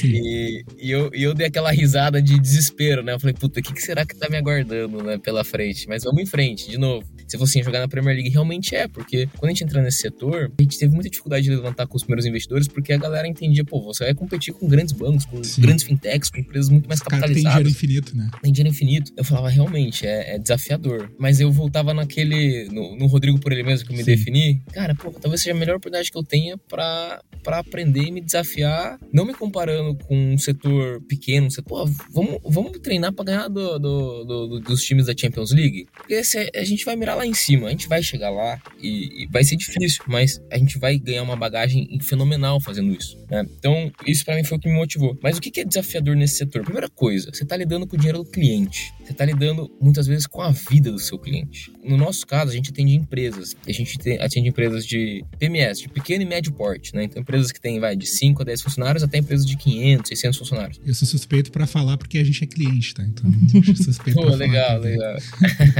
E, 0.03 0.65
e, 0.77 0.91
eu, 0.91 1.11
e 1.15 1.23
eu 1.23 1.35
dei 1.35 1.47
aquela 1.47 1.71
risada 1.71 2.21
de 2.21 2.39
desespero, 2.39 3.03
né? 3.03 3.13
Eu 3.13 3.21
falei, 3.21 3.35
puta, 3.35 3.61
o 3.61 3.63
que, 3.63 3.73
que 3.73 3.83
será 3.83 4.05
que 4.05 4.17
tá 4.17 4.29
me 4.29 4.37
aguardando, 4.37 5.03
né? 5.03 5.20
Pela 5.21 5.45
frente. 5.45 5.89
Mas 5.89 6.05
vamos 6.05 6.23
em 6.23 6.27
frente, 6.27 6.69
de 6.71 6.79
novo. 6.79 7.07
Se 7.31 7.39
fosse 7.39 7.59
assim, 7.59 7.65
jogar 7.65 7.79
na 7.79 7.87
Premier 7.87 8.17
League, 8.17 8.29
realmente 8.29 8.75
é, 8.75 8.89
porque 8.89 9.29
quando 9.37 9.51
a 9.51 9.55
gente 9.55 9.63
entra 9.63 9.81
nesse 9.81 9.99
setor, 9.99 10.51
a 10.59 10.63
gente 10.63 10.77
teve 10.77 10.93
muita 10.93 11.09
dificuldade 11.09 11.45
de 11.45 11.51
levantar 11.51 11.87
com 11.87 11.97
os 11.97 12.03
primeiros 12.03 12.27
investidores, 12.27 12.67
porque 12.67 12.93
a 12.93 12.97
galera 12.97 13.29
entendia, 13.29 13.65
pô, 13.65 13.81
você 13.83 14.05
vai 14.05 14.15
competir 14.15 14.53
com 14.53 14.67
grandes 14.67 14.93
bancos, 14.93 15.25
com 15.25 15.43
Sim. 15.45 15.63
grandes 15.63 15.85
fintechs, 15.85 16.29
com 16.29 16.41
empresas 16.41 16.69
muito 16.69 16.89
mais 16.89 17.01
capitalizadas. 17.01 17.43
Cara, 17.43 17.55
tem 17.55 17.63
dinheiro 17.63 17.69
infinito, 17.69 18.17
né? 18.17 18.31
Tem 18.43 18.53
dinheiro 18.53 18.75
infinito. 18.75 19.13
Eu 19.17 19.25
falava, 19.25 19.49
realmente, 19.49 20.05
é, 20.07 20.35
é 20.35 20.39
desafiador. 20.39 21.09
Mas 21.19 21.39
eu 21.41 21.53
voltava 21.53 21.95
naquele, 21.95 22.69
no, 22.73 22.97
no, 22.97 23.07
Rodrigo 23.07 23.39
por 23.39 23.53
ele 23.53 23.63
mesmo 23.63 23.87
que 23.87 23.93
eu 23.93 23.97
me 23.97 24.03
Sim. 24.03 24.11
defini. 24.11 24.63
Cara, 24.73 24.95
pô, 24.97 25.13
talvez 25.13 25.41
seja 25.43 25.55
a 25.55 25.59
melhor 25.59 25.77
oportunidade 25.77 26.11
que 26.11 26.19
eu 26.19 26.25
tenha 26.25 26.59
para 26.59 27.21
aprender 27.47 28.03
e 28.03 28.11
me 28.11 28.21
desafiar, 28.21 28.99
não 29.13 29.25
me 29.25 29.35
comparando 29.35 29.97
com 30.05 30.35
um 30.35 30.39
setor 30.39 31.01
pequeno, 31.03 31.47
um 31.47 31.51
setor, 31.51 31.69
pô, 31.69 31.91
vamos, 32.11 32.41
vamos 32.45 32.79
treinar 32.81 33.13
para 33.13 33.25
ganhar 33.25 33.49
do, 33.49 33.79
do, 33.79 34.25
do, 34.25 34.61
dos 34.61 34.83
times 34.83 35.07
da 35.07 35.15
Champions 35.17 35.53
League? 35.53 35.87
Porque 35.95 36.25
se 36.25 36.51
a 36.55 36.65
gente 36.65 36.85
vai 36.85 36.97
mirar 36.97 37.20
lá 37.21 37.27
em 37.27 37.35
cima, 37.35 37.69
a 37.69 37.71
gente 37.71 37.89
vai 37.89 38.03
chegar 38.03 38.31
lá 38.31 38.61
e, 38.83 39.25
e 39.25 39.27
vai 39.31 39.45
ser 39.45 39.57
difícil, 39.57 40.03
mas 40.07 40.41
a 40.51 40.59
gente 40.59 40.79
vai 40.79 40.99
ganhar 40.99 41.23
uma 41.23 41.37
bagagem 41.37 41.99
fenomenal 42.01 42.61
fazendo 42.61 42.93
isso. 42.93 43.19
Né? 43.31 43.47
Então, 43.59 43.93
isso 44.07 44.25
para 44.25 44.35
mim 44.35 44.45
foi 44.45 44.59
o 44.59 44.61
que 44.61 44.69
me 44.69 44.75
motivou. 44.75 45.19
Mas 45.23 45.37
o 45.37 45.41
que 45.41 45.61
é 45.61 45.65
desafiador 45.65 46.17
nesse 46.17 46.37
setor? 46.37 46.63
Primeira 46.63 46.89
coisa, 46.89 47.31
você 47.33 47.45
tá 47.45 47.57
lidando 47.57 47.87
com 47.87 47.97
o 47.97 47.99
dinheiro 47.99 48.19
do 48.19 48.31
cliente. 48.31 48.93
Você 49.05 49.13
tá 49.13 49.25
lidando 49.25 49.71
muitas 49.81 50.07
vezes 50.07 50.27
com 50.27 50.41
a 50.41 50.51
vida 50.51 50.91
do 50.91 50.99
seu 50.99 51.19
cliente. 51.19 51.73
No 51.85 51.97
nosso 51.97 52.27
caso, 52.27 52.53
a 52.53 52.55
gente 52.55 52.71
atende 52.71 52.95
empresas. 52.95 53.57
A 53.67 53.73
gente 53.73 53.99
atende 54.21 54.49
empresas 54.49 54.87
de 54.87 55.25
PMS, 55.39 55.83
de 55.83 55.89
pequeno 55.89 56.23
e 56.23 56.27
médio 56.27 56.53
porte, 56.53 56.95
né? 56.95 57.05
Então, 57.05 57.21
empresas 57.21 57.51
que 57.51 57.61
têm 57.61 57.81
vai, 57.81 57.97
de 57.97 58.07
5 58.07 58.43
a 58.43 58.45
10 58.45 58.63
funcionários 58.63 59.03
até 59.03 59.19
empresas 59.19 59.45
de 59.45 59.57
500, 59.57 60.09
600 60.09 60.39
funcionários. 60.39 60.81
Eu 60.87 60.95
sou 60.95 61.09
suspeito 61.09 61.51
para 61.51 61.67
falar 61.67 61.97
porque 61.97 62.19
a 62.19 62.25
gente 62.25 62.45
é 62.45 62.47
cliente, 62.47 62.95
tá? 62.95 63.03
Então, 63.03 63.31
suspeito 63.75 64.21
Pô, 64.21 64.29
legal, 64.29 64.79
legal. 64.79 65.17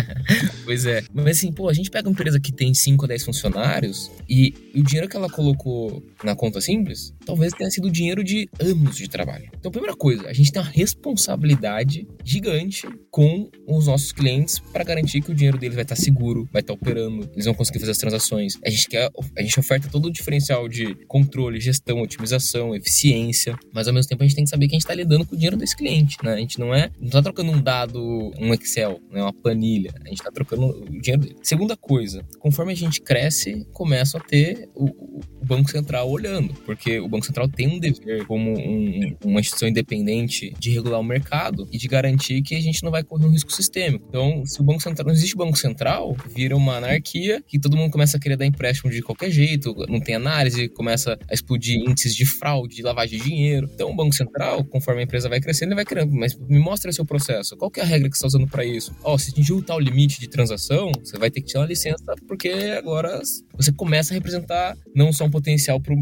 pois 0.65 0.85
é. 0.87 1.05
Mas 1.15 1.30
assim, 1.31 1.53
pô, 1.53 1.69
a 1.69 1.73
gente 1.73 1.91
pega 1.91 2.09
uma 2.09 2.13
empresa 2.13 2.41
que 2.41 2.53
tem 2.53 2.73
5 2.73 3.05
a 3.05 3.09
10 3.09 3.25
funcionários 3.25 4.11
e, 4.29 4.55
o 4.75 4.83
dinheiro 4.83 5.09
que 5.09 5.17
ela 5.17 5.29
colocou 5.29 6.03
na 6.25 6.35
conta 6.35 6.61
simples 6.61 7.13
talvez 7.31 7.53
tenha 7.53 7.71
sido 7.71 7.89
dinheiro 7.89 8.25
de 8.25 8.49
anos 8.59 8.97
de 8.97 9.09
trabalho. 9.09 9.49
Então, 9.57 9.71
primeira 9.71 9.97
coisa, 9.97 10.27
a 10.27 10.33
gente 10.33 10.51
tem 10.51 10.61
uma 10.61 10.69
responsabilidade 10.69 12.07
gigante 12.25 12.89
com 13.09 13.49
os 13.69 13.87
nossos 13.87 14.11
clientes 14.11 14.59
para 14.59 14.83
garantir 14.83 15.21
que 15.21 15.31
o 15.31 15.35
dinheiro 15.35 15.57
deles 15.57 15.77
vai 15.77 15.85
estar 15.85 15.95
seguro, 15.95 16.49
vai 16.53 16.61
estar 16.61 16.73
operando, 16.73 17.31
eles 17.33 17.45
vão 17.45 17.55
conseguir 17.55 17.79
fazer 17.79 17.93
as 17.93 17.99
transações. 17.99 18.55
A 18.65 18.71
gente 18.71 18.89
quer, 18.89 19.09
a 19.37 19.43
gente 19.43 19.61
oferta 19.61 19.89
todo 19.89 20.07
o 20.07 20.13
diferencial 20.13 20.69
de 20.69 20.97
controle, 21.07 21.61
gestão, 21.61 22.03
otimização, 22.03 22.75
eficiência, 22.75 23.57
mas 23.73 23.87
ao 23.87 23.95
mesmo 23.95 24.09
tempo 24.09 24.25
a 24.25 24.27
gente 24.27 24.35
tem 24.35 24.45
que 24.45 24.51
saber 24.51 24.67
que 24.67 24.75
a 24.75 24.77
gente 24.77 24.83
está 24.83 24.95
lidando 24.95 25.25
com 25.25 25.35
o 25.37 25.39
dinheiro 25.39 25.57
desse 25.57 25.77
cliente, 25.77 26.17
né? 26.25 26.35
A 26.35 26.39
gente 26.39 26.59
não 26.59 26.75
é, 26.75 26.91
não 26.99 27.07
está 27.07 27.23
trocando 27.23 27.53
um 27.53 27.63
dado, 27.63 28.33
um 28.39 28.53
Excel, 28.55 29.01
né, 29.11 29.23
uma 29.23 29.33
planilha. 29.33 29.93
A 30.05 30.09
gente 30.09 30.19
está 30.19 30.33
trocando 30.33 30.67
o 30.67 31.01
dinheiro 31.01 31.23
dele. 31.23 31.37
Segunda 31.43 31.77
coisa, 31.77 32.25
conforme 32.41 32.73
a 32.73 32.77
gente 32.77 33.01
cresce, 33.01 33.65
começa 33.73 34.19
a 34.19 34.21
ter 34.21 34.69
o, 34.75 34.87
o 34.87 35.45
Banco 35.45 35.71
Central 35.71 36.10
olhando, 36.11 36.55
porque 36.65 36.99
o 36.99 37.09
Banco 37.09 37.27
Central 37.27 37.49
tem 37.49 37.69
um 37.69 37.79
dever 37.79 38.27
como 38.27 38.53
um, 38.53 39.17
uma 39.25 39.41
instituição 39.41 39.69
independente 39.69 40.55
de 40.59 40.71
regular 40.71 41.01
o 41.01 41.05
mercado 41.05 41.69
e 41.73 41.79
de 41.79 41.89
garantir 41.89 42.43
que 42.43 42.55
a 42.55 42.61
gente 42.61 42.83
não 42.83 42.91
vai 42.91 43.03
correr 43.03 43.27
um 43.27 43.31
risco 43.31 43.53
sistêmico. 43.53 44.05
Então, 44.09 44.45
se 44.47 44.61
o 44.61 44.65
Banco 44.65 44.83
Central 44.83 45.07
não 45.07 45.15
existe 45.15 45.37
Banco 45.37 45.57
Central, 45.57 46.17
vira 46.35 46.57
uma 46.57 46.77
anarquia 46.77 47.43
que 47.47 47.59
todo 47.59 47.77
mundo 47.77 47.91
começa 47.91 48.17
a 48.17 48.21
querer 48.21 48.37
dar 48.37 48.47
empréstimo 48.47 48.91
de 48.91 49.03
qualquer 49.03 49.31
jeito, 49.31 49.75
não 49.89 50.01
tem 50.01 50.15
análise, 50.15 50.69
começa 50.69 51.19
a 51.29 51.35
explodir 51.35 51.77
índices 51.77 52.15
de 52.15 52.27
fraude, 52.27 52.77
de 52.77 52.83
lavagem 52.83 53.19
de 53.19 53.25
dinheiro. 53.25 53.71
Então, 53.75 53.91
o 53.91 53.97
Banco 53.97 54.15
Central, 54.15 54.65
conforme 54.65 55.01
a 55.01 55.05
empresa 55.05 55.29
vai 55.29 55.41
crescendo, 55.41 55.71
ele 55.71 55.77
vai 55.77 55.85
querendo, 55.85 56.13
mas 56.13 56.37
me 56.39 56.59
mostra 56.59 56.93
seu 56.93 57.05
processo. 57.05 57.57
Qual 57.57 57.71
é 57.77 57.81
a 57.81 57.85
regra 57.85 58.09
que 58.09 58.17
você 58.17 58.27
está 58.27 58.39
usando 58.39 58.49
para 58.49 58.65
isso? 58.65 58.95
Ó, 59.03 59.15
oh, 59.15 59.19
se 59.19 59.31
atingiu 59.31 59.63
tal 59.63 59.79
limite 59.79 60.21
de 60.21 60.29
transação, 60.29 60.93
você 61.03 61.19
vai 61.19 61.31
ter 61.31 61.41
que 61.41 61.49
tirar 61.49 61.61
uma 61.61 61.67
licença, 61.67 62.15
porque 62.27 62.49
agora 62.77 63.21
você 63.57 63.73
começa 63.73 64.13
a 64.13 64.15
representar 64.15 64.77
não 64.95 65.13
só 65.13 65.25
um 65.25 65.31
potencial 65.31 65.81
para 65.81 65.95
o 65.95 66.00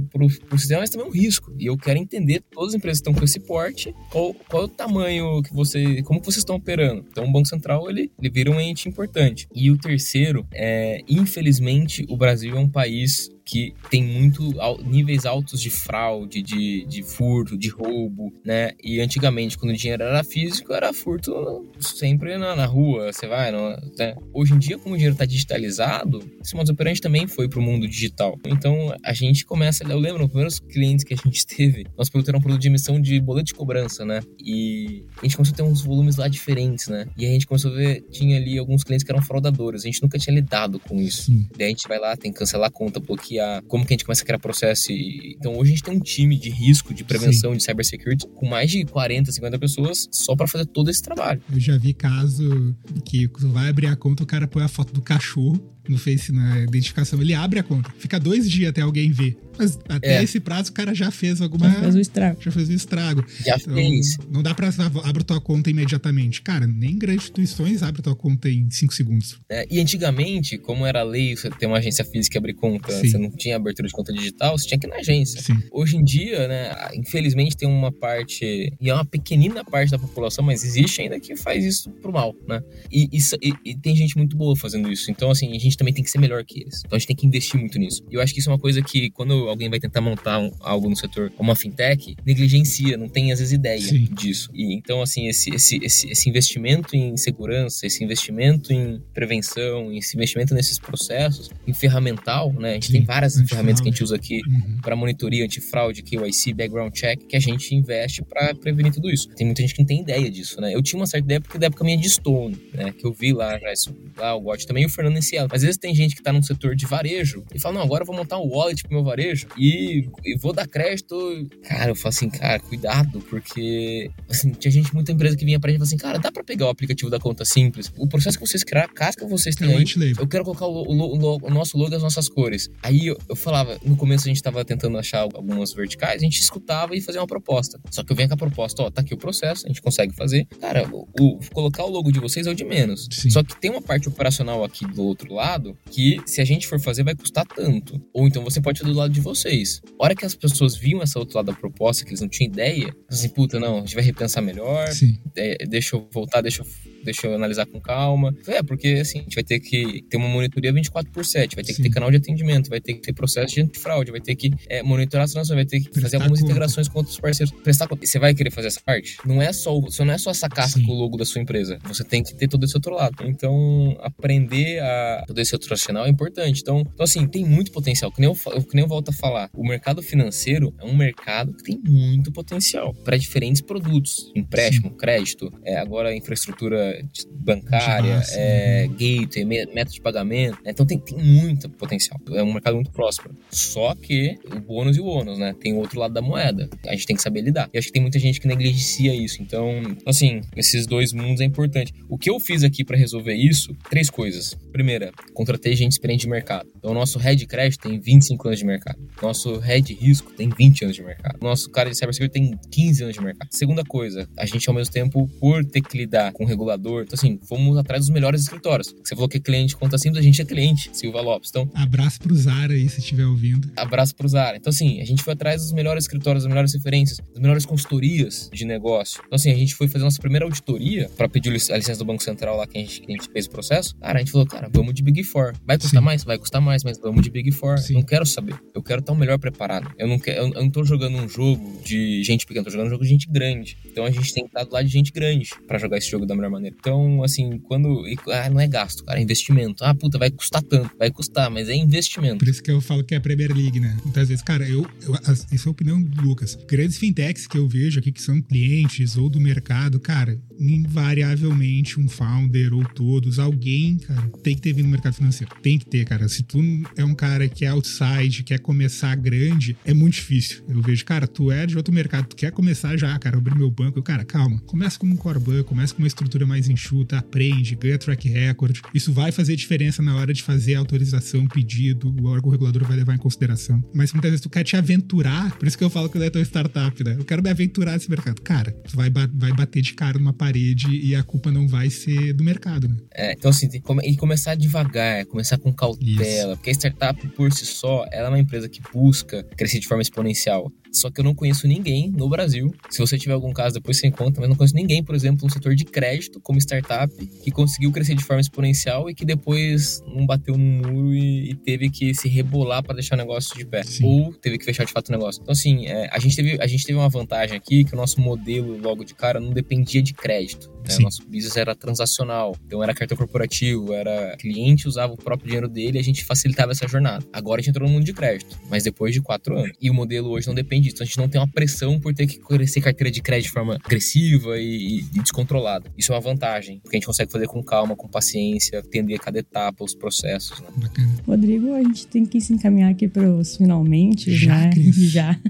sistema, 0.56 0.80
mas 0.80 0.90
também 0.90 1.06
um 1.06 1.12
risco. 1.12 1.52
E 1.58 1.66
eu 1.66 1.76
quero 1.76 1.98
entender 1.98 2.42
todas 2.50 2.70
as 2.70 2.74
empresas 2.74 3.00
que 3.00 3.08
estão 3.08 3.18
com 3.18 3.24
esse 3.24 3.40
porte, 3.40 3.94
qual, 4.10 4.34
qual 4.48 4.62
é 4.62 4.66
o 4.66 4.68
tamanho 4.68 5.42
que 5.42 5.52
você, 5.52 6.02
como 6.02 6.20
vocês 6.20 6.38
estão 6.38 6.56
operando. 6.56 7.04
Então, 7.10 7.24
o 7.24 7.32
Banco 7.32 7.48
Central 7.48 7.88
ele, 7.90 8.10
ele 8.18 8.30
vira 8.30 8.50
um 8.50 8.60
ente 8.60 8.88
importante. 8.88 9.48
E 9.54 9.70
o 9.70 9.78
terceiro 9.78 10.46
é, 10.52 11.02
infelizmente, 11.08 12.06
o 12.08 12.16
Brasil 12.16 12.56
é 12.56 12.60
um 12.60 12.68
país 12.68 13.30
que 13.48 13.74
tem 13.90 14.04
muito 14.04 14.54
níveis 14.84 15.24
altos 15.24 15.58
de 15.58 15.70
fraude, 15.70 16.42
de, 16.42 16.84
de 16.84 17.02
furto, 17.02 17.56
de 17.56 17.70
roubo, 17.70 18.30
né? 18.44 18.72
E 18.84 19.00
antigamente, 19.00 19.56
quando 19.56 19.72
o 19.72 19.76
dinheiro 19.76 20.02
era 20.02 20.22
físico, 20.22 20.74
era 20.74 20.92
furto 20.92 21.66
sempre 21.80 22.36
na, 22.36 22.54
na 22.54 22.66
rua, 22.66 23.10
você 23.10 23.26
vai, 23.26 23.50
não, 23.50 23.70
né? 23.98 24.14
Hoje 24.34 24.52
em 24.52 24.58
dia, 24.58 24.76
como 24.76 24.94
o 24.94 24.98
dinheiro 24.98 25.14
está 25.14 25.24
digitalizado, 25.24 26.22
esse 26.44 26.54
modus 26.54 26.68
operandi 26.68 27.00
também 27.00 27.26
foi 27.26 27.48
para 27.48 27.58
o 27.58 27.62
mundo 27.62 27.88
digital. 27.88 28.38
Então, 28.44 28.94
a 29.02 29.14
gente 29.14 29.46
começa, 29.46 29.82
eu 29.82 29.98
lembro, 29.98 30.24
os 30.24 30.28
primeiros 30.28 30.60
clientes 30.60 31.02
que 31.02 31.14
a 31.14 31.16
gente 31.16 31.46
teve, 31.48 31.86
nós 31.96 32.10
produto 32.10 32.28
era 32.28 32.36
um 32.36 32.42
produto 32.42 32.60
de 32.60 32.68
emissão 32.68 33.00
de 33.00 33.18
boleto 33.18 33.46
de 33.46 33.54
cobrança, 33.54 34.04
né? 34.04 34.20
E 34.38 35.06
a 35.16 35.22
gente 35.22 35.38
começou 35.38 35.54
a 35.54 35.56
ter 35.56 35.62
uns 35.62 35.80
volumes 35.80 36.16
lá 36.16 36.28
diferentes, 36.28 36.88
né? 36.88 37.06
E 37.16 37.24
a 37.24 37.30
gente 37.30 37.46
começou 37.46 37.72
a 37.72 37.74
ver, 37.74 38.02
tinha 38.10 38.36
ali 38.36 38.58
alguns 38.58 38.84
clientes 38.84 39.04
que 39.04 39.10
eram 39.10 39.22
fraudadores, 39.22 39.84
a 39.84 39.86
gente 39.86 40.02
nunca 40.02 40.18
tinha 40.18 40.34
lidado 40.34 40.78
com 40.78 41.00
isso. 41.00 41.22
Sim. 41.22 41.48
Daí 41.56 41.68
a 41.68 41.70
gente 41.70 41.88
vai 41.88 41.98
lá, 41.98 42.14
tem 42.14 42.30
que 42.30 42.38
cancelar 42.38 42.68
a 42.68 42.70
conta, 42.70 43.00
bloquear 43.00 43.37
como 43.66 43.84
que 43.84 43.92
a 43.92 43.94
gente 43.94 44.04
começa 44.04 44.22
a 44.22 44.26
criar 44.26 44.38
processo. 44.38 44.92
E, 44.92 45.36
então 45.38 45.56
hoje 45.56 45.72
a 45.72 45.74
gente 45.74 45.82
tem 45.82 45.94
um 45.94 46.00
time 46.00 46.38
de 46.38 46.50
risco, 46.50 46.94
de 46.94 47.04
prevenção, 47.04 47.52
Sim. 47.52 47.58
de 47.58 47.64
cybersecurity, 47.64 48.26
com 48.28 48.46
mais 48.46 48.70
de 48.70 48.84
40, 48.84 49.32
50 49.32 49.58
pessoas 49.58 50.08
só 50.10 50.34
para 50.36 50.46
fazer 50.46 50.66
todo 50.66 50.90
esse 50.90 51.02
trabalho. 51.02 51.40
Eu 51.52 51.60
já 51.60 51.76
vi 51.76 51.92
caso 51.94 52.74
que 53.04 53.28
tu 53.28 53.48
vai 53.48 53.68
abrir 53.68 53.86
a 53.86 53.96
conta, 53.96 54.22
o 54.22 54.26
cara 54.26 54.46
põe 54.46 54.62
a 54.62 54.68
foto 54.68 54.92
do 54.92 55.02
cachorro 55.02 55.58
no 55.90 55.98
Face, 55.98 56.32
na 56.32 56.60
identificação, 56.60 57.20
ele 57.20 57.34
abre 57.34 57.58
a 57.58 57.62
conta. 57.62 57.92
Fica 57.98 58.18
dois 58.18 58.50
dias 58.50 58.70
até 58.70 58.80
alguém 58.80 59.10
ver. 59.10 59.36
Mas 59.58 59.78
até 59.88 60.18
é. 60.18 60.22
esse 60.22 60.38
prazo 60.38 60.70
o 60.70 60.72
cara 60.72 60.94
já 60.94 61.10
fez 61.10 61.40
alguma. 61.42 61.68
Já 61.68 61.80
fez 61.80 61.94
o 61.96 62.00
estrago. 62.00 62.40
Já 62.40 62.52
fez 62.52 62.68
o 62.68 62.72
estrago. 62.72 63.24
Já 63.44 63.56
então, 63.56 63.74
fez. 63.74 64.16
Não 64.30 64.42
dá 64.42 64.54
pra 64.54 64.68
abrir 65.02 65.24
tua 65.24 65.40
conta 65.40 65.68
imediatamente. 65.68 66.40
Cara, 66.42 66.66
nem 66.66 66.96
grandes 66.96 67.24
instituições 67.24 67.82
abrem 67.82 68.02
tua 68.02 68.14
conta 68.14 68.48
em 68.48 68.70
cinco 68.70 68.94
segundos. 68.94 69.38
É, 69.48 69.66
e 69.68 69.80
antigamente, 69.80 70.56
como 70.58 70.86
era 70.86 71.02
lei 71.02 71.36
você 71.36 71.50
ter 71.50 71.66
uma 71.66 71.78
agência 71.78 72.04
física 72.04 72.36
e 72.36 72.38
abrir 72.38 72.54
conta, 72.54 72.92
Sim. 72.92 73.08
você 73.08 73.18
não 73.18 73.30
tinha 73.30 73.56
abertura 73.56 73.88
de 73.88 73.94
conta 73.94 74.12
digital, 74.12 74.56
você 74.56 74.68
tinha 74.68 74.78
que 74.78 74.86
ir 74.86 74.90
na 74.90 74.96
agência. 74.96 75.42
Sim. 75.42 75.58
Hoje 75.72 75.96
em 75.96 76.04
dia, 76.04 76.46
né, 76.46 76.72
infelizmente 76.94 77.56
tem 77.56 77.68
uma 77.68 77.90
parte, 77.90 78.72
e 78.80 78.90
é 78.90 78.94
uma 78.94 79.04
pequenina 79.04 79.64
parte 79.64 79.90
da 79.90 79.98
população, 79.98 80.44
mas 80.44 80.64
existe 80.64 81.00
ainda 81.00 81.18
que 81.18 81.36
faz 81.36 81.64
isso 81.64 81.90
pro 82.02 82.12
mal, 82.12 82.34
né? 82.46 82.62
E, 82.92 83.08
e, 83.12 83.52
e 83.64 83.76
tem 83.76 83.96
gente 83.96 84.16
muito 84.16 84.36
boa 84.36 84.56
fazendo 84.56 84.90
isso. 84.90 85.10
Então, 85.10 85.30
assim, 85.30 85.54
a 85.56 85.58
gente 85.58 85.76
também 85.78 85.94
tem 85.94 86.04
que 86.04 86.10
ser 86.10 86.18
melhor 86.18 86.44
que 86.44 86.60
eles. 86.60 86.82
Então 86.84 86.96
a 86.96 86.98
gente 86.98 87.06
tem 87.06 87.16
que 87.16 87.26
investir 87.26 87.58
muito 87.58 87.78
nisso. 87.78 88.02
E 88.10 88.14
eu 88.14 88.20
acho 88.20 88.34
que 88.34 88.40
isso 88.40 88.50
é 88.50 88.52
uma 88.52 88.58
coisa 88.58 88.82
que 88.82 89.10
quando 89.10 89.48
alguém 89.48 89.70
vai 89.70 89.78
tentar 89.78 90.00
montar 90.00 90.38
um, 90.38 90.50
algo 90.60 90.90
no 90.90 90.96
setor 90.96 91.30
como 91.30 91.50
a 91.52 91.56
fintech, 91.56 92.16
negligencia, 92.26 92.96
não 92.96 93.08
tem 93.08 93.32
às 93.32 93.38
vezes 93.38 93.52
ideia 93.52 93.80
Sim. 93.80 94.08
disso. 94.12 94.50
E 94.52 94.74
então 94.74 95.00
assim, 95.00 95.28
esse, 95.28 95.54
esse, 95.54 95.78
esse, 95.82 96.10
esse 96.10 96.28
investimento 96.28 96.96
em 96.96 97.16
segurança, 97.16 97.86
esse 97.86 98.02
investimento 98.02 98.72
em 98.72 99.00
prevenção, 99.14 99.92
esse 99.92 100.16
investimento 100.16 100.54
nesses 100.54 100.78
processos, 100.78 101.50
em 101.66 101.72
ferramental, 101.72 102.52
né? 102.52 102.70
A 102.70 102.74
gente 102.74 102.88
Sim, 102.88 102.92
tem 102.94 103.04
várias 103.04 103.40
ferramentas 103.42 103.80
que 103.80 103.88
a 103.88 103.92
gente 103.92 104.02
usa 104.02 104.16
aqui 104.16 104.40
uhum. 104.46 104.78
para 104.82 104.96
monitoria, 104.96 105.44
antifraude, 105.44 106.02
KYC, 106.02 106.52
background 106.52 106.92
check, 106.92 107.20
que 107.26 107.36
a 107.36 107.40
gente 107.40 107.74
investe 107.74 108.22
para 108.22 108.54
prevenir 108.54 108.92
tudo 108.92 109.10
isso. 109.10 109.28
Tem 109.28 109.46
muita 109.46 109.62
gente 109.62 109.74
que 109.74 109.80
não 109.80 109.86
tem 109.86 110.00
ideia 110.00 110.30
disso, 110.30 110.60
né? 110.60 110.74
Eu 110.74 110.82
tinha 110.82 110.98
uma 110.98 111.06
certa 111.06 111.24
ideia 111.24 111.40
porque 111.40 111.58
da 111.58 111.66
época 111.66 111.84
minha 111.84 111.96
de 111.96 112.08
Stone, 112.08 112.58
né? 112.74 112.92
Que 112.92 113.06
eu 113.06 113.12
vi 113.12 113.32
lá, 113.32 113.58
já, 113.58 113.92
lá 114.16 114.34
o 114.34 114.40
Got 114.40 114.66
também 114.66 114.82
e 114.82 114.86
o 114.86 114.90
Fernando 114.90 115.16
Enciado. 115.16 115.48
Às 115.58 115.62
vezes 115.62 115.76
tem 115.76 115.92
gente 115.92 116.14
que 116.14 116.22
tá 116.22 116.32
num 116.32 116.40
setor 116.40 116.76
de 116.76 116.86
varejo 116.86 117.44
e 117.52 117.58
fala, 117.58 117.74
não, 117.74 117.82
agora 117.82 118.02
eu 118.02 118.06
vou 118.06 118.14
montar 118.14 118.38
um 118.38 118.46
wallet 118.46 118.80
pro 118.84 118.92
meu 118.92 119.02
varejo 119.02 119.48
e, 119.58 120.08
e 120.24 120.38
vou 120.38 120.52
dar 120.52 120.68
crédito. 120.68 121.16
Cara, 121.64 121.90
eu 121.90 121.96
falo 121.96 122.10
assim, 122.10 122.30
cara, 122.30 122.60
cuidado, 122.60 123.20
porque 123.28 124.08
assim, 124.30 124.52
tinha 124.52 124.70
gente, 124.70 124.94
muita 124.94 125.10
empresa 125.10 125.36
que 125.36 125.44
vinha 125.44 125.58
pra 125.58 125.72
gente 125.72 125.78
e 125.78 125.80
falava 125.80 125.88
assim, 125.88 125.96
cara, 125.96 126.18
dá 126.20 126.30
pra 126.30 126.44
pegar 126.44 126.66
o 126.66 126.68
aplicativo 126.68 127.10
da 127.10 127.18
conta 127.18 127.44
simples? 127.44 127.92
O 127.98 128.06
processo 128.06 128.38
que 128.38 128.46
vocês 128.46 128.62
criaram, 128.62 128.88
a 128.88 128.94
casca 128.94 129.24
que 129.24 129.30
vocês 129.30 129.56
têm 129.56 129.68
aí, 129.74 129.84
eu 130.16 130.28
quero 130.28 130.44
colocar 130.44 130.66
o, 130.66 130.84
o, 130.84 131.38
o, 131.42 131.50
nosso 131.50 131.76
logo 131.76 131.92
e 131.92 131.96
as 131.96 132.02
nossas 132.04 132.28
cores. 132.28 132.70
Aí 132.80 133.08
eu, 133.08 133.18
eu, 133.28 133.34
falava, 133.34 133.76
no 133.84 133.96
começo 133.96 134.26
a 134.26 134.28
gente 134.28 134.40
tava 134.40 134.64
tentando 134.64 134.96
achar 134.96 135.22
algumas 135.22 135.72
verticais, 135.72 136.22
a 136.22 136.24
gente 136.24 136.40
escutava 136.40 136.94
e 136.94 137.00
fazia 137.00 137.20
uma 137.20 137.26
proposta. 137.26 137.80
Só 137.90 138.04
que 138.04 138.12
eu 138.12 138.16
venho 138.16 138.28
com 138.28 138.36
a 138.36 138.38
proposta, 138.38 138.80
ó, 138.84 138.90
tá 138.92 139.00
aqui 139.00 139.12
o 139.12 139.18
processo, 139.18 139.66
a 139.66 139.68
gente 139.68 139.82
consegue 139.82 140.14
fazer. 140.14 140.46
Cara, 140.60 140.88
o, 140.92 141.40
colocar 141.52 141.82
o 141.82 141.90
logo 141.90 142.12
de 142.12 142.20
vocês 142.20 142.46
é 142.46 142.50
o 142.52 142.54
de 142.54 142.64
menos. 142.64 143.08
Sim. 143.10 143.30
Só 143.30 143.42
que 143.42 143.60
tem 143.60 143.72
uma 143.72 143.82
parte 143.82 144.08
operacional 144.08 144.62
aqui 144.62 144.86
do 144.86 145.02
outro 145.02 145.34
lado 145.34 145.47
que, 145.90 146.20
se 146.26 146.40
a 146.40 146.44
gente 146.44 146.66
for 146.66 146.80
fazer, 146.80 147.02
vai 147.04 147.14
custar 147.14 147.46
tanto. 147.46 148.00
Ou 148.12 148.26
então 148.26 148.42
você 148.44 148.60
pode 148.60 148.80
fazer 148.80 148.92
do 148.92 148.98
lado 148.98 149.12
de 149.12 149.20
vocês. 149.20 149.80
A 149.98 150.04
hora 150.04 150.14
que 150.14 150.24
as 150.24 150.34
pessoas 150.34 150.76
viam 150.76 151.02
essa 151.02 151.18
outra 151.18 151.38
lado 151.38 151.46
da 151.46 151.52
proposta, 151.52 152.04
que 152.04 152.10
eles 152.10 152.20
não 152.20 152.28
tinham 152.28 152.50
ideia, 152.50 152.94
assim, 153.08 153.28
puta, 153.28 153.58
não, 153.58 153.78
a 153.78 153.80
gente 153.80 153.94
vai 153.94 154.04
repensar 154.04 154.42
melhor, 154.42 154.88
é, 155.36 155.66
deixa 155.66 155.96
eu 155.96 156.06
voltar, 156.12 156.40
deixa 156.40 156.62
eu 156.62 156.66
deixa 157.04 157.26
eu 157.26 157.34
analisar 157.34 157.66
com 157.66 157.80
calma. 157.80 158.34
É, 158.46 158.62
porque 158.62 158.98
assim, 159.00 159.20
a 159.20 159.22
gente 159.22 159.34
vai 159.34 159.44
ter 159.44 159.60
que 159.60 160.02
ter 160.08 160.16
uma 160.16 160.28
monitoria 160.28 160.72
24 160.72 161.10
por 161.12 161.24
7, 161.24 161.54
vai 161.54 161.64
ter 161.64 161.72
Sim. 161.72 161.82
que 161.82 161.88
ter 161.88 161.94
canal 161.94 162.10
de 162.10 162.16
atendimento, 162.16 162.68
vai 162.68 162.80
ter 162.80 162.94
que 162.94 163.00
ter 163.00 163.12
processo 163.12 163.54
de 163.54 163.62
antifraude, 163.62 164.10
vai 164.10 164.20
ter 164.20 164.34
que 164.34 164.50
é, 164.68 164.82
monitorar 164.82 165.24
as 165.24 165.32
transações, 165.32 165.56
vai 165.56 165.64
ter 165.64 165.80
que 165.80 165.90
Prestar 165.90 166.02
fazer 166.02 166.16
algumas 166.16 166.40
conta. 166.40 166.50
integrações 166.50 166.88
com 166.88 166.98
outros 166.98 167.18
parceiros. 167.18 167.54
Prestar 167.62 167.88
conta. 167.88 168.06
Você 168.06 168.18
vai 168.18 168.34
querer 168.34 168.50
fazer 168.50 168.68
essa 168.68 168.80
parte? 168.80 169.16
Não 169.24 169.40
é 169.40 169.52
só, 169.52 169.78
você 169.80 170.04
não 170.04 170.12
é 170.12 170.18
só 170.18 170.30
essa 170.30 170.48
caça 170.48 170.80
com 170.80 170.92
o 170.92 170.94
logo 170.94 171.16
da 171.16 171.24
sua 171.24 171.40
empresa. 171.40 171.78
Você 171.84 172.04
tem 172.04 172.22
que 172.22 172.34
ter 172.34 172.48
todo 172.48 172.64
esse 172.64 172.76
outro 172.76 172.94
lado. 172.94 173.16
Então, 173.26 173.96
aprender 174.00 174.80
a 174.80 175.24
todo 175.26 175.38
esse 175.38 175.54
outro 175.54 175.70
racional 175.70 176.06
é 176.06 176.08
importante. 176.08 176.60
Então, 176.60 176.80
então 176.80 177.04
assim, 177.04 177.26
tem 177.26 177.44
muito 177.44 177.70
potencial. 177.72 178.10
Que 178.12 178.20
nem, 178.20 178.30
eu, 178.30 178.62
que 178.62 178.74
nem 178.74 178.84
eu 178.84 178.88
volto 178.88 179.10
a 179.10 179.12
falar. 179.12 179.50
O 179.54 179.66
mercado 179.66 180.02
financeiro 180.02 180.74
é 180.78 180.84
um 180.84 180.96
mercado 180.96 181.52
que 181.54 181.64
tem 181.64 181.78
muito 181.84 182.32
potencial 182.32 182.94
para 183.04 183.16
diferentes 183.16 183.60
produtos. 183.60 184.32
Empréstimo, 184.34 184.90
Sim. 184.90 184.96
crédito, 184.96 185.52
é, 185.64 185.78
agora 185.78 186.14
infraestrutura 186.14 186.87
bancária, 187.30 188.22
é, 188.32 188.86
né? 188.86 188.88
gateway, 188.88 189.66
método 189.66 189.92
de 189.92 190.00
pagamento. 190.00 190.58
Né? 190.64 190.70
Então 190.70 190.86
tem, 190.86 190.98
tem 190.98 191.16
muito 191.18 191.68
potencial. 191.70 192.18
É 192.32 192.42
um 192.42 192.52
mercado 192.52 192.74
muito 192.74 192.90
próspero. 192.90 193.34
Só 193.50 193.94
que 193.94 194.36
o 194.52 194.60
bônus 194.60 194.96
e 194.96 195.00
o 195.00 195.06
ônus, 195.06 195.38
né? 195.38 195.54
Tem 195.58 195.72
o 195.72 195.78
outro 195.78 195.98
lado 195.98 196.14
da 196.14 196.22
moeda. 196.22 196.68
A 196.86 196.92
gente 196.92 197.06
tem 197.06 197.16
que 197.16 197.22
saber 197.22 197.40
lidar. 197.40 197.68
E 197.72 197.78
acho 197.78 197.88
que 197.88 197.92
tem 197.92 198.02
muita 198.02 198.18
gente 198.18 198.40
que 198.40 198.46
negligencia 198.46 199.14
isso. 199.14 199.42
Então, 199.42 199.82
assim, 200.06 200.40
esses 200.56 200.86
dois 200.86 201.12
mundos 201.12 201.40
é 201.40 201.44
importante. 201.44 201.92
O 202.08 202.18
que 202.18 202.30
eu 202.30 202.38
fiz 202.40 202.62
aqui 202.62 202.84
para 202.84 202.96
resolver 202.96 203.34
isso? 203.34 203.74
Três 203.90 204.10
coisas. 204.10 204.54
Primeira, 204.72 205.12
contratei 205.34 205.74
gente 205.74 205.92
experiente 205.92 206.24
de 206.24 206.30
mercado. 206.30 206.68
Então, 206.76 206.90
o 206.90 206.94
nosso 206.94 207.18
head 207.18 207.46
crédito 207.46 207.82
tem 207.82 207.98
25 207.98 208.48
anos 208.48 208.58
de 208.60 208.66
mercado. 208.66 208.98
Nosso 209.22 209.58
head 209.58 209.92
risco 209.94 210.32
tem 210.32 210.48
20 210.48 210.84
anos 210.84 210.96
de 210.96 211.02
mercado. 211.02 211.38
Nosso 211.40 211.70
cara 211.70 211.90
de 211.90 211.96
cybersecurity 211.96 212.32
tem 212.32 212.58
15 212.70 213.02
anos 213.04 213.14
de 213.14 213.22
mercado. 213.22 213.48
Segunda 213.50 213.84
coisa, 213.84 214.28
a 214.36 214.46
gente 214.46 214.68
ao 214.68 214.74
mesmo 214.74 214.92
tempo, 214.92 215.28
por 215.40 215.64
ter 215.64 215.80
que 215.80 215.96
lidar 215.96 216.32
com 216.32 216.44
o 216.44 216.46
regulador, 216.78 217.02
então 217.02 217.14
assim, 217.14 217.38
fomos 217.42 217.76
atrás 217.76 218.02
dos 218.02 218.10
melhores 218.10 218.42
escritórios. 218.42 218.94
Você 219.04 219.14
falou 219.14 219.28
que 219.28 219.36
é 219.36 219.40
cliente 219.40 219.76
conta 219.76 219.98
simples, 219.98 220.20
a 220.20 220.24
gente 220.24 220.40
é 220.40 220.44
cliente, 220.44 220.90
Silva 220.92 221.20
Lopes. 221.20 221.50
Então, 221.50 221.68
abraço 221.74 222.20
pro 222.20 222.34
Zara 222.34 222.72
aí, 222.72 222.88
se 222.88 223.00
estiver 223.00 223.26
ouvindo. 223.26 223.70
Abraço 223.76 224.14
pro 224.14 224.28
Zara. 224.28 224.56
Então 224.56 224.70
assim, 224.70 225.00
a 225.00 225.04
gente 225.04 225.22
foi 225.22 225.34
atrás 225.34 225.62
dos 225.62 225.72
melhores 225.72 226.04
escritórios, 226.04 226.44
das 226.44 226.48
melhores 226.48 226.72
referências, 226.72 227.18
das 227.18 227.40
melhores 227.40 227.66
consultorias 227.66 228.48
de 228.52 228.64
negócio. 228.64 229.20
Então 229.26 229.36
assim, 229.36 229.50
a 229.50 229.56
gente 229.56 229.74
foi 229.74 229.88
fazer 229.88 230.04
nossa 230.04 230.20
primeira 230.20 230.44
auditoria 230.44 231.10
para 231.16 231.28
pedir 231.28 231.50
a 231.50 231.76
licença 231.76 231.98
do 231.98 232.04
Banco 232.04 232.22
Central 232.22 232.56
lá 232.56 232.66
que 232.66 232.78
a 232.78 232.80
gente, 232.80 233.00
que 233.00 233.12
a 233.12 233.16
gente 233.16 233.28
fez 233.30 233.46
o 233.46 233.50
processo. 233.50 233.96
Cara, 233.96 234.16
a 234.16 234.18
gente 234.20 234.30
falou, 234.30 234.46
cara, 234.46 234.68
vamos 234.72 234.94
de 234.94 235.02
Big 235.02 235.22
Four. 235.24 235.52
Vai 235.66 235.76
custar 235.76 236.00
Sim. 236.00 236.04
mais? 236.04 236.24
Vai 236.24 236.38
custar 236.38 236.60
mais, 236.60 236.84
mas 236.84 236.98
vamos 236.98 237.22
de 237.22 237.30
Big 237.30 237.50
Four. 237.50 237.78
Sim. 237.78 237.94
Não 237.94 238.02
quero 238.02 238.24
saber. 238.26 238.54
Eu 238.74 238.82
quero 238.82 239.00
estar 239.00 239.12
o 239.12 239.16
melhor 239.16 239.38
preparado. 239.38 239.90
Eu 239.98 240.06
não, 240.06 240.18
quero, 240.18 240.38
eu, 240.38 240.52
eu 240.54 240.62
não 240.62 240.70
tô 240.70 240.84
jogando 240.84 241.16
um 241.16 241.28
jogo 241.28 241.80
de 241.84 242.22
gente 242.22 242.46
pequena, 242.46 242.64
tô 242.64 242.70
jogando 242.70 242.88
um 242.88 242.90
jogo 242.90 243.04
de 243.04 243.10
gente 243.10 243.28
grande. 243.28 243.76
Então 243.84 244.04
a 244.04 244.10
gente 244.10 244.32
tem 244.32 244.44
que 244.44 244.50
estar 244.50 244.64
do 244.64 244.72
lado 244.72 244.86
de 244.86 244.92
gente 244.92 245.12
grande 245.12 245.50
para 245.66 245.78
jogar 245.78 245.98
esse 245.98 246.10
jogo 246.10 246.26
da 246.26 246.34
melhor 246.34 246.50
maneira. 246.50 246.67
Então, 246.78 247.22
assim, 247.22 247.58
quando. 247.58 248.04
Ah, 248.28 248.50
não 248.50 248.60
é 248.60 248.66
gasto, 248.66 249.04
cara, 249.04 249.18
é 249.18 249.22
investimento. 249.22 249.84
Ah, 249.84 249.94
puta, 249.94 250.18
vai 250.18 250.30
custar 250.30 250.62
tanto. 250.62 250.90
Vai 250.98 251.10
custar, 251.10 251.50
mas 251.50 251.68
é 251.68 251.74
investimento. 251.74 252.38
Por 252.38 252.48
isso 252.48 252.62
que 252.62 252.70
eu 252.70 252.80
falo 252.80 253.04
que 253.04 253.14
é 253.14 253.18
a 253.18 253.20
Premier 253.20 253.54
League, 253.54 253.80
né? 253.80 253.96
Muitas 254.04 254.28
vezes, 254.28 254.42
cara, 254.42 254.68
eu. 254.68 254.86
eu 255.02 255.14
essa 255.14 255.46
é 255.52 255.68
a 255.68 255.70
opinião 255.70 256.00
do 256.00 256.22
Lucas. 256.22 256.58
Grandes 256.68 256.98
fintechs 256.98 257.46
que 257.46 257.58
eu 257.58 257.68
vejo 257.68 257.98
aqui 257.98 258.12
que 258.12 258.22
são 258.22 258.40
clientes 258.40 259.16
ou 259.16 259.28
do 259.28 259.40
mercado, 259.40 260.00
cara, 260.00 260.38
invariavelmente 260.58 262.00
um 262.00 262.08
founder 262.08 262.74
ou 262.74 262.84
todos, 262.84 263.38
alguém, 263.38 263.98
cara, 263.98 264.30
tem 264.42 264.54
que 264.54 264.60
ter 264.60 264.72
vindo 264.72 264.86
no 264.86 264.90
mercado 264.90 265.14
financeiro. 265.14 265.54
Tem 265.62 265.78
que 265.78 265.86
ter, 265.86 266.04
cara. 266.04 266.28
Se 266.28 266.42
tu 266.42 266.58
é 266.96 267.04
um 267.04 267.14
cara 267.14 267.48
que 267.48 267.64
é 267.64 267.68
outside, 267.68 268.42
quer 268.42 268.58
começar 268.58 269.14
grande, 269.16 269.76
é 269.84 269.94
muito 269.94 270.14
difícil. 270.14 270.64
Eu 270.68 270.80
vejo, 270.82 271.04
cara, 271.04 271.26
tu 271.26 271.50
é 271.52 271.66
de 271.66 271.76
outro 271.76 271.92
mercado, 271.92 272.26
tu 272.26 272.36
quer 272.36 272.50
começar 272.50 272.96
já, 272.96 273.16
cara, 273.18 273.38
abrir 273.38 273.54
meu 273.54 273.70
banco. 273.70 274.02
Cara, 274.02 274.24
calma. 274.24 274.58
Começa 274.66 274.98
como 274.98 275.14
um 275.14 275.16
core 275.16 275.38
começa 275.64 275.94
com 275.94 276.02
uma 276.02 276.08
estrutura 276.08 276.46
mais 276.46 276.57
enxuta, 276.66 277.18
aprende, 277.18 277.76
ganha 277.76 277.98
track 277.98 278.28
record. 278.28 278.78
Isso 278.94 279.12
vai 279.12 279.30
fazer 279.30 279.54
diferença 279.54 280.02
na 280.02 280.16
hora 280.16 280.32
de 280.32 280.42
fazer 280.42 280.74
a 280.74 280.78
autorização, 280.78 281.46
pedido, 281.46 282.14
o 282.20 282.26
órgão 282.26 282.50
regulador 282.50 282.84
vai 282.84 282.96
levar 282.96 283.14
em 283.14 283.18
consideração. 283.18 283.82
Mas 283.94 284.12
muitas 284.12 284.30
vezes 284.30 284.42
tu 284.42 284.48
quer 284.50 284.64
te 284.64 284.76
aventurar, 284.76 285.56
por 285.56 285.68
isso 285.68 285.76
que 285.76 285.84
eu 285.84 285.90
falo 285.90 286.08
que 286.08 286.16
eu 286.16 286.22
é 286.22 286.30
tua 286.30 286.42
startup, 286.42 287.04
né? 287.04 287.16
Eu 287.18 287.24
quero 287.24 287.42
me 287.42 287.50
aventurar 287.50 287.92
nesse 287.92 288.10
mercado. 288.10 288.40
Cara, 288.42 288.72
tu 288.72 288.96
vai, 288.96 289.10
vai 289.10 289.52
bater 289.52 289.82
de 289.82 289.92
cara 289.94 290.18
numa 290.18 290.32
parede 290.32 290.88
e 290.88 291.14
a 291.14 291.22
culpa 291.22 291.50
não 291.50 291.68
vai 291.68 291.90
ser 291.90 292.32
do 292.32 292.42
mercado, 292.42 292.88
né? 292.88 292.96
É, 293.14 293.32
então 293.32 293.50
assim, 293.50 293.68
tem 293.68 293.80
que 293.80 293.86
come 293.86 294.02
e 294.08 294.16
começar 294.16 294.54
devagar, 294.54 295.26
começar 295.26 295.58
com 295.58 295.72
cautela, 295.72 296.22
Isso. 296.22 296.56
porque 296.56 296.70
a 296.70 296.72
startup 296.72 297.28
por 297.28 297.52
si 297.52 297.66
só, 297.66 298.06
ela 298.10 298.28
é 298.28 298.30
uma 298.30 298.38
empresa 298.38 298.68
que 298.68 298.80
busca 298.92 299.42
crescer 299.56 299.78
de 299.80 299.86
forma 299.86 300.02
exponencial. 300.02 300.72
Só 300.92 301.10
que 301.10 301.20
eu 301.20 301.24
não 301.24 301.34
conheço 301.34 301.66
ninguém 301.66 302.10
no 302.10 302.28
Brasil. 302.28 302.74
Se 302.90 302.98
você 302.98 303.18
tiver 303.18 303.34
algum 303.34 303.52
caso, 303.52 303.74
depois 303.74 303.98
você 303.98 304.06
encontra, 304.06 304.40
mas 304.40 304.48
não 304.48 304.56
conheço 304.56 304.74
ninguém, 304.74 305.02
por 305.02 305.14
exemplo, 305.14 305.44
no 305.44 305.52
setor 305.52 305.74
de 305.74 305.84
crédito, 305.84 306.40
como 306.40 306.58
startup, 306.58 307.14
que 307.42 307.50
conseguiu 307.50 307.92
crescer 307.92 308.14
de 308.14 308.24
forma 308.24 308.40
exponencial 308.40 309.08
e 309.08 309.14
que 309.14 309.24
depois 309.24 310.02
não 310.06 310.26
bateu 310.26 310.56
no 310.56 310.64
muro 310.64 311.14
e, 311.14 311.50
e 311.50 311.54
teve 311.54 311.90
que 311.90 312.14
se 312.14 312.28
rebolar 312.28 312.82
para 312.82 312.94
deixar 312.94 313.14
o 313.14 313.18
negócio 313.18 313.56
de 313.56 313.64
pé. 313.64 313.82
Sim. 313.82 314.04
Ou 314.04 314.34
teve 314.34 314.58
que 314.58 314.64
fechar 314.64 314.84
de 314.84 314.92
fato 314.92 315.08
o 315.08 315.12
negócio. 315.12 315.40
Então, 315.42 315.52
assim, 315.52 315.86
é, 315.86 316.08
a, 316.10 316.18
gente 316.18 316.36
teve, 316.36 316.58
a 316.60 316.66
gente 316.66 316.84
teve 316.84 316.98
uma 316.98 317.08
vantagem 317.08 317.56
aqui 317.56 317.84
que 317.84 317.94
o 317.94 317.96
nosso 317.96 318.20
modelo, 318.20 318.78
logo 318.78 319.04
de 319.04 319.14
cara, 319.14 319.38
não 319.40 319.52
dependia 319.52 320.02
de 320.02 320.12
crédito. 320.14 320.70
Né? 320.86 320.96
Nosso 321.00 321.22
business 321.26 321.56
era 321.56 321.74
transacional. 321.74 322.56
Então, 322.66 322.82
era 322.82 322.94
cartão 322.94 323.16
corporativo, 323.16 323.92
era 323.92 324.36
cliente 324.36 324.88
usava 324.88 325.12
o 325.12 325.16
próprio 325.16 325.46
dinheiro 325.46 325.68
dele 325.68 325.98
e 325.98 326.00
a 326.00 326.04
gente 326.04 326.24
facilitava 326.24 326.72
essa 326.72 326.86
jornada. 326.86 327.24
Agora 327.32 327.60
a 327.60 327.62
gente 327.62 327.70
entrou 327.70 327.88
no 327.88 327.94
mundo 327.94 328.04
de 328.04 328.12
crédito, 328.12 328.58
mas 328.68 328.84
depois 328.84 329.12
de 329.12 329.20
quatro 329.20 329.56
anos. 329.56 329.76
E 329.80 329.90
o 329.90 329.94
modelo 329.94 330.30
hoje 330.30 330.46
não 330.46 330.54
depende 330.54 330.77
disso. 330.80 330.94
Então, 330.96 331.04
a 331.04 331.06
gente 331.06 331.18
não 331.18 331.28
tem 331.28 331.40
uma 331.40 331.48
pressão 331.48 331.98
por 332.00 332.14
ter 332.14 332.26
que 332.26 332.38
crescer 332.38 332.80
carteira 332.80 333.10
de 333.10 333.20
crédito 333.22 333.46
de 333.46 333.52
forma 333.52 333.78
agressiva 333.84 334.58
e, 334.58 335.00
e 335.00 335.20
descontrolada. 335.20 335.90
Isso 335.96 336.12
é 336.12 336.14
uma 336.14 336.20
vantagem, 336.20 336.80
porque 336.80 336.96
a 336.96 336.98
gente 336.98 337.06
consegue 337.06 337.30
fazer 337.30 337.46
com 337.46 337.62
calma, 337.62 337.96
com 337.96 338.08
paciência, 338.08 338.78
entender 338.84 339.18
cada 339.18 339.38
etapa, 339.38 339.84
os 339.84 339.94
processos. 339.94 340.60
Né? 340.60 340.90
Rodrigo, 341.26 341.72
a 341.74 341.82
gente 341.82 342.06
tem 342.06 342.24
que 342.24 342.40
se 342.40 342.52
encaminhar 342.52 342.90
aqui 342.90 343.08
para 343.08 343.30
os 343.30 343.56
finalmente, 343.56 344.34
Já, 344.34 344.56
né? 344.56 344.70
Já. 344.92 345.40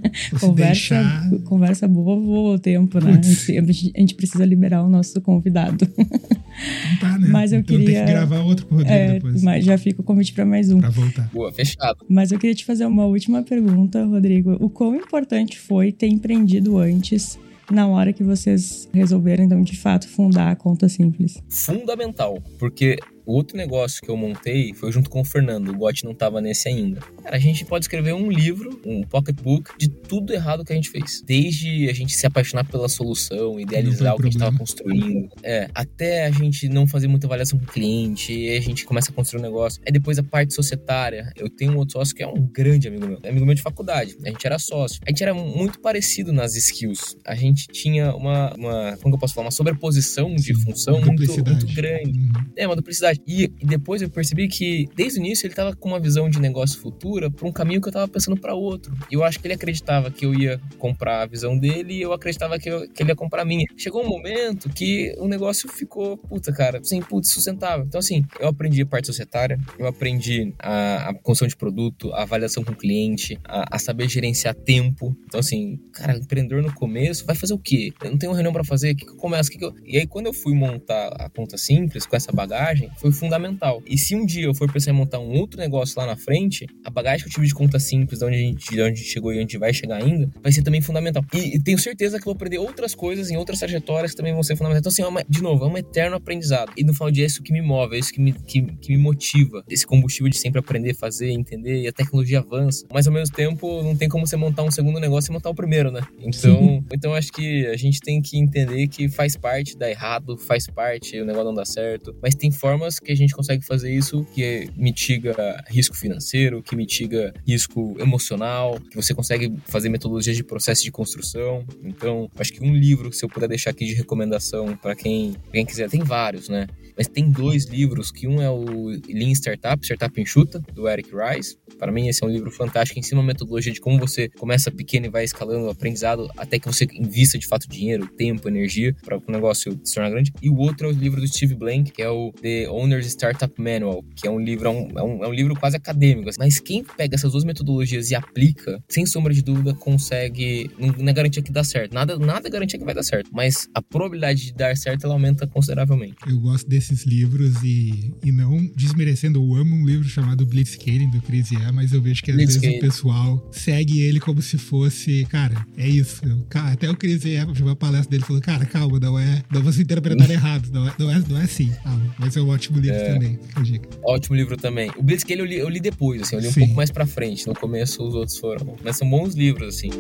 conversa, 0.41 1.31
conversa 1.45 1.89
boa 1.89 2.16
voa 2.16 2.55
o 2.55 2.59
tempo, 2.59 2.99
né? 2.99 3.20
A 3.20 4.01
gente 4.01 4.14
precisa 4.14 4.45
liberar 4.45 4.83
o 4.83 4.89
nosso 4.89 5.20
convidado. 5.20 5.87
Não 6.90 6.96
tá, 6.98 7.18
né? 7.18 7.28
Mas 7.30 7.52
eu 7.52 7.61
então 7.61 7.76
queria. 7.76 7.98
Tem 7.98 8.06
que 8.06 8.12
gravar 8.12 8.40
outro 8.40 8.66
com 8.66 8.74
o 8.74 8.78
Rodrigo 8.78 8.98
é, 8.98 9.12
depois. 9.14 9.42
Mas 9.42 9.64
já 9.64 9.78
fica 9.78 10.00
o 10.00 10.04
convite 10.04 10.32
para 10.32 10.44
mais 10.44 10.70
um. 10.70 10.80
Pra 10.80 10.90
voltar. 10.90 11.30
Boa, 11.32 11.52
fechado. 11.52 12.04
Mas 12.09 12.32
eu 12.32 12.38
queria 12.38 12.54
te 12.54 12.64
fazer 12.64 12.86
uma 12.86 13.06
última 13.06 13.42
pergunta, 13.42 14.04
Rodrigo. 14.04 14.56
O 14.61 14.68
quão 14.68 14.94
importante 14.96 15.59
foi 15.59 15.92
ter 15.92 16.09
empreendido 16.09 16.78
antes 16.78 17.38
na 17.70 17.86
hora 17.86 18.12
que 18.12 18.24
vocês 18.24 18.88
resolveram, 18.92 19.44
então, 19.44 19.62
de 19.62 19.76
fato, 19.76 20.09
fundar 20.09 20.50
a 20.50 20.56
conta 20.56 20.88
simples? 20.88 21.42
Fundamental, 21.48 22.42
porque 22.59 22.96
outro 23.33 23.57
negócio 23.57 24.03
que 24.03 24.11
eu 24.11 24.16
montei 24.16 24.72
foi 24.74 24.93
junto 24.93 25.11
com 25.11 25.20
o 25.20 25.24
Fernando, 25.24 25.68
o 25.68 25.76
Gotti 25.76 26.05
não 26.05 26.14
tava 26.14 26.41
nesse 26.41 26.68
ainda. 26.68 27.01
Cara, 27.22 27.37
a 27.37 27.39
gente 27.39 27.64
pode 27.64 27.85
escrever 27.85 28.12
um 28.14 28.31
livro, 28.31 28.81
um 28.85 29.03
pocketbook, 29.03 29.70
de 29.79 29.89
tudo 29.89 30.33
errado 30.33 30.64
que 30.64 30.72
a 30.72 30.76
gente 30.76 30.91
fez. 30.91 31.22
Desde 31.24 31.89
a 31.89 31.93
gente 31.93 32.14
se 32.14 32.26
apaixonar 32.26 32.64
pela 32.64 32.89
solução, 32.89 33.59
idealizar 33.59 34.14
o 34.14 34.16
que 34.18 34.29
a 34.29 34.31
gente 34.31 34.39
tava 34.39 34.57
construindo, 34.57 35.29
é, 35.43 35.68
até 35.74 36.26
a 36.26 36.31
gente 36.31 36.68
não 36.68 36.87
fazer 36.87 37.09
muita 37.09 37.26
avaliação 37.26 37.59
com 37.59 37.64
o 37.64 37.68
cliente, 37.68 38.33
e 38.33 38.57
a 38.57 38.61
gente 38.61 38.85
começa 38.85 39.11
a 39.11 39.14
construir 39.14 39.41
um 39.41 39.43
negócio. 39.43 39.81
Aí 39.87 39.93
depois 39.93 40.18
a 40.18 40.22
parte 40.22 40.55
societária. 40.55 41.33
Eu 41.37 41.49
tenho 41.49 41.72
um 41.72 41.76
outro 41.76 41.95
sócio 41.95 42.14
que 42.14 42.22
é 42.22 42.26
um 42.26 42.47
grande 42.47 42.89
amigo 42.89 43.07
meu, 43.07 43.18
é 43.22 43.29
amigo 43.29 43.47
meu 43.47 43.55
de 43.55 43.62
faculdade. 43.62 44.16
A 44.24 44.29
gente 44.29 44.47
era 44.47 44.59
sócio. 44.59 45.01
A 45.07 45.11
gente 45.11 45.22
era 45.22 45.35
muito 45.35 45.81
parecido 45.81 46.33
nas 46.33 46.55
skills. 46.57 47.16
A 47.24 47.35
gente 47.35 47.66
tinha 47.68 48.14
uma, 48.14 48.55
uma 48.55 48.97
como 48.99 49.12
que 49.12 49.16
eu 49.16 49.20
posso 49.20 49.35
falar, 49.35 49.47
uma 49.47 49.51
sobreposição 49.51 50.35
de 50.35 50.55
função 50.55 51.01
muito, 51.01 51.45
muito 51.45 51.66
grande. 51.74 52.18
Uhum. 52.18 52.33
É, 52.57 52.66
uma 52.66 52.76
duplicidade. 52.76 53.17
E, 53.26 53.44
e, 53.44 53.66
depois 53.66 54.02
eu 54.02 54.10
percebi 54.10 54.48
que, 54.48 54.88
desde 54.94 55.18
o 55.18 55.24
início, 55.24 55.46
ele 55.46 55.54
tava 55.54 55.74
com 55.74 55.88
uma 55.88 56.00
visão 56.00 56.28
de 56.28 56.40
negócio 56.40 56.80
futura 56.80 57.30
para 57.30 57.46
um 57.46 57.52
caminho 57.52 57.80
que 57.80 57.88
eu 57.88 57.92
tava 57.92 58.08
pensando 58.08 58.40
para 58.40 58.54
outro. 58.54 58.94
E 59.10 59.14
eu 59.14 59.24
acho 59.24 59.38
que 59.38 59.46
ele 59.46 59.54
acreditava 59.54 60.10
que 60.10 60.24
eu 60.24 60.34
ia 60.34 60.60
comprar 60.78 61.22
a 61.22 61.26
visão 61.26 61.58
dele 61.58 61.94
e 61.94 62.02
eu 62.02 62.12
acreditava 62.12 62.58
que, 62.58 62.68
eu, 62.68 62.88
que 62.88 63.02
ele 63.02 63.10
ia 63.10 63.16
comprar 63.16 63.42
a 63.42 63.44
minha. 63.44 63.66
Chegou 63.76 64.04
um 64.04 64.08
momento 64.08 64.68
que 64.70 65.14
o 65.18 65.28
negócio 65.28 65.68
ficou, 65.68 66.16
puta, 66.16 66.52
cara, 66.52 66.80
sem 66.82 67.00
putz, 67.00 67.32
sustentável. 67.32 67.84
Então, 67.86 67.98
assim, 67.98 68.24
eu 68.38 68.48
aprendi 68.48 68.82
a 68.82 68.86
parte 68.86 69.06
societária, 69.06 69.58
eu 69.78 69.86
aprendi 69.86 70.54
a, 70.58 71.10
a 71.10 71.14
construção 71.14 71.48
de 71.48 71.56
produto, 71.56 72.12
a 72.12 72.22
avaliação 72.22 72.64
com 72.64 72.72
o 72.72 72.76
cliente, 72.76 73.38
a, 73.44 73.76
a 73.76 73.78
saber 73.78 74.08
gerenciar 74.08 74.54
tempo. 74.54 75.16
Então, 75.24 75.40
assim, 75.40 75.78
cara, 75.92 76.16
empreendedor 76.16 76.62
no 76.62 76.72
começo 76.72 77.24
vai 77.24 77.34
fazer 77.34 77.54
o 77.54 77.58
quê? 77.58 77.92
Eu 78.02 78.10
não 78.10 78.18
tenho 78.18 78.30
uma 78.30 78.36
reunião 78.36 78.52
para 78.52 78.64
fazer, 78.64 78.92
o 78.92 78.96
que, 78.96 79.04
que 79.04 79.12
eu 79.12 79.16
começo? 79.16 79.50
Que 79.50 79.58
que 79.58 79.64
eu... 79.64 79.74
E 79.84 79.98
aí, 79.98 80.06
quando 80.06 80.26
eu 80.26 80.32
fui 80.32 80.54
montar 80.54 81.08
a 81.18 81.28
conta 81.28 81.56
simples 81.56 82.06
com 82.06 82.16
essa 82.16 82.32
bagagem, 82.32 82.90
foi 82.98 83.07
fundamental. 83.12 83.82
E 83.86 83.96
se 83.98 84.14
um 84.14 84.24
dia 84.24 84.44
eu 84.44 84.54
for 84.54 84.70
pensar 84.70 84.90
em 84.90 84.94
montar 84.94 85.18
um 85.18 85.30
outro 85.32 85.59
negócio 85.59 85.98
lá 85.98 86.06
na 86.06 86.16
frente, 86.16 86.66
a 86.84 86.90
bagagem 86.90 87.24
que 87.24 87.28
eu 87.28 87.34
tive 87.34 87.46
de 87.46 87.54
conta 87.54 87.78
simples, 87.78 88.18
de 88.18 88.24
onde 88.24 88.36
a 88.36 88.38
gente, 88.38 88.70
de 88.70 88.80
onde 88.80 88.92
a 88.92 88.94
gente 88.94 89.09
chegou 89.09 89.32
e 89.32 89.42
onde 89.42 89.59
vai 89.59 89.72
chegar 89.72 90.02
ainda, 90.02 90.30
vai 90.42 90.52
ser 90.52 90.62
também 90.62 90.80
fundamental. 90.80 91.24
E, 91.34 91.56
e, 91.56 91.62
tenho 91.62 91.78
certeza 91.78 92.18
que 92.18 92.24
vou 92.24 92.32
aprender 92.34 92.59
outras 92.59 92.94
coisas 92.94 93.30
em 93.30 93.36
outras 93.36 93.59
trajetórias 93.59 94.12
que 94.12 94.16
também 94.16 94.32
vão 94.32 94.42
ser 94.42 94.56
fundamentais. 94.56 94.80
Então, 94.80 94.90
assim, 94.90 95.02
é 95.02 95.06
uma, 95.06 95.24
de 95.28 95.42
novo, 95.42 95.64
é 95.64 95.68
um 95.68 95.76
eterno 95.76 96.16
aprendizado. 96.16 96.72
E 96.76 96.84
no 96.84 96.92
final 96.92 97.11
de 97.11 97.22
é 97.22 97.26
isso 97.26 97.42
que 97.42 97.52
me 97.52 97.61
move, 97.61 97.96
é 97.96 97.98
isso 97.98 98.12
que 98.12 98.20
me, 98.20 98.32
que, 98.32 98.62
que 98.62 98.92
me 98.92 98.98
motiva. 98.98 99.64
Esse 99.68 99.86
combustível 99.86 100.30
de 100.30 100.36
sempre 100.36 100.59
aprender, 100.59 100.94
fazer, 100.94 101.30
entender, 101.30 101.82
e 101.82 101.88
a 101.88 101.92
tecnologia 101.92 102.38
avança. 102.40 102.86
Mas 102.92 103.06
ao 103.06 103.12
mesmo 103.12 103.34
tempo, 103.34 103.82
não 103.82 103.96
tem 103.96 104.09
como 104.09 104.26
você 104.26 104.36
montar 104.36 104.62
um 104.62 104.70
segundo 104.70 105.00
negócio 105.00 105.30
e 105.30 105.32
montar 105.32 105.50
o 105.50 105.54
primeiro, 105.54 105.90
né? 105.90 106.00
Então, 106.20 106.84
então 106.92 107.14
acho 107.14 107.32
que 107.32 107.66
a 107.66 107.76
gente 107.76 108.00
tem 108.00 108.20
que 108.20 108.38
entender 108.38 108.88
que 108.88 109.09
faz 109.09 109.36
parte 109.36 109.76
dar 109.76 109.90
errado, 109.90 110.36
faz 110.36 110.66
parte 110.66 111.20
o 111.20 111.24
negócio 111.24 111.46
não 111.46 111.54
dar 111.54 111.64
certo. 111.64 112.16
Mas 112.22 112.34
tem 112.34 112.50
formas 112.50 112.97
que 113.01 113.12
a 113.12 113.16
gente 113.16 113.34
consegue 113.34 113.64
fazer 113.64 113.92
isso 113.92 114.24
que 114.34 114.70
mitiga 114.76 115.62
risco 115.68 115.96
financeiro, 115.96 116.62
que 116.62 116.76
mitiga 116.76 117.32
risco 117.46 117.96
emocional, 117.99 118.78
que 118.80 118.96
você 118.96 119.14
consegue 119.14 119.55
fazer 119.64 119.88
metodologias 119.88 120.36
de 120.36 120.44
processo 120.44 120.82
de 120.82 120.90
construção. 120.90 121.64
Então, 121.82 122.30
acho 122.38 122.53
que 122.53 122.64
um 122.64 122.74
livro, 122.74 123.12
se 123.12 123.24
eu 123.24 123.28
puder 123.28 123.49
deixar 123.49 123.70
aqui 123.70 123.84
de 123.84 123.94
recomendação 123.94 124.76
para 124.76 124.94
quem, 124.94 125.34
quem 125.53 125.64
quiser, 125.64 125.88
tem 125.88 126.03
vários, 126.03 126.49
né? 126.49 126.66
Mas 126.96 127.07
tem 127.07 127.30
dois 127.30 127.66
livros, 127.66 128.11
que 128.11 128.26
um 128.26 128.42
é 128.42 128.51
o 128.51 128.88
Lean 129.09 129.30
Startup, 129.30 129.80
Startup 129.84 130.20
Enxuta, 130.20 130.59
do 130.74 130.88
Eric 130.88 131.11
Rice. 131.14 131.57
Para 131.78 131.92
mim, 131.92 132.09
esse 132.09 132.24
é 132.24 132.26
um 132.26 132.30
livro 132.30 132.51
fantástico, 132.51 132.99
ensina 132.99 133.20
uma 133.20 133.26
metodologia 133.26 133.72
de 133.72 133.80
como 133.80 133.99
você 133.99 134.28
começa 134.28 134.68
pequeno 134.70 135.07
e 135.07 135.09
vai 135.09 135.22
escalando 135.22 135.66
o 135.66 135.70
aprendizado 135.70 136.28
até 136.36 136.59
que 136.59 136.66
você 136.66 136.88
invista 136.92 137.38
de 137.38 137.46
fato 137.46 137.68
dinheiro, 137.68 138.09
tempo, 138.09 138.49
energia 138.49 138.96
para 139.05 139.16
o 139.16 139.22
negócio 139.30 139.78
se 139.84 139.94
tornar 139.94 140.11
grande. 140.11 140.32
E 140.42 140.51
o 140.51 140.57
outro 140.57 140.88
é 140.88 140.90
o 140.90 140.92
livro 140.92 141.20
do 141.20 141.28
Steve 141.28 141.55
Blank, 141.55 141.92
que 141.92 142.03
é 142.03 142.11
o 142.11 142.32
The 142.32 142.68
Owner's 142.89 143.07
Startup 143.07 143.53
Manual, 143.61 144.03
que 144.16 144.26
é 144.26 144.30
um 144.30 144.41
livro, 144.41 144.68
é 144.68 144.70
um, 144.70 144.99
é 144.99 145.03
um, 145.03 145.24
é 145.24 145.30
livro 145.30 145.55
quase 145.55 145.76
acadêmico. 145.76 146.30
Mas 146.39 146.59
quem 146.59 146.82
pega 146.82 147.14
essas 147.14 147.32
duas 147.32 147.45
metodologias 147.45 148.11
e 148.11 148.14
aplica, 148.14 148.82
sem 148.89 149.05
sombra 149.05 149.32
de 149.32 149.43
dúvida, 149.43 149.74
consegue. 149.74 150.70
Não, 150.78 150.89
não 150.89 151.09
é 151.09 151.12
garantia 151.12 151.43
que 151.43 151.53
dá 151.53 151.62
certo. 151.62 151.93
Nada, 151.93 152.18
nada 152.18 152.49
é 152.49 152.51
garantia 152.51 152.78
que 152.78 152.84
vai 152.84 152.95
dar 152.95 153.03
certo. 153.03 153.30
Mas 153.32 153.68
a 153.74 153.82
probabilidade 153.82 154.47
de 154.47 154.55
dar 154.55 154.76
certo 154.76 155.05
ela 155.05 155.14
aumenta 155.14 155.47
consideravelmente. 155.47 156.16
Eu 156.26 156.41
gosto 156.41 156.68
desses 156.68 157.05
livros 157.05 157.62
e, 157.62 158.12
e 158.24 158.32
não 158.32 158.66
desmerecendo, 158.74 159.39
eu 159.39 159.55
amo 159.55 159.74
um 159.74 159.84
livro 159.84 160.09
chamado 160.09 160.47
Blitzscaling 160.47 161.11
do 161.11 161.20
Chris 161.20 161.51
Yeh, 161.51 161.70
mas 161.72 161.93
eu 161.93 162.01
vejo 162.01 162.22
que 162.22 162.30
às 162.30 162.36
vezes 162.36 162.57
o 162.57 162.80
pessoal 162.80 163.51
segue 163.53 164.01
ele 164.01 164.20
como 164.20 164.41
se 164.41 164.57
fosse, 164.57 165.26
cara, 165.26 165.66
é 165.76 165.89
isso. 165.89 166.22
Até 166.55 166.91
o 166.91 166.97
Chris 166.97 167.24
Yeh, 167.24 167.45
uma 167.61 167.76
palestra 167.76 168.11
dele, 168.11 168.24
falou, 168.24 168.41
cara, 168.41 168.64
calma, 168.64 168.99
não 168.99 169.18
é, 169.18 169.43
não 169.53 169.62
vou 169.62 169.72
se 169.72 169.82
interpretar 169.82 170.28
errado, 170.30 170.70
não 170.72 170.89
é, 170.89 170.95
não 170.99 171.11
é, 171.11 171.24
não 171.28 171.39
é 171.39 171.45
assim. 171.45 171.72
Ah, 171.84 171.99
mas 172.18 172.36
é 172.36 172.41
um 172.41 172.51
ótimo 172.68 172.80
livro 172.80 173.00
é. 173.00 173.12
também, 173.12 173.38
fica 173.38 173.60
a 173.60 173.62
dica. 173.62 173.88
Ótimo 174.04 174.36
livro 174.36 174.56
também. 174.56 174.90
O 174.96 175.02
Blitzscaling 175.02 175.40
eu 175.40 175.46
li, 175.46 175.56
eu 175.56 175.68
li 175.68 175.80
depois, 175.80 176.22
assim, 176.22 176.36
eu 176.36 176.40
li 176.40 176.48
um 176.48 176.52
Sim. 176.52 176.60
pouco 176.60 176.74
mais 176.74 176.90
pra 176.90 177.06
frente. 177.06 177.46
No 177.46 177.54
começo 177.54 178.02
os 178.06 178.14
outros 178.14 178.36
foram, 178.38 178.76
mas 178.82 178.96
são 178.96 179.08
bons 179.08 179.34
livros, 179.34 179.76
assim. 179.76 179.90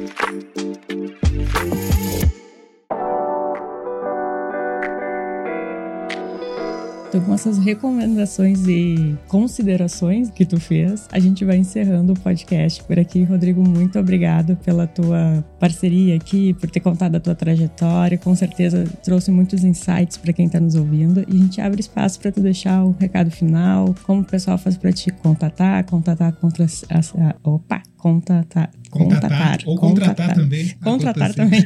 Então, 7.08 7.22
com 7.22 7.32
essas 7.32 7.56
recomendações 7.56 8.66
e 8.68 9.16
considerações 9.28 10.30
que 10.30 10.44
tu 10.44 10.60
fez, 10.60 11.08
a 11.10 11.18
gente 11.18 11.42
vai 11.42 11.56
encerrando 11.56 12.12
o 12.12 12.20
podcast 12.20 12.84
por 12.84 12.98
aqui. 12.98 13.24
Rodrigo, 13.24 13.66
muito 13.66 13.98
obrigado 13.98 14.56
pela 14.56 14.86
tua 14.86 15.42
parceria 15.58 16.16
aqui, 16.16 16.52
por 16.52 16.70
ter 16.70 16.80
contado 16.80 17.16
a 17.16 17.20
tua 17.20 17.34
trajetória. 17.34 18.18
Com 18.18 18.34
certeza 18.34 18.84
trouxe 19.02 19.30
muitos 19.30 19.64
insights 19.64 20.18
para 20.18 20.34
quem 20.34 20.44
está 20.46 20.60
nos 20.60 20.74
ouvindo. 20.74 21.24
E 21.26 21.34
a 21.34 21.38
gente 21.38 21.60
abre 21.62 21.80
espaço 21.80 22.20
para 22.20 22.30
tu 22.30 22.42
deixar 22.42 22.84
o 22.84 22.94
recado 23.00 23.30
final, 23.30 23.94
como 24.04 24.20
o 24.20 24.24
pessoal 24.24 24.58
faz 24.58 24.76
para 24.76 24.92
te 24.92 25.10
contatar, 25.10 25.84
contatar 25.84 26.34
contra 26.34 26.66
as. 26.66 27.14
Opa! 27.42 27.82
Contatar, 27.98 28.70
contatar, 28.90 29.58
ou 29.66 29.76
contratar, 29.76 30.28
contratar 30.28 30.34
também. 30.34 30.68
Contratar 30.82 31.34
também. 31.34 31.64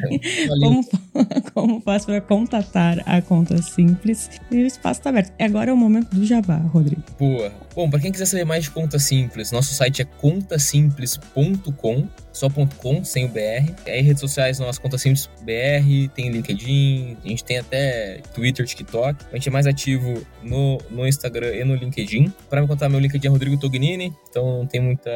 como, 0.61 0.85
como 1.53 1.81
faz 1.83 2.07
para 2.07 2.21
contatar 2.23 3.03
a 3.07 3.21
conta 3.21 3.61
simples? 3.61 4.31
E 4.51 4.57
o 4.57 4.67
espaço 4.67 5.01
está 5.01 5.11
aberto. 5.11 5.33
Agora 5.39 5.71
é 5.71 5.75
o 5.75 5.77
momento 5.77 6.15
do 6.15 6.25
jabá, 6.25 6.57
Rodrigo. 6.57 7.03
Boa. 7.19 7.53
Bom, 7.75 7.89
para 7.89 8.01
quem 8.01 8.13
quiser 8.13 8.27
saber 8.27 8.45
mais 8.45 8.65
de 8.65 8.71
conta 8.71 8.99
simples, 8.99 9.51
nosso 9.51 9.73
site 9.73 10.03
é 10.03 10.05
contasimples.com 10.05 12.07
só 12.33 12.49
.com, 12.51 13.05
sem 13.05 13.25
o 13.25 13.29
BR. 13.29 13.73
Aí 13.87 14.01
redes 14.01 14.21
sociais, 14.21 14.59
nossa 14.59 14.81
conta 14.81 14.97
simples 14.97 15.29
BR, 15.43 16.09
tem 16.15 16.31
LinkedIn, 16.31 17.19
a 17.25 17.29
gente 17.29 17.45
tem 17.45 17.59
até 17.59 18.21
Twitter, 18.35 18.67
TikTok. 18.67 19.25
A 19.31 19.37
gente 19.37 19.49
é 19.49 19.53
mais 19.53 19.67
ativo 19.67 20.25
no, 20.43 20.79
no 20.91 21.07
Instagram 21.07 21.55
e 21.55 21.65
no 21.65 21.75
LinkedIn. 21.75 22.33
Para 22.49 22.63
me 22.63 22.67
contar, 22.67 22.89
meu 22.89 22.99
LinkedIn 22.99 23.27
é 23.27 23.31
Rodrigo 23.31 23.59
Tognini, 23.59 24.13
então 24.29 24.59
não 24.59 24.67
tem 24.67 24.81
muita. 24.81 25.11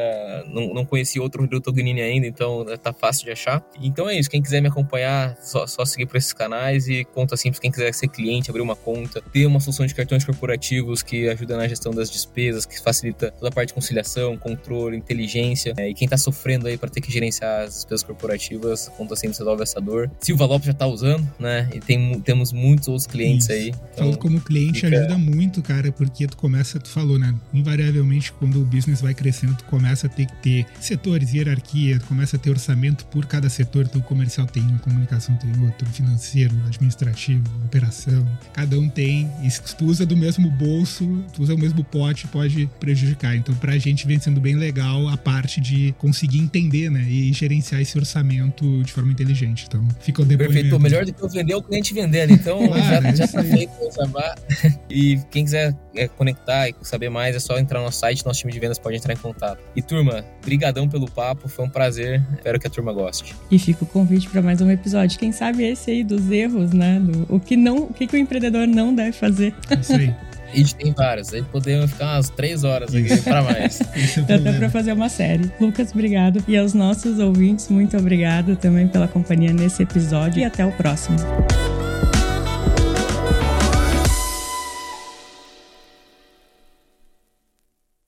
Não, 0.47 0.73
não 0.73 0.85
conheci 0.85 1.19
outro 1.19 1.41
Rodrigo 1.41 1.63
Tognini 1.63 2.01
ainda, 2.01 2.27
então 2.27 2.65
tá 2.81 2.93
fácil 2.93 3.25
de 3.25 3.31
achar. 3.31 3.65
Então 3.81 4.07
é 4.07 4.17
isso, 4.17 4.29
quem 4.29 4.41
quiser 4.41 4.61
me 4.61 4.67
acompanhar, 4.67 5.35
só, 5.41 5.65
só 5.65 5.83
seguir 5.85 6.05
por 6.05 6.17
esses 6.17 6.33
canais 6.33 6.87
e 6.87 7.03
conta 7.03 7.35
simples, 7.35 7.59
quem 7.59 7.71
quiser 7.71 7.93
ser 7.93 8.07
cliente, 8.07 8.49
abrir 8.49 8.61
uma 8.61 8.75
conta, 8.75 9.21
ter 9.33 9.45
uma 9.45 9.59
solução 9.59 9.85
de 9.85 9.95
cartões 9.95 10.23
corporativos 10.23 11.01
que 11.01 11.27
ajuda 11.27 11.57
na 11.57 11.67
gestão 11.67 11.91
das 11.91 12.09
despesas, 12.09 12.46
que 12.65 12.79
facilita 12.79 13.31
toda 13.31 13.49
a 13.49 13.51
parte 13.51 13.69
de 13.69 13.73
conciliação, 13.73 14.37
controle, 14.37 14.97
inteligência. 14.97 15.73
É, 15.77 15.89
e 15.89 15.93
quem 15.93 16.07
tá 16.07 16.17
sofrendo 16.17 16.67
aí 16.67 16.77
para 16.77 16.89
ter 16.89 17.01
que 17.01 17.11
gerenciar 17.11 17.61
as 17.61 17.75
despesas 17.75 18.03
corporativas, 18.03 18.89
conta 18.97 19.15
sempre 19.15 19.37
resolve 19.37 19.63
essa 19.63 19.79
dor. 19.79 20.09
Silva 20.19 20.45
Lopes 20.45 20.67
já 20.67 20.73
tá 20.73 20.87
usando, 20.87 21.27
né? 21.39 21.69
E 21.73 21.79
tem, 21.79 22.19
temos 22.21 22.51
muitos 22.51 22.87
outros 22.87 23.07
clientes 23.07 23.49
Isso. 23.49 23.53
aí. 23.53 23.67
Então, 23.69 24.05
Falo 24.05 24.17
como 24.17 24.41
cliente 24.41 24.81
fica... 24.81 24.97
ajuda 24.97 25.17
muito, 25.17 25.61
cara, 25.61 25.91
porque 25.91 26.27
tu 26.27 26.37
começa, 26.37 26.79
tu 26.79 26.89
falou, 26.89 27.17
né? 27.19 27.33
Invariavelmente, 27.53 28.31
quando 28.31 28.61
o 28.61 28.65
business 28.65 29.01
vai 29.01 29.13
crescendo, 29.13 29.55
tu 29.55 29.65
começa 29.65 30.07
a 30.07 30.09
ter 30.09 30.25
que 30.25 30.35
ter 30.37 30.65
setores, 30.79 31.33
hierarquia, 31.33 31.99
tu 31.99 32.05
começa 32.05 32.35
a 32.35 32.39
ter 32.39 32.49
orçamento 32.49 33.05
por 33.05 33.25
cada 33.25 33.49
setor. 33.49 33.85
Então, 33.85 34.01
o 34.01 34.03
comercial 34.03 34.47
tem 34.47 34.63
um, 34.63 34.77
comunicação 34.77 35.35
tem 35.35 35.51
outro, 35.63 35.87
financeiro, 35.87 36.55
administrativo, 36.65 37.43
operação. 37.65 38.25
Cada 38.53 38.79
um 38.79 38.89
tem. 38.89 39.29
E 39.43 39.49
se 39.49 39.75
tu 39.75 39.85
usa 39.85 40.05
do 40.05 40.15
mesmo 40.15 40.49
bolso, 40.49 41.23
tu 41.33 41.43
usa 41.43 41.53
o 41.53 41.57
mesmo 41.57 41.83
pote, 41.83 42.27
pode 42.37 42.69
prejudicar. 42.79 43.35
Então, 43.35 43.55
pra 43.55 43.77
gente 43.77 44.05
vem 44.05 44.19
sendo 44.19 44.39
bem 44.39 44.55
legal 44.55 45.07
a 45.07 45.17
parte 45.17 45.59
de 45.59 45.93
conseguir 45.97 46.37
entender, 46.37 46.91
né? 46.91 46.97
né? 46.97 47.05
E 47.07 47.33
gerenciar 47.33 47.81
esse 47.81 47.97
orçamento 47.97 48.83
de 48.83 48.91
forma 48.91 49.11
inteligente. 49.11 49.65
Então, 49.67 49.85
fica 50.01 50.21
o 50.21 50.25
depoimento. 50.25 50.53
Perfeito. 50.53 50.79
Melhor 50.79 51.05
do 51.05 51.13
que 51.13 51.21
eu 51.21 51.29
vender 51.29 51.53
é 51.53 51.55
o 51.55 51.61
cliente 51.61 51.93
vendendo. 51.93 52.33
Então, 52.33 52.67
claro, 52.67 53.03
já, 53.15 53.15
já 53.15 53.27
tá 53.27 53.43
feito 53.43 53.71
o 53.81 53.91
jabá. 53.91 54.35
E 54.89 55.19
quem 55.29 55.43
quiser 55.43 55.75
é, 55.95 56.07
conectar 56.07 56.69
e 56.69 56.75
saber 56.81 57.09
mais, 57.09 57.35
é 57.35 57.39
só 57.39 57.59
entrar 57.59 57.79
no 57.79 57.85
nosso 57.85 57.99
site. 57.99 58.25
Nosso 58.25 58.39
time 58.39 58.53
de 58.53 58.59
vendas 58.59 58.79
pode 58.79 58.95
entrar 58.95 59.13
em 59.13 59.17
contato. 59.17 59.59
E, 59.75 59.81
turma, 59.81 60.23
brigadão 60.43 60.87
pelo 60.87 61.09
papo. 61.09 61.47
Foi 61.47 61.65
um 61.65 61.69
prazer. 61.69 62.23
Espero 62.33 62.59
que 62.59 62.67
a 62.67 62.69
turma 62.69 62.93
goste. 62.93 63.35
E 63.51 63.59
fica 63.59 63.83
o 63.83 63.87
convite 63.87 64.29
para 64.29 64.41
mais 64.41 64.61
um 64.61 64.71
episódio. 64.71 65.19
Quem 65.19 65.31
sabe 65.31 65.63
esse 65.63 65.91
aí 65.91 66.03
dos 66.03 66.29
erros, 66.31 66.71
né? 66.71 66.99
Do, 66.99 67.35
o 67.35 67.39
que 67.39 67.57
não, 67.57 67.83
o 67.83 67.93
que, 67.93 68.07
que 68.07 68.15
o 68.15 68.19
empreendedor 68.19 68.65
não 68.65 68.93
deve 68.93 69.11
fazer. 69.11 69.53
É 69.69 69.75
isso 69.75 69.93
aí. 69.93 70.15
A 70.51 70.55
gente 70.55 70.75
tem 70.75 70.93
várias. 70.93 71.33
Aí 71.33 71.43
podemos 71.43 71.91
ficar 71.91 72.15
umas 72.15 72.29
três 72.29 72.63
horas 72.63 72.93
aqui 72.93 73.15
para 73.21 73.41
mais. 73.41 73.79
Dá 74.27 74.35
até 74.35 74.53
para 74.53 74.69
fazer 74.69 74.93
uma 74.93 75.09
série. 75.09 75.51
Lucas, 75.59 75.91
obrigado. 75.91 76.43
E 76.47 76.57
aos 76.57 76.73
nossos 76.73 77.19
ouvintes, 77.19 77.69
muito 77.69 77.97
obrigado 77.97 78.55
também 78.55 78.87
pela 78.87 79.07
companhia 79.07 79.53
nesse 79.53 79.83
episódio. 79.83 80.41
E 80.41 80.45
até 80.45 80.65
o 80.65 80.71
próximo. 80.71 81.17